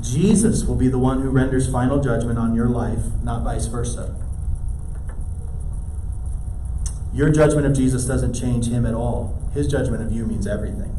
Jesus 0.00 0.64
will 0.64 0.74
be 0.74 0.88
the 0.88 0.98
one 0.98 1.22
who 1.22 1.30
renders 1.30 1.70
final 1.70 2.02
judgment 2.02 2.38
on 2.38 2.54
your 2.54 2.68
life, 2.68 3.04
not 3.22 3.44
vice 3.44 3.66
versa. 3.66 4.16
Your 7.12 7.30
judgment 7.30 7.66
of 7.66 7.74
Jesus 7.74 8.04
doesn't 8.04 8.34
change 8.34 8.68
him 8.68 8.86
at 8.86 8.94
all. 8.94 9.38
His 9.54 9.66
judgment 9.66 10.02
of 10.02 10.12
you 10.12 10.24
means 10.24 10.46
everything. 10.46 10.97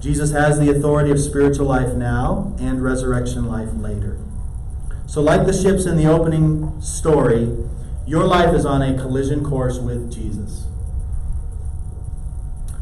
Jesus 0.00 0.32
has 0.32 0.58
the 0.58 0.70
authority 0.70 1.10
of 1.10 1.20
spiritual 1.20 1.66
life 1.66 1.94
now 1.94 2.56
and 2.58 2.82
resurrection 2.82 3.46
life 3.46 3.68
later. 3.74 4.18
So, 5.06 5.20
like 5.20 5.46
the 5.46 5.52
ships 5.52 5.84
in 5.84 5.96
the 5.96 6.06
opening 6.06 6.80
story, 6.80 7.56
your 8.06 8.24
life 8.24 8.54
is 8.54 8.64
on 8.64 8.80
a 8.80 8.98
collision 8.98 9.44
course 9.44 9.78
with 9.78 10.10
Jesus. 10.10 10.66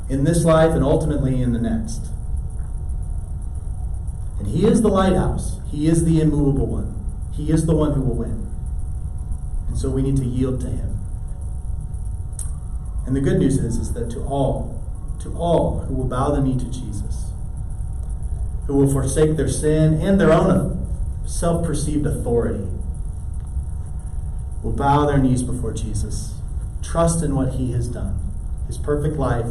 In 0.09 0.25
this 0.25 0.45
life 0.45 0.73
and 0.73 0.85
ultimately 0.85 1.43
in 1.43 1.53
the 1.53 1.61
next. 1.61 2.07
And 4.39 4.47
He 4.47 4.65
is 4.65 4.83
the 4.83 4.89
lighthouse, 4.89 5.59
He 5.71 5.89
is 5.89 6.05
the 6.05 6.21
immovable 6.21 6.67
one, 6.67 7.33
He 7.33 7.51
is 7.51 7.67
the 7.67 7.75
one 7.75 7.95
who 7.95 8.03
will 8.03 8.15
win. 8.15 8.47
And 9.67 9.77
so 9.77 9.91
we 9.91 10.03
need 10.03 10.17
to 10.19 10.25
yield 10.25 10.61
to 10.61 10.69
Him. 10.69 10.99
And 13.07 13.17
the 13.17 13.21
good 13.21 13.39
news 13.39 13.57
is, 13.57 13.77
is 13.77 13.93
that 13.95 14.11
to 14.11 14.23
all, 14.23 14.78
to 15.21 15.35
all 15.37 15.81
who 15.81 15.95
will 15.95 16.05
bow 16.05 16.31
the 16.31 16.41
knee 16.41 16.59
to 16.59 16.71
Jesus, 16.71 17.33
who 18.67 18.77
will 18.77 18.93
forsake 18.93 19.37
their 19.37 19.49
sin 19.49 19.95
and 19.95 20.21
their 20.21 20.33
own 20.33 20.87
self 21.27 21.67
perceived 21.67 22.07
authority, 22.07 22.67
will 24.63 24.73
bow 24.73 25.07
their 25.07 25.19
knees 25.19 25.43
before 25.43 25.73
Jesus, 25.73 26.35
trust 26.83 27.23
in 27.23 27.35
what 27.35 27.55
he 27.55 27.73
has 27.73 27.89
done, 27.89 28.19
his 28.67 28.79
perfect 28.79 29.17
life, 29.17 29.47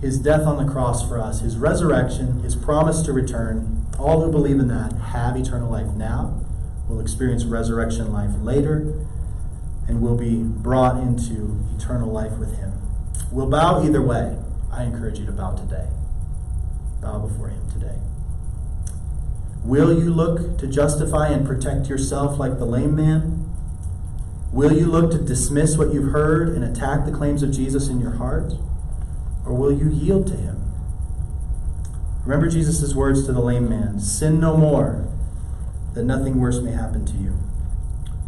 his 0.00 0.18
death 0.18 0.46
on 0.46 0.64
the 0.64 0.70
cross 0.70 1.06
for 1.06 1.18
us, 1.18 1.40
his 1.40 1.56
resurrection, 1.56 2.40
his 2.42 2.54
promise 2.54 3.02
to 3.02 3.12
return. 3.12 3.86
All 3.98 4.22
who 4.22 4.30
believe 4.30 4.58
in 4.58 4.68
that 4.68 4.92
have 4.92 5.36
eternal 5.36 5.70
life 5.70 5.94
now, 5.94 6.40
will 6.88 7.00
experience 7.00 7.44
resurrection 7.44 8.12
life 8.12 8.30
later, 8.42 8.92
and 9.88 10.02
will 10.02 10.16
be 10.16 10.42
brought 10.42 11.00
into 11.00 11.58
eternal 11.76 12.10
life 12.10 12.36
with 12.38 12.58
him. 12.58 12.73
We'll 13.30 13.50
bow 13.50 13.82
either 13.84 14.02
way. 14.02 14.36
I 14.72 14.84
encourage 14.84 15.18
you 15.18 15.26
to 15.26 15.32
bow 15.32 15.56
today. 15.56 15.88
Bow 17.00 17.18
before 17.18 17.48
him 17.48 17.70
today. 17.70 17.98
Will 19.64 19.98
you 19.98 20.10
look 20.10 20.58
to 20.58 20.66
justify 20.66 21.28
and 21.28 21.46
protect 21.46 21.88
yourself 21.88 22.38
like 22.38 22.58
the 22.58 22.66
lame 22.66 22.94
man? 22.96 23.50
Will 24.52 24.72
you 24.72 24.86
look 24.86 25.10
to 25.10 25.18
dismiss 25.18 25.76
what 25.76 25.92
you've 25.92 26.12
heard 26.12 26.48
and 26.48 26.62
attack 26.62 27.06
the 27.06 27.12
claims 27.12 27.42
of 27.42 27.50
Jesus 27.50 27.88
in 27.88 28.00
your 28.00 28.12
heart? 28.12 28.52
Or 29.44 29.54
will 29.54 29.72
you 29.72 29.90
yield 29.90 30.26
to 30.28 30.36
him? 30.36 30.72
Remember 32.24 32.48
Jesus' 32.48 32.94
words 32.94 33.26
to 33.26 33.32
the 33.32 33.40
lame 33.40 33.68
man 33.68 34.00
Sin 34.00 34.40
no 34.40 34.56
more, 34.56 35.06
that 35.94 36.04
nothing 36.04 36.40
worse 36.40 36.60
may 36.60 36.72
happen 36.72 37.04
to 37.06 37.16
you. 37.16 37.38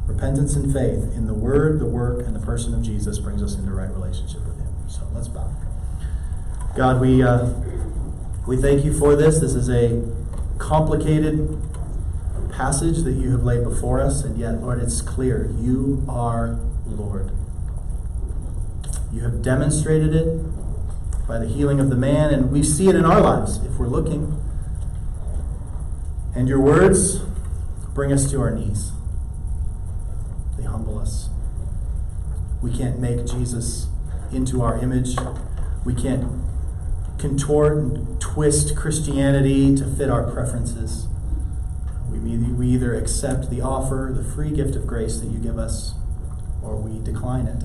Repentance 0.06 0.54
and 0.54 0.72
faith 0.72 1.14
in 1.14 1.26
the 1.26 1.34
word, 1.34 1.80
the 1.80 1.86
work, 1.86 2.26
and 2.26 2.34
the 2.34 2.40
person 2.40 2.74
of 2.74 2.82
Jesus 2.82 3.18
brings 3.18 3.42
us 3.42 3.54
into 3.54 3.72
right 3.72 3.90
relationship 3.90 4.44
with. 4.46 4.55
So 4.88 5.02
let's 5.14 5.28
bow. 5.28 5.50
God, 6.76 7.00
we, 7.00 7.22
uh, 7.22 7.50
we 8.46 8.56
thank 8.56 8.84
you 8.84 8.92
for 8.92 9.16
this. 9.16 9.40
This 9.40 9.54
is 9.54 9.68
a 9.68 10.02
complicated 10.58 11.62
passage 12.52 13.02
that 13.02 13.12
you 13.12 13.32
have 13.32 13.42
laid 13.42 13.64
before 13.64 14.00
us, 14.00 14.24
and 14.24 14.38
yet, 14.38 14.60
Lord, 14.62 14.80
it's 14.80 15.00
clear. 15.00 15.50
You 15.58 16.04
are 16.08 16.58
Lord. 16.86 17.30
You 19.12 19.22
have 19.22 19.42
demonstrated 19.42 20.14
it 20.14 20.26
by 21.26 21.38
the 21.38 21.46
healing 21.46 21.80
of 21.80 21.90
the 21.90 21.96
man, 21.96 22.32
and 22.32 22.52
we 22.52 22.62
see 22.62 22.88
it 22.88 22.94
in 22.94 23.04
our 23.04 23.20
lives 23.20 23.56
if 23.58 23.78
we're 23.78 23.88
looking. 23.88 24.40
And 26.34 26.48
your 26.48 26.60
words 26.60 27.18
bring 27.94 28.12
us 28.12 28.30
to 28.30 28.40
our 28.40 28.50
knees, 28.50 28.92
they 30.58 30.64
humble 30.64 30.98
us. 30.98 31.30
We 32.62 32.76
can't 32.76 32.98
make 32.98 33.26
Jesus 33.26 33.86
into 34.32 34.62
our 34.62 34.78
image. 34.78 35.16
We 35.84 35.94
can't 35.94 36.24
contort 37.18 37.78
and 37.78 38.20
twist 38.20 38.76
Christianity 38.76 39.74
to 39.76 39.86
fit 39.86 40.10
our 40.10 40.30
preferences. 40.30 41.06
We, 42.10 42.18
we 42.18 42.68
either 42.68 42.94
accept 42.94 43.50
the 43.50 43.60
offer, 43.60 44.12
the 44.14 44.24
free 44.24 44.50
gift 44.50 44.76
of 44.76 44.86
grace 44.86 45.20
that 45.20 45.28
you 45.28 45.38
give 45.38 45.58
us, 45.58 45.94
or 46.62 46.76
we 46.76 46.98
decline 47.02 47.46
it. 47.46 47.64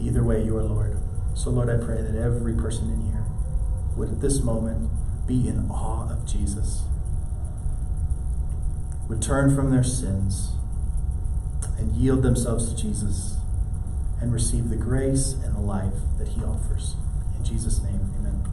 Either 0.00 0.22
way, 0.22 0.42
you 0.42 0.56
are 0.56 0.62
Lord. 0.62 0.98
So, 1.34 1.50
Lord, 1.50 1.68
I 1.70 1.84
pray 1.84 2.02
that 2.02 2.14
every 2.14 2.54
person 2.54 2.90
in 2.90 3.12
here 3.12 3.24
would 3.96 4.10
at 4.10 4.20
this 4.20 4.40
moment 4.40 4.90
be 5.26 5.48
in 5.48 5.68
awe 5.70 6.10
of 6.10 6.26
Jesus, 6.26 6.82
would 9.08 9.22
turn 9.22 9.54
from 9.54 9.70
their 9.70 9.84
sins 9.84 10.52
and 11.78 11.96
yield 11.96 12.22
themselves 12.22 12.72
to 12.72 12.76
Jesus 12.76 13.37
and 14.20 14.32
receive 14.32 14.68
the 14.68 14.76
grace 14.76 15.32
and 15.44 15.54
the 15.54 15.60
life 15.60 15.94
that 16.18 16.28
he 16.28 16.42
offers. 16.42 16.96
In 17.36 17.44
Jesus' 17.44 17.82
name, 17.82 18.00
amen. 18.18 18.44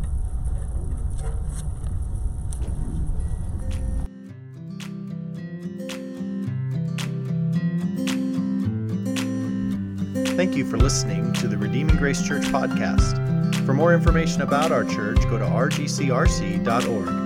Thank 10.36 10.56
you 10.56 10.66
for 10.66 10.78
listening 10.78 11.32
to 11.34 11.48
the 11.48 11.58
Redeeming 11.58 11.96
Grace 11.96 12.22
Church 12.22 12.44
podcast. 12.44 13.66
For 13.66 13.74
more 13.74 13.94
information 13.94 14.42
about 14.42 14.72
our 14.72 14.84
church, 14.84 15.22
go 15.30 15.38
to 15.38 15.46
rgcrc.org. 15.46 17.25